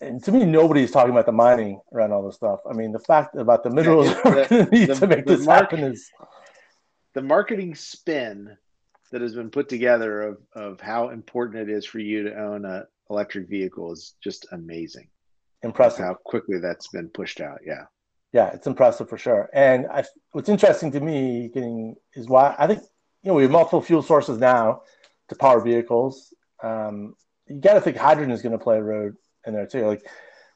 and 0.00 0.22
to 0.24 0.32
me, 0.32 0.44
nobody's 0.44 0.90
talking 0.90 1.10
about 1.10 1.26
the 1.26 1.32
mining 1.32 1.80
around 1.92 2.12
all 2.12 2.24
this 2.24 2.36
stuff. 2.36 2.60
I 2.68 2.72
mean, 2.72 2.92
the 2.92 2.98
fact 2.98 3.36
about 3.36 3.62
the 3.62 3.70
minerals 3.70 4.08
yeah, 4.08 4.20
we're 4.50 4.64
need 4.70 4.88
the, 4.88 4.94
to 4.94 5.06
make 5.06 5.26
this 5.26 5.44
market, 5.44 5.78
happen 5.78 5.92
is 5.92 6.10
the 7.14 7.22
marketing 7.22 7.74
spin 7.74 8.56
that 9.12 9.20
has 9.20 9.34
been 9.34 9.50
put 9.50 9.68
together 9.68 10.22
of 10.22 10.38
of 10.54 10.80
how 10.80 11.10
important 11.10 11.68
it 11.68 11.72
is 11.72 11.84
for 11.84 11.98
you 11.98 12.24
to 12.24 12.34
own 12.34 12.64
an 12.64 12.84
electric 13.10 13.48
vehicle 13.48 13.92
is 13.92 14.14
just 14.22 14.46
amazing. 14.52 15.08
Impressive 15.62 16.04
how 16.04 16.14
quickly 16.14 16.58
that's 16.58 16.88
been 16.88 17.08
pushed 17.08 17.40
out. 17.40 17.58
Yeah, 17.66 17.84
yeah, 18.32 18.50
it's 18.50 18.66
impressive 18.66 19.08
for 19.08 19.18
sure. 19.18 19.50
And 19.52 19.86
I, 19.92 20.04
what's 20.32 20.48
interesting 20.48 20.92
to 20.92 21.00
me, 21.00 21.50
getting 21.52 21.96
is 22.14 22.28
why 22.28 22.54
I 22.58 22.66
think 22.66 22.80
you 23.22 23.28
know 23.28 23.34
we 23.34 23.42
have 23.42 23.50
multiple 23.50 23.82
fuel 23.82 24.02
sources 24.02 24.38
now 24.38 24.82
to 25.28 25.34
power 25.34 25.60
vehicles. 25.60 26.32
Um, 26.62 27.14
you 27.46 27.60
got 27.60 27.74
to 27.74 27.80
think 27.80 27.96
hydrogen 27.96 28.30
is 28.30 28.42
going 28.42 28.56
to 28.56 28.62
play 28.62 28.78
a 28.78 28.82
role 28.82 29.10
in 29.46 29.54
there 29.54 29.66
too. 29.66 29.86
Like 29.86 30.06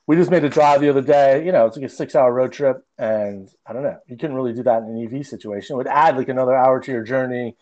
we 0.06 0.16
just 0.16 0.30
made 0.30 0.44
a 0.44 0.48
drive 0.48 0.80
the 0.80 0.90
other 0.90 1.02
day. 1.02 1.44
You 1.44 1.52
know, 1.52 1.66
it's 1.66 1.76
like 1.76 1.86
a 1.86 1.88
six-hour 1.88 2.32
road 2.32 2.52
trip, 2.52 2.84
and 2.98 3.48
I 3.66 3.72
don't 3.72 3.82
know. 3.82 3.98
You 4.06 4.16
couldn't 4.16 4.36
really 4.36 4.52
do 4.52 4.62
that 4.64 4.82
in 4.82 4.88
an 4.88 5.14
EV 5.14 5.26
situation. 5.26 5.74
It 5.74 5.76
would 5.78 5.86
add 5.86 6.16
like 6.16 6.28
another 6.28 6.54
hour 6.54 6.80
to 6.80 6.92
your 6.92 7.04
journey. 7.04 7.56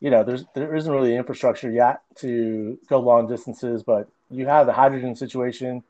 You 0.00 0.10
know, 0.10 0.24
there's 0.24 0.44
there 0.54 0.74
isn't 0.74 0.92
really 0.92 1.16
infrastructure 1.16 1.70
yet 1.70 2.00
to 2.16 2.78
go 2.88 3.00
long 3.00 3.28
distances, 3.28 3.82
but 3.82 4.08
you 4.30 4.46
have 4.46 4.66
the 4.66 4.72
hydrogen 4.72 5.16
situation. 5.16 5.82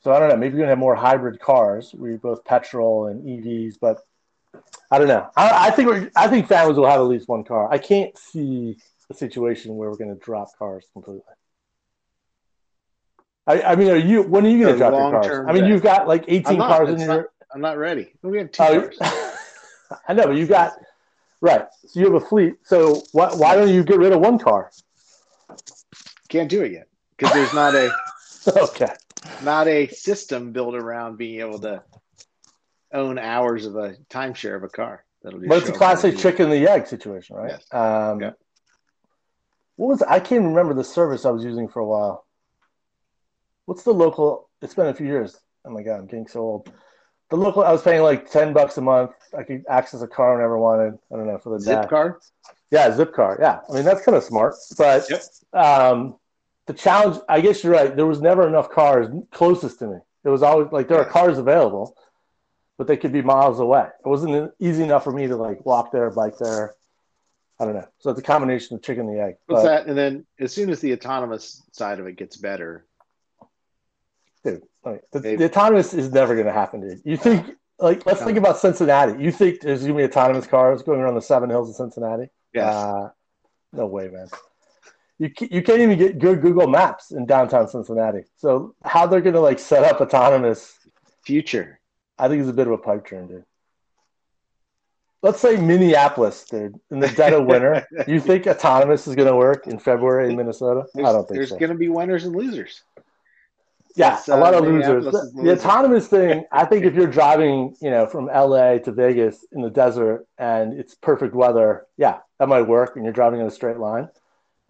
So 0.00 0.12
I 0.12 0.20
don't 0.20 0.28
know. 0.28 0.36
Maybe 0.36 0.54
you're 0.54 0.62
gonna 0.62 0.70
have 0.70 0.78
more 0.78 0.94
hybrid 0.94 1.40
cars, 1.40 1.94
you're 1.98 2.18
both 2.18 2.44
petrol 2.44 3.06
and 3.06 3.24
EVs, 3.24 3.76
but 3.80 4.04
I 4.90 4.98
don't 4.98 5.08
know. 5.08 5.28
I, 5.36 5.68
I 5.68 5.70
think 5.70 6.12
I 6.16 6.28
think 6.28 6.46
families 6.46 6.78
will 6.78 6.86
have 6.86 7.00
at 7.00 7.06
least 7.06 7.28
one 7.28 7.44
car. 7.44 7.70
I 7.70 7.78
can't 7.78 8.16
see 8.16 8.78
a 9.10 9.14
situation 9.14 9.76
where 9.76 9.90
we're 9.90 9.96
going 9.96 10.14
to 10.14 10.24
drop 10.24 10.56
cars 10.58 10.86
completely. 10.92 11.22
I, 13.48 13.62
I 13.62 13.76
mean, 13.76 13.90
are 13.90 13.96
you? 13.96 14.22
When 14.22 14.46
are 14.46 14.48
you 14.48 14.60
going 14.60 14.74
to 14.74 14.78
drop 14.78 14.92
your 14.92 15.10
cars? 15.10 15.46
I 15.48 15.52
mean, 15.52 15.64
you've 15.64 15.82
got 15.82 16.06
like 16.06 16.24
18 16.28 16.58
not, 16.58 16.68
cars 16.68 16.90
in 16.90 17.00
your. 17.00 17.30
I'm 17.52 17.60
not 17.60 17.78
ready. 17.78 18.12
We 18.22 18.38
have 18.38 18.52
two 18.52 18.62
oh, 18.62 18.80
cars. 18.82 18.98
I 20.08 20.12
know, 20.12 20.26
but 20.26 20.36
you've 20.36 20.50
got 20.50 20.74
Right. 21.40 21.66
So 21.86 22.00
you 22.00 22.06
have 22.12 22.22
a 22.22 22.26
fleet. 22.26 22.54
So 22.64 23.02
why 23.12 23.28
why 23.34 23.54
don't 23.54 23.72
you 23.72 23.84
get 23.84 23.98
rid 23.98 24.12
of 24.12 24.20
one 24.20 24.38
car? 24.38 24.70
Can't 26.28 26.48
do 26.48 26.62
it 26.62 26.72
yet 26.72 26.88
because 27.16 27.32
there's 27.32 27.54
not 27.54 27.74
a 27.74 27.90
okay. 28.64 28.92
not 29.42 29.68
a 29.68 29.86
system 29.88 30.52
built 30.52 30.74
around 30.74 31.16
being 31.16 31.40
able 31.40 31.60
to 31.60 31.82
own 32.92 33.18
hours 33.18 33.66
of 33.66 33.76
a 33.76 33.96
timeshare 34.10 34.56
of 34.56 34.64
a 34.64 34.68
car. 34.68 35.04
That'll 35.22 35.40
be, 35.40 35.48
but 35.48 35.58
it's 35.58 35.68
a 35.68 35.72
classic 35.72 36.16
chicken 36.16 36.50
and 36.50 36.64
the 36.64 36.70
egg 36.70 36.86
situation, 36.86 37.36
right? 37.36 37.52
Yes. 37.52 37.66
Um, 37.72 38.20
yeah. 38.20 38.30
What 39.76 39.88
was 39.88 40.02
I 40.02 40.20
can't 40.20 40.44
remember 40.44 40.74
the 40.74 40.84
service 40.84 41.24
I 41.24 41.30
was 41.30 41.44
using 41.44 41.68
for 41.68 41.80
a 41.80 41.86
while. 41.86 42.24
What's 43.68 43.82
the 43.82 43.92
local? 43.92 44.48
It's 44.62 44.74
been 44.74 44.86
a 44.86 44.94
few 44.94 45.04
years. 45.04 45.36
Oh 45.66 45.68
my 45.68 45.82
god, 45.82 45.96
I'm 45.96 46.06
getting 46.06 46.26
so 46.26 46.40
old. 46.40 46.72
The 47.28 47.36
local, 47.36 47.62
I 47.62 47.70
was 47.70 47.82
paying 47.82 48.00
like 48.00 48.30
ten 48.30 48.54
bucks 48.54 48.78
a 48.78 48.80
month. 48.80 49.10
I 49.36 49.42
could 49.42 49.62
access 49.68 50.00
a 50.00 50.08
car 50.08 50.36
whenever 50.36 50.56
I 50.56 50.60
wanted. 50.60 50.98
I 51.12 51.16
don't 51.16 51.26
know 51.26 51.36
for 51.36 51.50
the 51.50 51.62
Zipcar. 51.62 52.14
Yeah, 52.70 52.88
Zipcar. 52.88 53.38
Yeah, 53.38 53.58
I 53.68 53.74
mean 53.74 53.84
that's 53.84 54.02
kind 54.02 54.16
of 54.16 54.24
smart. 54.24 54.54
But 54.78 55.04
yep. 55.10 55.22
um, 55.52 56.16
the 56.64 56.72
challenge, 56.72 57.20
I 57.28 57.42
guess 57.42 57.62
you're 57.62 57.74
right. 57.74 57.94
There 57.94 58.06
was 58.06 58.22
never 58.22 58.48
enough 58.48 58.70
cars 58.70 59.08
closest 59.32 59.80
to 59.80 59.88
me. 59.88 59.98
It 60.24 60.30
was 60.30 60.42
always 60.42 60.72
like 60.72 60.88
there 60.88 60.98
are 60.98 61.04
cars 61.04 61.36
available, 61.36 61.94
but 62.78 62.86
they 62.86 62.96
could 62.96 63.12
be 63.12 63.20
miles 63.20 63.60
away. 63.60 63.86
It 64.02 64.08
wasn't 64.08 64.50
easy 64.58 64.82
enough 64.82 65.04
for 65.04 65.12
me 65.12 65.26
to 65.26 65.36
like 65.36 65.66
walk 65.66 65.92
there, 65.92 66.08
bike 66.10 66.38
there. 66.38 66.72
I 67.60 67.66
don't 67.66 67.74
know. 67.74 67.88
So 67.98 68.08
it's 68.08 68.20
a 68.20 68.22
combination 68.22 68.76
of 68.76 68.82
chicken 68.82 69.08
and 69.08 69.14
the 69.14 69.22
egg. 69.22 69.34
What's 69.44 69.62
but, 69.62 69.68
that? 69.68 69.86
And 69.88 69.98
then 69.98 70.24
as 70.40 70.54
soon 70.54 70.70
as 70.70 70.80
the 70.80 70.94
autonomous 70.94 71.62
side 71.72 72.00
of 72.00 72.06
it 72.06 72.16
gets 72.16 72.38
better, 72.38 72.86
like, 74.84 75.02
the, 75.12 75.20
the, 75.20 75.44
autonomous 75.44 75.92
is 75.94 76.10
never 76.12 76.34
going 76.34 76.46
to 76.46 76.52
happen, 76.52 76.80
dude. 76.80 77.02
You 77.04 77.16
think 77.16 77.56
like 77.78 78.04
let's 78.06 78.22
think 78.22 78.38
about 78.38 78.58
Cincinnati. 78.58 79.22
You 79.22 79.30
think 79.30 79.60
there's 79.60 79.80
going 79.80 79.92
to 79.92 79.98
be 79.98 80.04
autonomous 80.04 80.46
cars 80.46 80.82
going 80.82 81.00
around 81.00 81.14
the 81.14 81.22
seven 81.22 81.50
hills 81.50 81.70
of 81.70 81.76
Cincinnati? 81.76 82.28
Yes. 82.52 82.74
Uh, 82.74 83.10
no 83.72 83.86
way, 83.86 84.08
man. 84.08 84.28
You 85.18 85.30
you 85.40 85.62
can't 85.62 85.80
even 85.80 85.98
get 85.98 86.18
good 86.18 86.40
Google 86.42 86.68
Maps 86.68 87.10
in 87.10 87.26
downtown 87.26 87.68
Cincinnati. 87.68 88.22
So 88.36 88.74
how 88.84 89.06
they're 89.06 89.20
going 89.20 89.34
to 89.34 89.40
like 89.40 89.58
set 89.58 89.84
up 89.84 90.00
autonomous 90.00 90.76
future? 91.24 91.80
I 92.18 92.28
think 92.28 92.40
it's 92.40 92.50
a 92.50 92.54
bit 92.54 92.66
of 92.66 92.72
a 92.72 92.78
pipe 92.78 93.04
dream, 93.04 93.26
dude. 93.26 93.44
Let's 95.20 95.40
say 95.40 95.56
Minneapolis, 95.56 96.44
dude, 96.44 96.78
in 96.92 97.00
the 97.00 97.08
dead 97.08 97.32
of 97.32 97.44
winter. 97.44 97.84
you 98.06 98.20
think 98.20 98.46
autonomous 98.46 99.08
is 99.08 99.16
going 99.16 99.26
to 99.26 99.34
work 99.34 99.66
in 99.66 99.78
February 99.78 100.30
in 100.30 100.36
Minnesota? 100.36 100.84
There's, 100.94 101.08
I 101.08 101.12
don't 101.12 101.26
think 101.26 101.28
so. 101.28 101.34
there's 101.34 101.50
so. 101.50 101.58
going 101.58 101.72
to 101.72 101.78
be 101.78 101.88
winners 101.88 102.24
and 102.24 102.36
losers. 102.36 102.84
Yeah, 103.96 104.20
a 104.28 104.36
lot 104.36 104.54
of 104.54 104.64
losers. 104.64 105.04
The, 105.04 105.32
the 105.42 105.52
autonomous 105.52 106.08
thing, 106.08 106.44
I 106.52 106.64
think 106.64 106.84
if 106.84 106.94
you're 106.94 107.06
driving, 107.06 107.74
you 107.80 107.90
know, 107.90 108.06
from 108.06 108.26
LA 108.26 108.78
to 108.78 108.92
Vegas 108.92 109.44
in 109.52 109.62
the 109.62 109.70
desert 109.70 110.26
and 110.38 110.78
it's 110.78 110.94
perfect 110.94 111.34
weather, 111.34 111.86
yeah, 111.96 112.18
that 112.38 112.48
might 112.48 112.62
work 112.62 112.96
and 112.96 113.04
you're 113.04 113.12
driving 113.12 113.40
in 113.40 113.46
a 113.46 113.50
straight 113.50 113.78
line. 113.78 114.08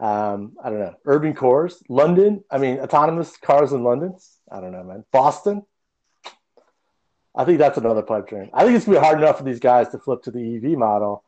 Um, 0.00 0.56
I 0.62 0.70
don't 0.70 0.78
know. 0.78 0.94
Urban 1.04 1.34
cores, 1.34 1.82
London. 1.88 2.44
I 2.50 2.58
mean, 2.58 2.78
autonomous 2.78 3.36
cars 3.36 3.72
in 3.72 3.82
London. 3.82 4.16
I 4.50 4.60
don't 4.60 4.72
know, 4.72 4.84
man. 4.84 5.04
Boston. 5.12 5.64
I 7.34 7.44
think 7.44 7.58
that's 7.58 7.78
another 7.78 8.02
pipe 8.02 8.28
dream. 8.28 8.50
I 8.52 8.64
think 8.64 8.76
it's 8.76 8.84
gonna 8.84 8.98
be 8.98 9.04
hard 9.04 9.18
enough 9.18 9.38
for 9.38 9.44
these 9.44 9.60
guys 9.60 9.88
to 9.90 9.98
flip 9.98 10.22
to 10.24 10.30
the 10.30 10.56
EV 10.56 10.78
model, 10.78 11.24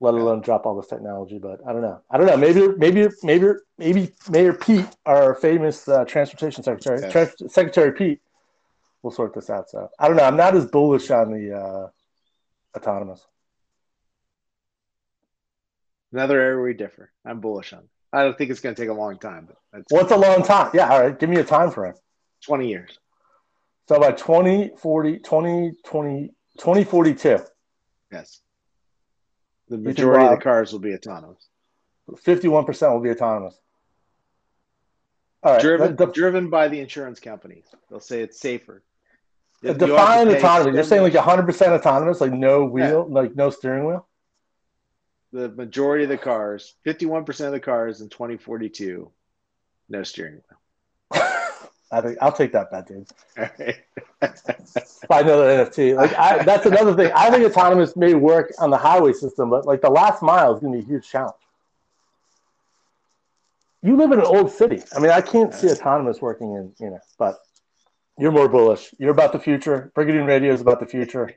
let 0.00 0.14
alone 0.14 0.40
drop 0.40 0.66
all 0.66 0.76
this 0.76 0.88
technology. 0.88 1.38
But 1.38 1.60
I 1.66 1.72
don't 1.72 1.82
know. 1.82 2.00
I 2.10 2.16
don't 2.16 2.26
know. 2.26 2.36
Maybe, 2.36 2.68
maybe, 2.76 3.08
maybe, 3.22 3.46
maybe 3.78 4.12
Mayor 4.28 4.54
Pete, 4.54 4.88
our 5.06 5.34
famous 5.34 5.86
uh, 5.88 6.04
transportation 6.04 6.62
secretary. 6.62 7.10
Trans- 7.10 7.52
Secretary 7.52 7.92
Pete, 7.92 8.20
will 9.02 9.10
sort 9.10 9.34
this 9.34 9.50
out. 9.50 9.70
So 9.70 9.88
I 9.98 10.08
don't 10.08 10.16
know. 10.16 10.24
I'm 10.24 10.36
not 10.36 10.54
as 10.54 10.66
bullish 10.66 11.10
on 11.10 11.32
the 11.32 11.56
uh, 11.56 11.88
autonomous. 12.76 13.24
Another 16.12 16.40
area 16.40 16.62
we 16.62 16.74
differ. 16.74 17.12
I'm 17.24 17.40
bullish 17.40 17.72
on. 17.72 17.88
I 18.12 18.24
don't 18.24 18.36
think 18.36 18.50
it's 18.50 18.60
going 18.60 18.74
to 18.74 18.82
take 18.82 18.90
a 18.90 18.94
long 18.94 19.18
time. 19.18 19.48
But 19.72 19.84
What's 19.90 20.10
a 20.10 20.16
long 20.16 20.42
time? 20.42 20.70
Yeah, 20.74 20.88
all 20.88 21.00
right. 21.00 21.16
Give 21.16 21.30
me 21.30 21.36
a 21.36 21.44
time 21.44 21.70
frame. 21.70 21.94
20 22.44 22.68
years. 22.68 22.98
So 23.88 24.00
by 24.00 24.12
2040, 24.12 25.18
20, 25.18 25.72
20, 25.84 26.28
2042. 26.58 27.38
Yes. 28.10 28.40
The 29.70 29.78
majority 29.78 30.26
of 30.26 30.30
the 30.32 30.44
cars 30.44 30.72
will 30.72 30.80
be 30.80 30.94
autonomous. 30.94 31.48
51% 32.10 32.92
will 32.92 33.00
be 33.00 33.10
autonomous. 33.10 33.58
All 35.42 35.52
right. 35.52 35.62
Driven, 35.62 35.96
the, 35.96 36.06
the, 36.06 36.12
driven 36.12 36.50
by 36.50 36.68
the 36.68 36.80
insurance 36.80 37.20
companies. 37.20 37.64
They'll 37.88 38.00
say 38.00 38.20
it's 38.20 38.38
safer. 38.38 38.82
define 39.62 40.28
autonomy. 40.28 40.74
You're 40.74 40.84
saying 40.84 41.02
like 41.02 41.12
100% 41.12 41.68
autonomous, 41.68 42.20
like 42.20 42.32
no 42.32 42.64
wheel, 42.66 43.06
yeah. 43.08 43.14
like 43.14 43.34
no 43.36 43.48
steering 43.48 43.86
wheel? 43.86 44.06
the 45.32 45.48
majority 45.48 46.04
of 46.04 46.10
the 46.10 46.18
cars, 46.18 46.74
51% 46.84 47.46
of 47.46 47.52
the 47.52 47.60
cars 47.60 48.00
in 48.00 48.08
2042, 48.08 49.10
no 49.88 50.02
steering 50.02 50.34
wheel. 50.34 50.59
I 51.92 52.00
think 52.00 52.18
I'll 52.20 52.32
take 52.32 52.52
that 52.52 52.70
bet, 52.70 52.86
dude. 52.86 53.08
Buy 55.08 55.20
another 55.20 55.64
NFT. 55.64 55.96
Like 55.96 56.14
I, 56.14 56.42
that's 56.44 56.66
another 56.66 56.94
thing. 56.94 57.10
I 57.14 57.30
think 57.30 57.44
autonomous 57.44 57.96
may 57.96 58.14
work 58.14 58.52
on 58.58 58.70
the 58.70 58.76
highway 58.76 59.12
system, 59.12 59.50
but 59.50 59.66
like 59.66 59.80
the 59.80 59.90
last 59.90 60.22
mile 60.22 60.54
is 60.54 60.60
going 60.60 60.72
to 60.72 60.78
be 60.78 60.84
a 60.84 60.86
huge 60.86 61.08
challenge. 61.08 61.34
You 63.82 63.96
live 63.96 64.12
in 64.12 64.20
an 64.20 64.26
old 64.26 64.52
city. 64.52 64.82
I 64.94 65.00
mean, 65.00 65.10
I 65.10 65.20
can't 65.20 65.52
see 65.54 65.70
autonomous 65.70 66.20
working 66.20 66.52
in 66.54 66.72
you 66.78 66.90
know, 66.90 67.00
but 67.18 67.40
you're 68.18 68.32
more 68.32 68.48
bullish. 68.48 68.94
You're 68.98 69.10
about 69.10 69.32
the 69.32 69.38
future. 69.38 69.90
Brigadoon 69.96 70.26
Radio 70.26 70.52
is 70.52 70.60
about 70.60 70.80
the 70.80 70.86
future. 70.86 71.34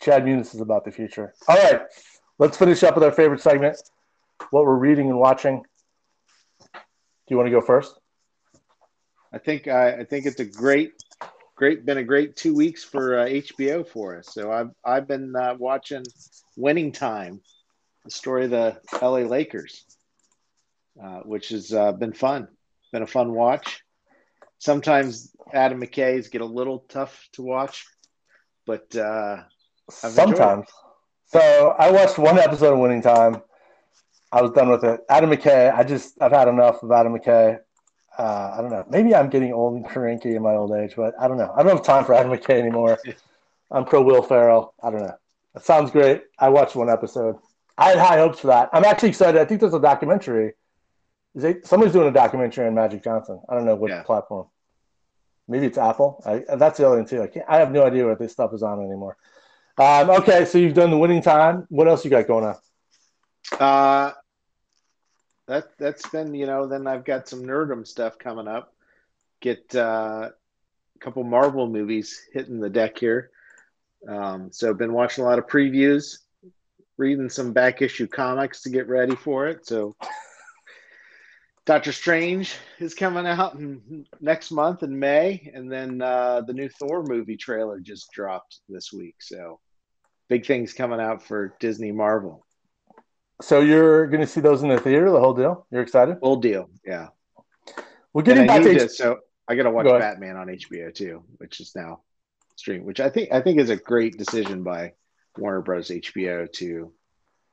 Chad 0.00 0.24
Munitz 0.24 0.54
is 0.54 0.60
about 0.60 0.84
the 0.84 0.92
future. 0.92 1.32
All 1.48 1.56
right 1.56 1.82
let's 2.42 2.56
finish 2.56 2.82
up 2.82 2.96
with 2.96 3.04
our 3.04 3.12
favorite 3.12 3.40
segment 3.40 3.80
what 4.50 4.64
we're 4.64 4.74
reading 4.74 5.08
and 5.08 5.18
watching. 5.18 5.62
Do 6.72 6.80
you 7.28 7.36
want 7.36 7.46
to 7.46 7.52
go 7.52 7.60
first? 7.60 8.00
I 9.32 9.38
think 9.38 9.66
uh, 9.66 9.96
I 9.98 10.04
think 10.04 10.26
it's 10.26 10.40
a 10.40 10.44
great, 10.44 10.92
great, 11.56 11.86
been 11.86 11.98
a 11.98 12.04
great 12.04 12.36
two 12.36 12.54
weeks 12.54 12.84
for 12.84 13.18
uh, 13.18 13.26
HBO 13.26 13.88
for 13.88 14.18
us. 14.18 14.28
So 14.30 14.52
I've 14.52 14.70
I've 14.84 15.08
been 15.08 15.34
uh, 15.34 15.54
watching 15.58 16.04
Winning 16.56 16.92
Time, 16.92 17.40
the 18.04 18.10
story 18.10 18.44
of 18.44 18.50
the 18.50 18.78
LA 19.00 19.20
Lakers, 19.20 19.84
uh, 21.02 21.20
which 21.20 21.48
has 21.48 21.72
uh, 21.72 21.92
been 21.92 22.12
fun. 22.12 22.48
Been 22.92 23.02
a 23.02 23.06
fun 23.06 23.32
watch. 23.32 23.82
Sometimes 24.58 25.34
Adam 25.52 25.80
McKay's 25.80 26.28
get 26.28 26.42
a 26.42 26.46
little 26.46 26.80
tough 26.88 27.26
to 27.32 27.42
watch, 27.42 27.86
but 28.66 28.94
uh, 28.94 29.44
sometimes. 29.88 30.66
So 31.26 31.74
I 31.78 31.90
watched 31.90 32.18
one 32.18 32.38
episode 32.38 32.74
of 32.74 32.78
Winning 32.78 33.00
Time. 33.00 33.40
I 34.30 34.42
was 34.42 34.50
done 34.50 34.68
with 34.68 34.84
it. 34.84 35.00
Adam 35.08 35.30
McKay. 35.30 35.74
I 35.74 35.84
just 35.84 36.20
I've 36.20 36.32
had 36.32 36.48
enough 36.48 36.82
of 36.82 36.92
Adam 36.92 37.14
McKay. 37.14 37.58
Uh, 38.18 38.54
I 38.56 38.60
don't 38.60 38.70
know. 38.70 38.84
Maybe 38.88 39.14
I'm 39.14 39.30
getting 39.30 39.52
old 39.52 39.74
and 39.74 39.84
cranky 39.84 40.36
in 40.36 40.42
my 40.42 40.54
old 40.54 40.72
age, 40.72 40.94
but 40.96 41.14
I 41.18 41.28
don't 41.28 41.38
know. 41.38 41.52
I 41.56 41.62
don't 41.62 41.76
have 41.76 41.84
time 41.84 42.04
for 42.04 42.14
Adam 42.14 42.30
McKay 42.30 42.58
anymore. 42.58 42.98
I'm 43.70 43.84
pro 43.84 44.02
Will 44.02 44.22
Ferrell. 44.22 44.74
I 44.82 44.90
don't 44.90 45.00
know. 45.00 45.16
It 45.54 45.62
sounds 45.62 45.90
great. 45.90 46.22
I 46.38 46.50
watched 46.50 46.76
one 46.76 46.90
episode. 46.90 47.36
I 47.78 47.90
had 47.90 47.98
high 47.98 48.18
hopes 48.18 48.40
for 48.40 48.48
that. 48.48 48.68
I'm 48.72 48.84
actually 48.84 49.08
excited. 49.10 49.40
I 49.40 49.44
think 49.44 49.60
there's 49.60 49.74
a 49.74 49.80
documentary. 49.80 50.52
Is 51.34 51.44
it, 51.44 51.66
somebody's 51.66 51.94
doing 51.94 52.08
a 52.08 52.12
documentary 52.12 52.66
on 52.66 52.74
Magic 52.74 53.02
Johnson. 53.02 53.40
I 53.48 53.54
don't 53.54 53.64
know 53.64 53.74
what 53.74 53.90
yeah. 53.90 54.02
platform. 54.02 54.46
Maybe 55.48 55.66
it's 55.66 55.78
Apple. 55.78 56.22
I, 56.24 56.56
that's 56.56 56.78
the 56.78 56.86
other 56.86 56.96
thing 56.96 57.06
too. 57.06 57.22
I 57.22 57.26
can't. 57.26 57.46
I 57.48 57.58
have 57.58 57.72
no 57.72 57.84
idea 57.84 58.06
what 58.06 58.18
this 58.18 58.32
stuff 58.32 58.52
is 58.54 58.62
on 58.62 58.80
anymore. 58.80 59.16
Um, 59.78 60.10
okay, 60.10 60.44
so 60.44 60.58
you've 60.58 60.74
done 60.74 60.90
the 60.90 60.98
winning 60.98 61.22
time. 61.22 61.66
What 61.70 61.88
else 61.88 62.04
you 62.04 62.10
got 62.10 62.26
going 62.26 62.44
on? 62.44 62.56
Uh, 63.58 64.12
that 65.52 65.76
that's 65.78 66.08
been 66.08 66.34
you 66.34 66.46
know. 66.46 66.66
Then 66.66 66.86
I've 66.86 67.04
got 67.04 67.28
some 67.28 67.44
nerdum 67.44 67.86
stuff 67.86 68.18
coming 68.18 68.48
up. 68.48 68.74
Get 69.40 69.74
uh, 69.74 70.30
a 70.30 70.98
couple 70.98 71.24
Marvel 71.24 71.68
movies 71.68 72.22
hitting 72.32 72.58
the 72.58 72.70
deck 72.70 72.98
here. 72.98 73.30
Um, 74.08 74.50
so 74.50 74.72
been 74.72 74.94
watching 74.94 75.24
a 75.24 75.26
lot 75.26 75.38
of 75.38 75.46
previews, 75.46 76.18
reading 76.96 77.28
some 77.28 77.52
back 77.52 77.82
issue 77.82 78.06
comics 78.06 78.62
to 78.62 78.70
get 78.70 78.88
ready 78.88 79.14
for 79.14 79.46
it. 79.46 79.66
So 79.66 79.94
Doctor 81.66 81.92
Strange 81.92 82.54
is 82.80 82.94
coming 82.94 83.26
out 83.26 83.54
in, 83.54 84.06
next 84.20 84.52
month 84.52 84.82
in 84.82 84.98
May, 84.98 85.50
and 85.54 85.70
then 85.70 86.00
uh, 86.00 86.40
the 86.40 86.54
new 86.54 86.70
Thor 86.70 87.04
movie 87.04 87.36
trailer 87.36 87.78
just 87.78 88.10
dropped 88.12 88.60
this 88.70 88.90
week. 88.90 89.16
So 89.20 89.60
big 90.28 90.46
things 90.46 90.72
coming 90.72 91.00
out 91.00 91.22
for 91.22 91.54
Disney 91.60 91.92
Marvel. 91.92 92.46
So 93.42 93.60
you're 93.60 94.06
going 94.06 94.20
to 94.20 94.26
see 94.26 94.40
those 94.40 94.62
in 94.62 94.68
the 94.68 94.78
theater, 94.78 95.10
the 95.10 95.20
whole 95.20 95.34
deal? 95.34 95.66
You're 95.70 95.82
excited? 95.82 96.18
Whole 96.22 96.36
deal, 96.36 96.70
yeah. 96.84 97.08
We're 98.12 98.22
getting 98.22 98.46
back 98.46 98.62
to 98.62 98.84
H- 98.84 98.90
so 98.90 99.18
I 99.48 99.56
got 99.56 99.64
to 99.64 99.70
watch 99.70 99.84
Go 99.84 99.98
Batman 99.98 100.36
on 100.36 100.46
HBO 100.46 100.94
too, 100.94 101.24
which 101.38 101.60
is 101.60 101.72
now 101.74 102.02
streaming. 102.56 102.86
Which 102.86 103.00
I 103.00 103.08
think 103.08 103.32
I 103.32 103.40
think 103.40 103.58
is 103.58 103.70
a 103.70 103.76
great 103.76 104.18
decision 104.18 104.62
by 104.62 104.92
Warner 105.38 105.62
Bros. 105.62 105.88
HBO 105.88 106.50
to 106.52 106.92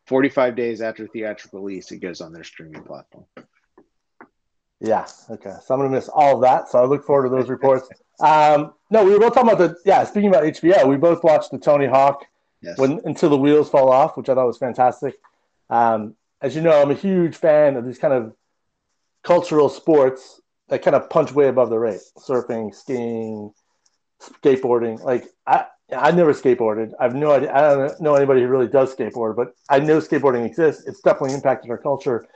45 0.07 0.55
days 0.55 0.81
after 0.81 1.07
theatrical 1.07 1.61
release, 1.61 1.91
it 1.91 1.99
goes 1.99 2.19
on 2.21 2.33
their 2.33 2.43
streaming 2.43 2.83
platform. 2.83 3.25
Yeah. 4.81 5.07
Okay. 5.29 5.53
So 5.65 5.73
I'm 5.73 5.79
gonna 5.79 5.89
miss 5.89 6.09
all 6.09 6.35
of 6.35 6.41
that. 6.41 6.69
So 6.69 6.79
I 6.79 6.85
look 6.85 7.05
forward 7.05 7.29
to 7.29 7.35
those 7.35 7.49
reports. 7.49 7.89
Um, 8.21 8.73
no, 8.89 9.05
we 9.05 9.11
were 9.11 9.19
both 9.19 9.33
talking 9.33 9.49
about 9.49 9.59
the 9.59 9.77
yeah. 9.85 10.03
Speaking 10.03 10.27
about 10.27 10.43
HBO, 10.43 10.85
we 10.89 10.97
both 10.97 11.23
watched 11.23 11.51
the 11.51 11.57
Tony 11.57 11.85
Hawk 11.85 12.25
yes. 12.61 12.77
when 12.77 12.99
until 13.05 13.29
the 13.29 13.37
wheels 13.37 13.69
fall 13.69 13.89
off, 13.89 14.17
which 14.17 14.27
I 14.27 14.35
thought 14.35 14.45
was 14.45 14.57
fantastic. 14.57 15.17
Um, 15.69 16.15
as 16.41 16.55
you 16.55 16.61
know, 16.61 16.81
I'm 16.81 16.91
a 16.91 16.95
huge 16.95 17.35
fan 17.35 17.75
of 17.75 17.85
these 17.85 17.99
kind 17.99 18.13
of 18.13 18.33
cultural 19.23 19.69
sports 19.69 20.41
that 20.69 20.81
kind 20.81 20.95
of 20.95 21.09
punch 21.09 21.31
way 21.31 21.47
above 21.47 21.69
the 21.69 21.79
rate: 21.79 22.01
surfing, 22.17 22.73
skiing, 22.73 23.51
skateboarding. 24.21 25.03
Like 25.03 25.25
I, 25.45 25.65
I 25.95 26.11
never 26.11 26.33
skateboarded. 26.33 26.91
I've 26.99 27.15
no 27.15 27.31
idea. 27.31 27.53
I 27.53 27.61
don't 27.61 28.01
know 28.01 28.15
anybody 28.15 28.41
who 28.41 28.47
really 28.47 28.67
does 28.67 28.95
skateboard, 28.95 29.35
but 29.35 29.53
I 29.69 29.79
know 29.79 29.99
skateboarding 29.99 30.45
exists. 30.45 30.85
It's 30.85 31.01
definitely 31.01 31.35
impacted 31.35 31.71
our 31.71 31.77
culture. 31.77 32.27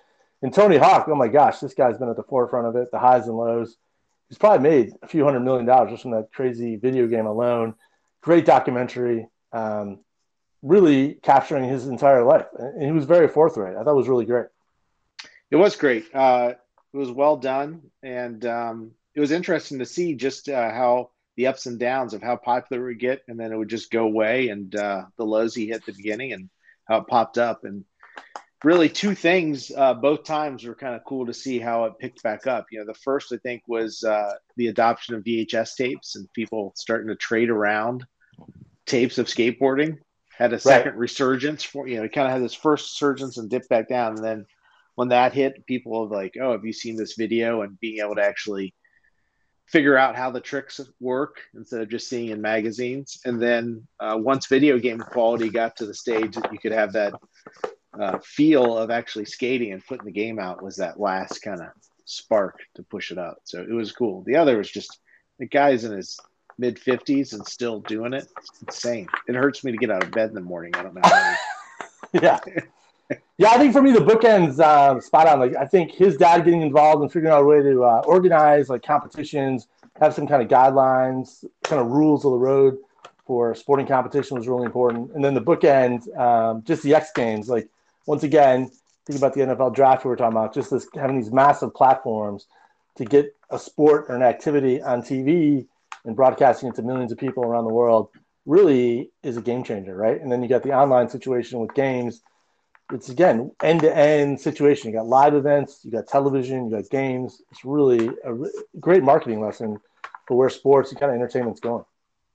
And 0.41 0.53
Tony 0.53 0.77
Hawk, 0.77 1.07
oh 1.07 1.15
my 1.15 1.29
gosh, 1.29 1.59
this 1.59 1.73
guy's 1.73 1.97
been 1.97 2.09
at 2.09 2.17
the 2.17 2.23
forefront 2.23 2.67
of 2.67 2.75
it, 2.75 2.89
the 2.91 2.99
highs 2.99 3.27
and 3.27 3.37
lows. 3.37 3.77
He's 4.27 4.37
probably 4.37 4.67
made 4.67 4.91
a 5.01 5.07
few 5.07 5.23
hundred 5.23 5.41
million 5.41 5.65
dollars 5.65 5.91
just 5.91 6.01
from 6.01 6.11
that 6.11 6.33
crazy 6.33 6.75
video 6.75 7.07
game 7.07 7.27
alone. 7.27 7.75
Great 8.21 8.45
documentary, 8.45 9.27
um, 9.51 9.99
really 10.63 11.15
capturing 11.21 11.65
his 11.65 11.87
entire 11.87 12.23
life. 12.23 12.47
And 12.57 12.83
he 12.83 12.91
was 12.91 13.05
very 13.05 13.27
forthright. 13.27 13.75
I 13.75 13.83
thought 13.83 13.91
it 13.91 13.97
was 13.97 14.09
really 14.09 14.25
great. 14.25 14.47
It 15.51 15.57
was 15.57 15.75
great. 15.75 16.05
Uh, 16.13 16.53
it 16.93 16.97
was 16.97 17.11
well 17.11 17.37
done. 17.37 17.81
And 18.01 18.43
um, 18.45 18.91
it 19.13 19.19
was 19.19 19.31
interesting 19.31 19.79
to 19.79 19.85
see 19.85 20.15
just 20.15 20.49
uh, 20.49 20.71
how 20.71 21.11
the 21.35 21.47
ups 21.47 21.65
and 21.65 21.79
downs 21.79 22.13
of 22.13 22.21
how 22.21 22.37
popular 22.37 22.83
it 22.83 22.93
would 22.93 22.99
get, 22.99 23.21
and 23.27 23.39
then 23.39 23.51
it 23.51 23.57
would 23.57 23.69
just 23.69 23.91
go 23.91 24.03
away, 24.03 24.49
and 24.49 24.75
uh, 24.75 25.03
the 25.17 25.25
lows 25.25 25.55
he 25.55 25.67
hit 25.67 25.77
at 25.77 25.85
the 25.85 25.93
beginning, 25.93 26.33
and 26.33 26.49
how 26.85 26.97
it 26.97 27.07
popped 27.07 27.37
up, 27.37 27.63
and 27.63 27.83
really 28.63 28.87
two 28.87 29.15
things. 29.15 29.71
Uh, 29.75 29.93
both 29.93 30.23
times 30.23 30.63
were 30.63 30.75
kind 30.75 30.95
of 30.95 31.03
cool 31.05 31.25
to 31.25 31.33
see 31.33 31.59
how 31.59 31.85
it 31.85 31.97
picked 31.99 32.21
back 32.23 32.47
up. 32.47 32.67
You 32.71 32.79
know, 32.79 32.85
the 32.85 32.93
first 32.93 33.33
I 33.33 33.37
think 33.37 33.63
was 33.67 34.03
uh, 34.03 34.33
the 34.57 34.67
adoption 34.67 35.15
of 35.15 35.23
VHS 35.23 35.75
tapes 35.75 36.15
and 36.15 36.31
people 36.33 36.71
starting 36.75 37.07
to 37.07 37.15
trade 37.15 37.49
around 37.49 38.05
tapes 38.85 39.17
of 39.17 39.27
skateboarding. 39.27 39.97
Had 40.37 40.53
a 40.53 40.59
second 40.59 40.93
right. 40.93 40.99
resurgence 40.99 41.63
for 41.63 41.87
you 41.87 41.97
know, 41.97 42.03
it 42.03 42.13
kind 42.13 42.27
of 42.27 42.33
had 42.33 42.43
this 42.43 42.53
first 42.53 42.99
resurgence 42.99 43.37
and 43.37 43.49
dipped 43.49 43.69
back 43.69 43.87
down, 43.87 44.15
and 44.15 44.23
then 44.23 44.45
when 44.95 45.09
that 45.09 45.33
hit, 45.33 45.65
people 45.65 45.91
were 45.91 46.15
like, 46.15 46.35
"Oh, 46.41 46.51
have 46.51 46.65
you 46.65 46.73
seen 46.73 46.95
this 46.95 47.13
video?" 47.13 47.61
and 47.61 47.79
being 47.79 47.99
able 47.99 48.15
to 48.15 48.23
actually 48.23 48.73
figure 49.67 49.97
out 49.97 50.15
how 50.15 50.29
the 50.29 50.41
tricks 50.41 50.79
work 50.99 51.37
instead 51.55 51.81
of 51.81 51.89
just 51.89 52.09
seeing 52.09 52.29
in 52.29 52.41
magazines. 52.41 53.19
And 53.25 53.41
then 53.41 53.87
uh, 53.99 54.17
once 54.19 54.47
video 54.47 54.77
game 54.77 54.99
quality 54.99 55.49
got 55.49 55.75
to 55.77 55.85
the 55.85 55.93
stage 55.93 56.35
that 56.35 56.51
you 56.51 56.59
could 56.59 56.73
have 56.73 56.93
that 56.93 57.13
uh, 57.99 58.19
feel 58.23 58.77
of 58.77 58.91
actually 58.91 59.25
skating 59.25 59.71
and 59.71 59.85
putting 59.85 60.05
the 60.05 60.11
game 60.11 60.39
out 60.39 60.63
was 60.63 60.75
that 60.77 60.99
last 60.99 61.39
kind 61.39 61.61
of 61.61 61.67
spark 62.05 62.59
to 62.75 62.83
push 62.83 63.11
it 63.11 63.17
up. 63.17 63.37
So 63.45 63.61
it 63.61 63.71
was 63.71 63.91
cool. 63.91 64.23
The 64.25 64.35
other 64.35 64.57
was 64.57 64.69
just 64.69 64.99
the 65.39 65.47
guy's 65.47 65.85
in 65.85 65.93
his 65.93 66.19
mid 66.57 66.77
50s 66.77 67.33
and 67.33 67.45
still 67.47 67.79
doing 67.81 68.13
it. 68.13 68.27
It's 68.37 68.61
insane. 68.61 69.07
It 69.27 69.35
hurts 69.35 69.63
me 69.63 69.71
to 69.71 69.77
get 69.77 69.91
out 69.91 70.03
of 70.03 70.11
bed 70.11 70.29
in 70.29 70.35
the 70.35 70.41
morning. 70.41 70.73
I 70.75 70.83
don't 70.83 70.95
know. 70.95 71.01
yeah. 72.21 72.39
Yeah, 73.37 73.49
I 73.49 73.57
think 73.57 73.73
for 73.73 73.81
me 73.81 73.91
the 73.91 73.99
bookends 73.99 74.59
uh, 74.59 74.99
spot 74.99 75.27
on. 75.27 75.39
Like 75.39 75.55
I 75.55 75.65
think 75.65 75.91
his 75.91 76.17
dad 76.17 76.45
getting 76.45 76.61
involved 76.61 77.01
and 77.01 77.11
figuring 77.11 77.33
out 77.33 77.41
a 77.41 77.45
way 77.45 77.61
to 77.61 77.83
uh, 77.83 78.01
organize 78.05 78.69
like 78.69 78.83
competitions, 78.83 79.67
have 79.99 80.13
some 80.13 80.27
kind 80.27 80.41
of 80.41 80.47
guidelines, 80.47 81.45
kind 81.63 81.81
of 81.81 81.87
rules 81.87 82.25
of 82.25 82.31
the 82.31 82.37
road 82.37 82.77
for 83.25 83.55
sporting 83.55 83.85
competition 83.85 84.37
was 84.37 84.47
really 84.47 84.65
important. 84.65 85.11
And 85.13 85.23
then 85.23 85.33
the 85.33 85.41
bookend, 85.41 86.15
um, 86.17 86.63
just 86.63 86.83
the 86.83 86.95
X 86.95 87.11
Games. 87.13 87.49
Like 87.49 87.69
once 88.05 88.23
again, 88.23 88.71
think 89.05 89.17
about 89.17 89.33
the 89.33 89.41
NFL 89.41 89.75
draft 89.75 90.05
we 90.05 90.09
were 90.09 90.15
talking 90.15 90.37
about. 90.37 90.53
Just 90.53 90.71
this 90.71 90.87
having 90.95 91.17
these 91.17 91.31
massive 91.31 91.73
platforms 91.73 92.47
to 92.95 93.05
get 93.05 93.35
a 93.49 93.57
sport 93.57 94.05
or 94.09 94.15
an 94.15 94.21
activity 94.21 94.81
on 94.81 95.01
TV 95.01 95.67
and 96.05 96.15
broadcasting 96.15 96.69
it 96.69 96.75
to 96.75 96.81
millions 96.81 97.11
of 97.11 97.17
people 97.17 97.43
around 97.43 97.65
the 97.65 97.73
world 97.73 98.09
really 98.45 99.11
is 99.23 99.37
a 99.37 99.41
game 99.41 99.63
changer, 99.63 99.95
right? 99.95 100.19
And 100.19 100.31
then 100.31 100.41
you 100.41 100.49
got 100.49 100.63
the 100.63 100.73
online 100.73 101.09
situation 101.09 101.59
with 101.59 101.73
games 101.73 102.21
it's 102.91 103.09
again 103.09 103.51
end 103.61 103.81
to 103.81 103.95
end 103.95 104.39
situation. 104.39 104.91
You 104.91 104.97
got 104.97 105.07
live 105.07 105.33
events, 105.33 105.81
you 105.83 105.91
got 105.91 106.07
television, 106.07 106.69
you 106.69 106.77
got 106.77 106.89
games. 106.89 107.41
It's 107.51 107.63
really 107.63 108.09
a 108.23 108.33
re- 108.33 108.63
great 108.79 109.03
marketing 109.03 109.41
lesson 109.41 109.79
for 110.27 110.37
where 110.37 110.49
sports 110.49 110.91
and 110.91 110.99
kind 110.99 111.11
of 111.11 111.15
entertainment's 111.15 111.59
going. 111.59 111.85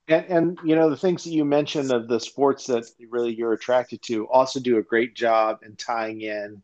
And, 0.07 0.25
and 0.25 0.59
you 0.63 0.75
know 0.75 0.89
the 0.89 0.97
things 0.97 1.23
that 1.23 1.31
you 1.31 1.45
mentioned 1.45 1.91
of 1.91 2.07
the 2.07 2.19
sports 2.19 2.65
that 2.67 2.85
really 3.09 3.33
you're 3.33 3.53
attracted 3.53 4.01
to 4.03 4.27
also 4.27 4.59
do 4.59 4.77
a 4.77 4.83
great 4.83 5.15
job 5.15 5.59
in 5.63 5.75
tying 5.75 6.21
in 6.21 6.63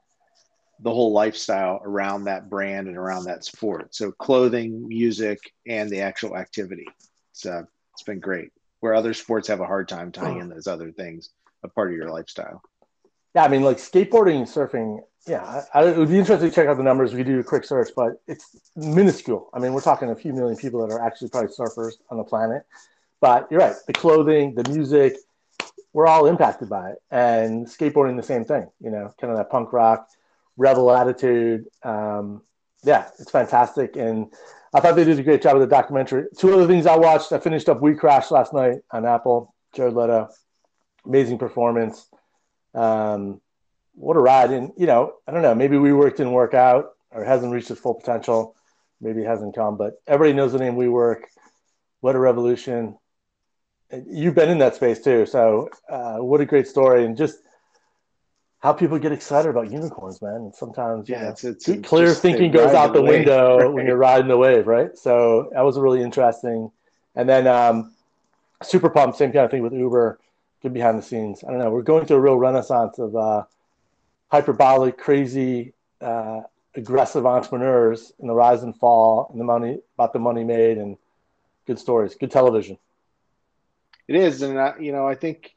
the 0.80 0.92
whole 0.92 1.12
lifestyle 1.12 1.82
around 1.84 2.26
that 2.26 2.50
brand 2.50 2.88
and 2.88 2.98
around 2.98 3.26
that 3.26 3.46
sport. 3.46 3.96
So 3.96 4.12
clothing, 4.12 4.88
music, 4.88 5.40
and 5.68 5.90
the 5.90 6.02
actual 6.02 6.38
activity. 6.38 6.88
Uh, 7.46 7.64
it's 7.94 8.04
been 8.06 8.20
great. 8.20 8.52
Where 8.80 8.94
other 8.94 9.14
sports 9.14 9.48
have 9.48 9.62
a 9.62 9.66
hard 9.66 9.88
time 9.88 10.12
tying 10.12 10.40
in 10.40 10.50
those 10.50 10.68
other 10.68 10.92
things, 10.92 11.30
a 11.64 11.68
part 11.68 11.92
of 11.92 11.98
your 11.98 12.10
lifestyle 12.10 12.62
yeah, 13.36 13.44
I 13.44 13.50
mean, 13.50 13.64
like 13.64 13.78
skateboarding 13.78 14.38
and 14.38 14.48
surfing. 14.48 15.02
Yeah, 15.28 15.44
I, 15.74 15.82
I, 15.82 15.88
it 15.90 15.98
would 15.98 16.10
be 16.10 16.18
interesting 16.18 16.50
to 16.50 16.56
check 16.56 16.68
out 16.68 16.78
the 16.78 16.84
numbers. 16.84 17.14
We 17.14 17.24
do 17.24 17.40
a 17.40 17.44
quick 17.44 17.66
search, 17.66 17.90
but 17.96 18.22
it's 18.28 18.58
minuscule. 18.76 19.50
I 19.54 19.60
mean, 19.60 19.74
we're 19.74 19.82
talking 19.82 20.10
a 20.10 20.16
few 20.16 20.32
million 20.32 20.56
people 20.58 20.86
that 20.88 20.94
are 20.94 21.06
actually 21.06 21.30
probably 21.30 21.52
surfers 21.52 21.94
on 22.10 22.18
the 22.18 22.24
planet. 22.24 22.64
But 23.20 23.48
you're 23.52 23.60
right. 23.60 23.76
The 23.88 23.94
clothing, 23.94 24.56
the 24.56 24.70
music, 24.72 25.18
we're 25.92 26.08
all 26.08 26.28
impacted 26.28 26.70
by 26.70 26.92
it. 26.92 26.98
And 27.12 27.68
skateboarding, 27.68 28.16
the 28.16 28.24
same 28.24 28.46
thing. 28.46 28.70
You 28.80 28.92
know, 28.92 29.12
kind 29.20 29.32
of 29.32 29.38
that 29.38 29.50
punk 29.50 29.74
rock, 29.74 30.08
rebel 30.58 30.92
attitude. 30.92 31.66
Um, 31.84 32.42
yeah, 32.84 33.10
it's 33.20 33.32
fantastic. 33.32 33.96
And 33.96 34.34
I 34.74 34.80
thought 34.80 34.96
they 34.96 35.06
did 35.06 35.20
a 35.20 35.24
great 35.24 35.42
job 35.42 35.58
with 35.58 35.68
the 35.68 35.76
documentary. 35.76 36.26
Two 36.38 36.54
other 36.54 36.68
things 36.68 36.86
I 36.86 36.98
watched. 36.98 37.32
I 37.32 37.40
finished 37.40 37.70
up 37.70 37.82
We 37.82 37.96
Crash 37.96 38.32
last 38.32 38.54
night 38.54 38.80
on 38.92 39.06
Apple. 39.06 39.54
Jared 39.76 39.94
Leto, 39.94 40.30
amazing 41.06 41.38
performance. 41.38 42.08
Um, 42.74 43.42
what 43.94 44.18
a 44.18 44.20
ride! 44.20 44.52
And 44.52 44.72
you 44.78 44.88
know, 44.88 45.14
I 45.28 45.32
don't 45.32 45.42
know. 45.42 45.56
Maybe 45.56 45.78
WeWork 45.78 46.18
didn't 46.18 46.32
work 46.32 46.54
out 46.54 46.92
or 47.12 47.24
hasn't 47.24 47.52
reached 47.52 47.72
its 47.72 47.80
full 47.80 47.94
potential. 47.94 48.56
Maybe 49.02 49.22
it 49.22 49.28
hasn't 49.28 49.56
come, 49.56 49.78
but 49.78 49.94
everybody 50.08 50.36
knows 50.36 50.54
the 50.54 50.60
name 50.60 50.76
WeWork. 50.76 51.22
What 52.02 52.16
a 52.16 52.20
revolution! 52.20 52.98
You've 54.08 54.36
been 54.36 54.50
in 54.50 54.58
that 54.60 54.76
space 54.76 55.02
too, 55.02 55.26
so 55.26 55.70
uh, 55.90 56.18
what 56.18 56.42
a 56.42 56.46
great 56.46 56.68
story! 56.68 57.06
And 57.06 57.18
just 57.18 57.38
how 58.66 58.74
people 58.74 58.98
get 58.98 59.12
excited 59.12 59.48
about 59.48 59.70
unicorns, 59.70 60.24
man. 60.24 60.36
And 60.38 60.56
sometimes, 60.56 61.08
yeah, 61.08 61.22
know, 61.22 61.30
it's, 61.30 61.44
it's 61.44 61.70
clear 61.84 62.12
thinking 62.16 62.52
goes 62.52 62.74
out 62.74 62.94
the, 62.94 63.00
the 63.00 63.04
window 63.04 63.58
right. 63.60 63.72
when 63.72 63.86
you're 63.86 63.96
riding 63.96 64.28
the 64.28 64.38
wave, 64.38 64.66
right? 64.66 64.98
So 64.98 65.52
that 65.54 65.62
was 65.62 65.78
really 65.78 66.02
interesting. 66.02 66.72
And 67.16 67.30
then 67.30 67.46
um, 67.46 67.94
super 68.64 68.90
pumped, 68.90 69.20
same 69.20 69.32
kind 69.32 69.46
of 69.46 69.52
thing 69.52 69.62
with 69.62 69.72
Uber 69.72 70.20
good 70.64 70.74
behind 70.74 70.98
the 70.98 71.04
scenes. 71.04 71.44
I 71.44 71.52
don't 71.52 71.60
know. 71.60 71.70
We're 71.70 71.84
going 71.84 72.08
through 72.08 72.18
a 72.18 72.22
real 72.22 72.38
renaissance 72.38 72.98
of 72.98 73.16
uh, 73.16 73.44
hyperbolic, 74.30 74.98
crazy, 74.98 75.74
uh, 76.02 76.42
aggressive 76.74 77.28
entrepreneurs 77.28 78.14
in 78.18 78.26
the 78.26 78.34
rise 78.34 78.64
and 78.64 78.76
fall 78.76 79.30
and 79.32 79.40
the 79.40 79.46
money 79.46 79.78
about 79.96 80.12
the 80.12 80.18
money 80.18 80.44
made 80.44 80.80
and 80.80 80.98
good 81.68 81.78
stories, 81.78 82.16
good 82.16 82.32
television. 82.32 82.80
It 84.08 84.16
is, 84.16 84.42
and 84.42 84.60
I, 84.60 84.74
you 84.80 84.92
know, 84.92 85.08
I 85.08 85.14
think 85.14 85.55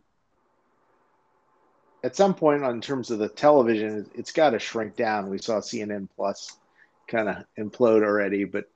at 2.05 2.16
some 2.16 2.34
point, 2.34 2.62
in 2.62 2.80
terms 2.80 3.11
of 3.11 3.18
the 3.18 3.28
television, 3.28 4.09
it's 4.14 4.32
got 4.32 4.51
to 4.51 4.59
shrink 4.59 4.96
down. 4.96 5.30
We 5.30 5.38
saw 5.38 5.61
CNN 5.61 6.09
Plus 6.14 6.57
kind 7.09 7.28
of 7.28 7.36
implode 7.59 8.03
already, 8.03 8.44
but 8.44 8.66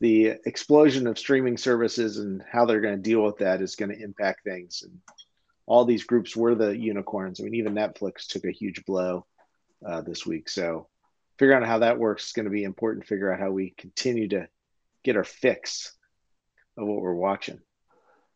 the 0.00 0.34
explosion 0.44 1.06
of 1.06 1.18
streaming 1.18 1.56
services 1.56 2.18
and 2.18 2.42
how 2.50 2.64
they're 2.64 2.80
going 2.80 2.96
to 2.96 3.02
deal 3.02 3.22
with 3.22 3.38
that 3.38 3.62
is 3.62 3.76
going 3.76 3.90
to 3.90 4.02
impact 4.02 4.44
things. 4.44 4.82
And 4.82 4.98
all 5.66 5.84
these 5.84 6.04
groups 6.04 6.36
were 6.36 6.54
the 6.54 6.76
unicorns. 6.76 7.40
I 7.40 7.44
mean, 7.44 7.54
even 7.54 7.74
Netflix 7.74 8.26
took 8.26 8.44
a 8.44 8.50
huge 8.50 8.84
blow 8.84 9.26
uh, 9.84 10.02
this 10.02 10.26
week. 10.26 10.48
So 10.48 10.88
figuring 11.38 11.62
out 11.62 11.68
how 11.68 11.78
that 11.78 11.98
works 11.98 12.26
is 12.26 12.32
going 12.32 12.44
to 12.44 12.50
be 12.50 12.64
important. 12.64 13.06
Figure 13.06 13.32
out 13.32 13.40
how 13.40 13.50
we 13.50 13.74
continue 13.78 14.28
to 14.28 14.48
get 15.02 15.16
our 15.16 15.24
fix 15.24 15.92
of 16.76 16.86
what 16.86 17.00
we're 17.00 17.14
watching. 17.14 17.60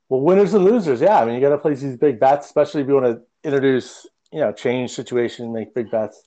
Well, 0.08 0.22
winners 0.22 0.54
and 0.54 0.64
losers, 0.64 1.02
yeah. 1.02 1.20
I 1.20 1.26
mean, 1.26 1.34
you 1.34 1.40
got 1.40 1.50
to 1.50 1.58
place 1.58 1.82
these 1.82 1.96
big 1.96 2.18
bets, 2.18 2.46
especially 2.46 2.80
if 2.80 2.88
you 2.88 2.94
want 2.94 3.06
to 3.06 3.22
introduce, 3.44 4.06
you 4.32 4.40
know, 4.40 4.52
change 4.52 4.90
situation, 4.92 5.52
make 5.52 5.74
big 5.74 5.90
bets. 5.90 6.22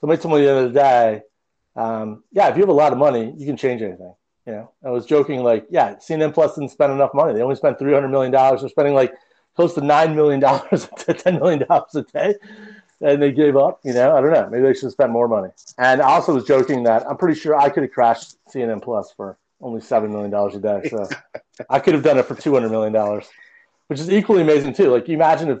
So, 0.00 0.06
make 0.06 0.20
someone 0.20 0.42
the 0.42 0.68
the 0.68 0.70
day, 0.70 1.22
um, 1.76 2.24
yeah, 2.32 2.48
if 2.48 2.56
you 2.56 2.62
have 2.62 2.68
a 2.68 2.72
lot 2.72 2.92
of 2.92 2.98
money, 2.98 3.34
you 3.36 3.46
can 3.46 3.56
change 3.56 3.82
anything. 3.82 4.14
You 4.46 4.52
know, 4.52 4.70
I 4.84 4.90
was 4.90 5.06
joking, 5.06 5.42
like, 5.42 5.66
yeah, 5.70 5.94
CNN 5.94 6.32
Plus 6.32 6.54
didn't 6.54 6.70
spend 6.70 6.92
enough 6.92 7.12
money. 7.14 7.34
They 7.34 7.42
only 7.42 7.56
spent 7.56 7.78
three 7.78 7.92
hundred 7.92 8.08
million 8.08 8.32
dollars. 8.32 8.60
They're 8.60 8.70
spending 8.70 8.94
like 8.94 9.14
close 9.56 9.74
to 9.74 9.80
nine 9.80 10.14
million 10.14 10.40
dollars 10.40 10.88
to 10.98 11.14
ten 11.14 11.34
million 11.36 11.66
dollars 11.66 11.94
a 11.94 12.02
day, 12.02 12.34
and 13.00 13.20
they 13.20 13.32
gave 13.32 13.56
up. 13.56 13.80
You 13.84 13.92
know, 13.92 14.16
I 14.16 14.20
don't 14.20 14.32
know. 14.32 14.48
Maybe 14.50 14.62
they 14.62 14.74
should 14.74 14.92
spend 14.92 15.12
more 15.12 15.28
money. 15.28 15.50
And 15.78 16.00
I 16.00 16.12
also 16.12 16.34
was 16.34 16.44
joking 16.44 16.84
that 16.84 17.08
I'm 17.08 17.16
pretty 17.16 17.38
sure 17.38 17.56
I 17.56 17.68
could 17.70 17.82
have 17.82 17.92
crashed 17.92 18.36
CNN 18.54 18.82
Plus 18.82 19.12
for 19.16 19.36
only 19.60 19.80
seven 19.80 20.12
million 20.12 20.30
dollars 20.30 20.54
a 20.54 20.60
day. 20.60 20.88
So 20.88 21.08
I 21.70 21.80
could 21.80 21.94
have 21.94 22.04
done 22.04 22.18
it 22.18 22.26
for 22.26 22.34
two 22.36 22.54
hundred 22.54 22.70
million 22.70 22.92
dollars, 22.92 23.26
which 23.88 23.98
is 23.98 24.10
equally 24.10 24.42
amazing 24.42 24.74
too. 24.74 24.90
Like, 24.90 25.08
you 25.08 25.14
imagine 25.14 25.48
if 25.50 25.58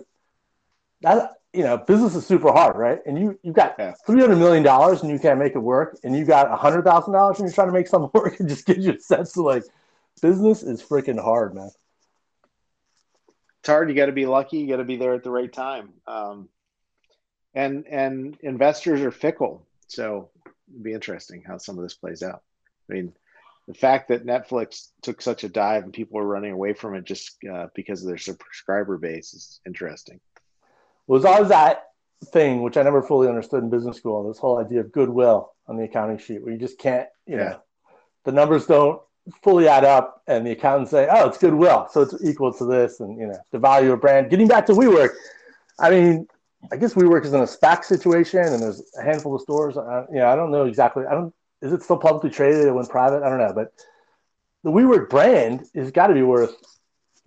that. 1.06 1.32
You 1.52 1.62
know, 1.62 1.78
business 1.78 2.14
is 2.14 2.26
super 2.26 2.52
hard, 2.52 2.76
right? 2.76 2.98
And 3.06 3.18
you 3.18 3.38
you 3.42 3.52
got 3.52 3.78
three 4.06 4.20
hundred 4.20 4.36
million 4.36 4.62
dollars 4.62 5.02
and 5.02 5.10
you 5.10 5.18
can't 5.18 5.38
make 5.38 5.54
it 5.54 5.60
work, 5.60 5.98
and 6.04 6.14
you 6.14 6.26
got 6.26 6.50
hundred 6.58 6.84
thousand 6.84 7.14
dollars 7.14 7.38
and 7.38 7.48
you're 7.48 7.54
trying 7.54 7.68
to 7.68 7.72
make 7.72 7.88
something 7.88 8.10
work. 8.20 8.38
It 8.38 8.46
just 8.46 8.66
gives 8.66 8.84
you 8.84 8.92
a 8.92 9.00
sense 9.00 9.36
of 9.38 9.44
like, 9.44 9.64
business 10.20 10.62
is 10.62 10.82
freaking 10.82 11.22
hard, 11.22 11.54
man 11.54 11.70
it's 13.66 13.72
hard. 13.72 13.88
You 13.88 13.96
got 13.96 14.06
to 14.06 14.12
be 14.12 14.26
lucky. 14.26 14.58
You 14.58 14.68
got 14.68 14.76
to 14.76 14.84
be 14.84 14.96
there 14.96 15.14
at 15.14 15.24
the 15.24 15.30
right 15.30 15.52
time. 15.52 15.88
Um, 16.06 16.48
and 17.52 17.84
and 17.88 18.38
investors 18.40 19.00
are 19.00 19.10
fickle, 19.10 19.66
so 19.88 20.30
it'd 20.70 20.84
be 20.84 20.92
interesting 20.92 21.42
how 21.44 21.58
some 21.58 21.76
of 21.76 21.82
this 21.82 21.94
plays 21.94 22.22
out. 22.22 22.42
I 22.88 22.94
mean, 22.94 23.12
the 23.66 23.74
fact 23.74 24.06
that 24.10 24.24
Netflix 24.24 24.90
took 25.02 25.20
such 25.20 25.42
a 25.42 25.48
dive 25.48 25.82
and 25.82 25.92
people 25.92 26.20
are 26.20 26.24
running 26.24 26.52
away 26.52 26.74
from 26.74 26.94
it 26.94 27.02
just 27.02 27.38
uh, 27.52 27.66
because 27.74 28.02
of 28.02 28.06
their 28.06 28.18
subscriber 28.18 28.98
base 28.98 29.34
is 29.34 29.60
interesting. 29.66 30.20
Was 31.06 31.24
always 31.24 31.48
that 31.48 31.84
thing 32.26 32.62
which 32.62 32.76
I 32.76 32.82
never 32.82 33.02
fully 33.02 33.28
understood 33.28 33.62
in 33.62 33.70
business 33.70 33.96
school. 33.96 34.26
This 34.26 34.38
whole 34.38 34.58
idea 34.58 34.80
of 34.80 34.92
goodwill 34.92 35.52
on 35.68 35.76
the 35.76 35.84
accounting 35.84 36.18
sheet, 36.18 36.42
where 36.42 36.52
you 36.52 36.58
just 36.58 36.78
can't, 36.78 37.08
you 37.26 37.36
yeah. 37.36 37.44
know, 37.44 37.62
the 38.24 38.32
numbers 38.32 38.66
don't 38.66 39.00
fully 39.42 39.68
add 39.68 39.84
up, 39.84 40.22
and 40.26 40.46
the 40.46 40.52
accountants 40.52 40.90
say, 40.90 41.08
"Oh, 41.10 41.28
it's 41.28 41.38
goodwill, 41.38 41.88
so 41.90 42.02
it's 42.02 42.14
equal 42.24 42.52
to 42.54 42.64
this," 42.64 43.00
and 43.00 43.18
you 43.18 43.26
know, 43.26 43.38
the 43.50 43.58
value 43.58 43.92
of 43.92 44.00
brand. 44.00 44.30
Getting 44.30 44.48
back 44.48 44.66
to 44.66 44.72
WeWork, 44.72 45.10
I 45.78 45.90
mean, 45.90 46.26
I 46.72 46.76
guess 46.76 46.94
WeWork 46.94 47.24
is 47.24 47.32
in 47.32 47.40
a 47.40 47.46
SPAC 47.46 47.84
situation, 47.84 48.40
and 48.40 48.62
there's 48.62 48.82
a 48.98 49.02
handful 49.02 49.34
of 49.34 49.42
stores. 49.42 49.76
Uh, 49.76 50.06
you 50.10 50.18
know, 50.18 50.28
I 50.28 50.36
don't 50.36 50.50
know 50.50 50.64
exactly. 50.64 51.04
I 51.06 51.12
don't. 51.12 51.34
Is 51.62 51.72
it 51.72 51.82
still 51.82 51.98
publicly 51.98 52.30
traded? 52.30 52.66
It 52.66 52.72
went 52.72 52.88
private. 52.88 53.22
I 53.22 53.28
don't 53.28 53.38
know, 53.38 53.52
but 53.52 53.72
the 54.62 54.70
WeWork 54.70 55.08
brand 55.08 55.66
has 55.74 55.90
got 55.90 56.08
to 56.08 56.14
be 56.14 56.22
worth. 56.22 56.54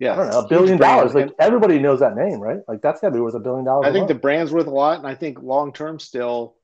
Yeah, 0.00 0.14
I 0.14 0.16
don't 0.16 0.30
know, 0.30 0.38
a 0.40 0.48
billion 0.48 0.78
dollars. 0.78 1.14
Like 1.14 1.30
everybody 1.38 1.78
knows 1.78 2.00
that 2.00 2.16
name, 2.16 2.40
right? 2.40 2.60
Like 2.66 2.80
that's 2.80 3.02
got 3.02 3.08
to 3.08 3.14
be 3.14 3.20
worth 3.20 3.34
a 3.34 3.38
billion 3.38 3.66
dollars. 3.66 3.86
I 3.86 3.92
think 3.92 4.08
the 4.08 4.14
brand's 4.14 4.50
worth 4.50 4.66
a 4.66 4.70
lot, 4.70 4.96
and 4.96 5.06
I 5.06 5.14
think 5.14 5.42
long 5.42 5.74
term 5.74 6.00
still, 6.00 6.54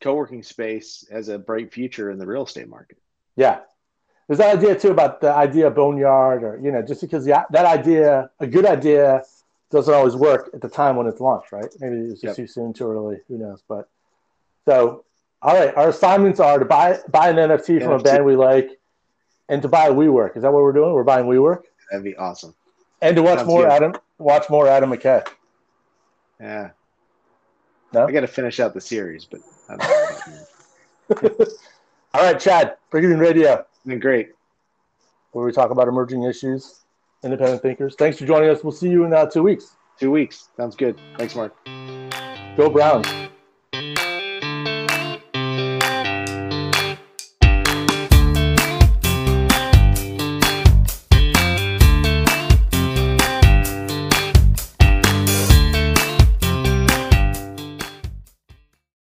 co-working 0.00 0.44
space 0.44 1.04
has 1.10 1.28
a 1.28 1.40
bright 1.40 1.72
future 1.72 2.12
in 2.12 2.18
the 2.18 2.26
real 2.26 2.44
estate 2.44 2.68
market. 2.68 2.96
Yeah, 3.34 3.60
there's 4.28 4.38
that 4.38 4.56
idea 4.56 4.78
too 4.78 4.92
about 4.92 5.20
the 5.20 5.32
idea 5.32 5.66
of 5.66 5.74
boneyard, 5.74 6.44
or 6.44 6.60
you 6.62 6.70
know, 6.70 6.80
just 6.80 7.00
because 7.00 7.26
yeah, 7.26 7.44
that 7.50 7.66
idea, 7.66 8.30
a 8.38 8.46
good 8.46 8.64
idea, 8.64 9.24
doesn't 9.72 9.92
always 9.92 10.14
work 10.14 10.50
at 10.54 10.60
the 10.60 10.68
time 10.68 10.94
when 10.94 11.08
it's 11.08 11.20
launched, 11.20 11.50
right? 11.50 11.66
Maybe 11.80 11.96
it's 11.96 12.20
just 12.20 12.24
yep. 12.24 12.36
too 12.36 12.46
soon, 12.46 12.72
too 12.72 12.88
early. 12.88 13.18
Who 13.26 13.38
knows? 13.38 13.60
But 13.68 13.88
so, 14.66 15.04
all 15.42 15.58
right, 15.58 15.76
our 15.76 15.88
assignments 15.88 16.38
are 16.38 16.60
to 16.60 16.64
buy 16.64 17.00
buy 17.10 17.30
an 17.30 17.36
NFT, 17.36 17.80
NFT. 17.80 17.82
from 17.82 17.92
a 17.94 17.98
band 17.98 18.24
we 18.24 18.36
like, 18.36 18.70
and 19.48 19.62
to 19.62 19.68
buy 19.68 19.88
WeWork. 19.88 20.36
Is 20.36 20.42
that 20.42 20.52
what 20.52 20.62
we're 20.62 20.72
doing? 20.72 20.92
We're 20.92 21.02
buying 21.02 21.26
WeWork. 21.26 21.62
That'd 21.90 22.04
be 22.04 22.16
awesome. 22.16 22.54
And 23.00 23.16
to 23.16 23.22
watch 23.22 23.38
Sounds 23.38 23.48
more 23.48 23.62
good. 23.62 23.72
Adam, 23.72 23.94
watch 24.18 24.50
more 24.50 24.68
Adam 24.68 24.90
McKay. 24.90 25.26
Yeah. 26.40 26.70
No, 27.92 28.06
I 28.06 28.12
got 28.12 28.20
to 28.20 28.26
finish 28.26 28.60
out 28.60 28.74
the 28.74 28.80
series, 28.80 29.24
but. 29.24 29.40
all 32.14 32.22
right, 32.22 32.38
Chad, 32.38 32.76
Brigadoon 32.92 33.20
Radio. 33.20 33.64
Been 33.86 34.00
great. 34.00 34.30
Where 35.32 35.44
we 35.44 35.52
talk 35.52 35.70
about 35.70 35.88
emerging 35.88 36.24
issues, 36.24 36.80
independent 37.22 37.62
thinkers. 37.62 37.94
Thanks 37.98 38.18
for 38.18 38.26
joining 38.26 38.50
us. 38.50 38.62
We'll 38.62 38.72
see 38.72 38.90
you 38.90 39.04
in 39.04 39.12
uh, 39.12 39.26
two 39.26 39.42
weeks. 39.42 39.76
Two 39.98 40.10
weeks. 40.10 40.48
Sounds 40.56 40.76
good. 40.76 40.98
Thanks, 41.16 41.34
Marc. 41.34 41.54
Go 42.56 42.70
Browns. 42.70 43.06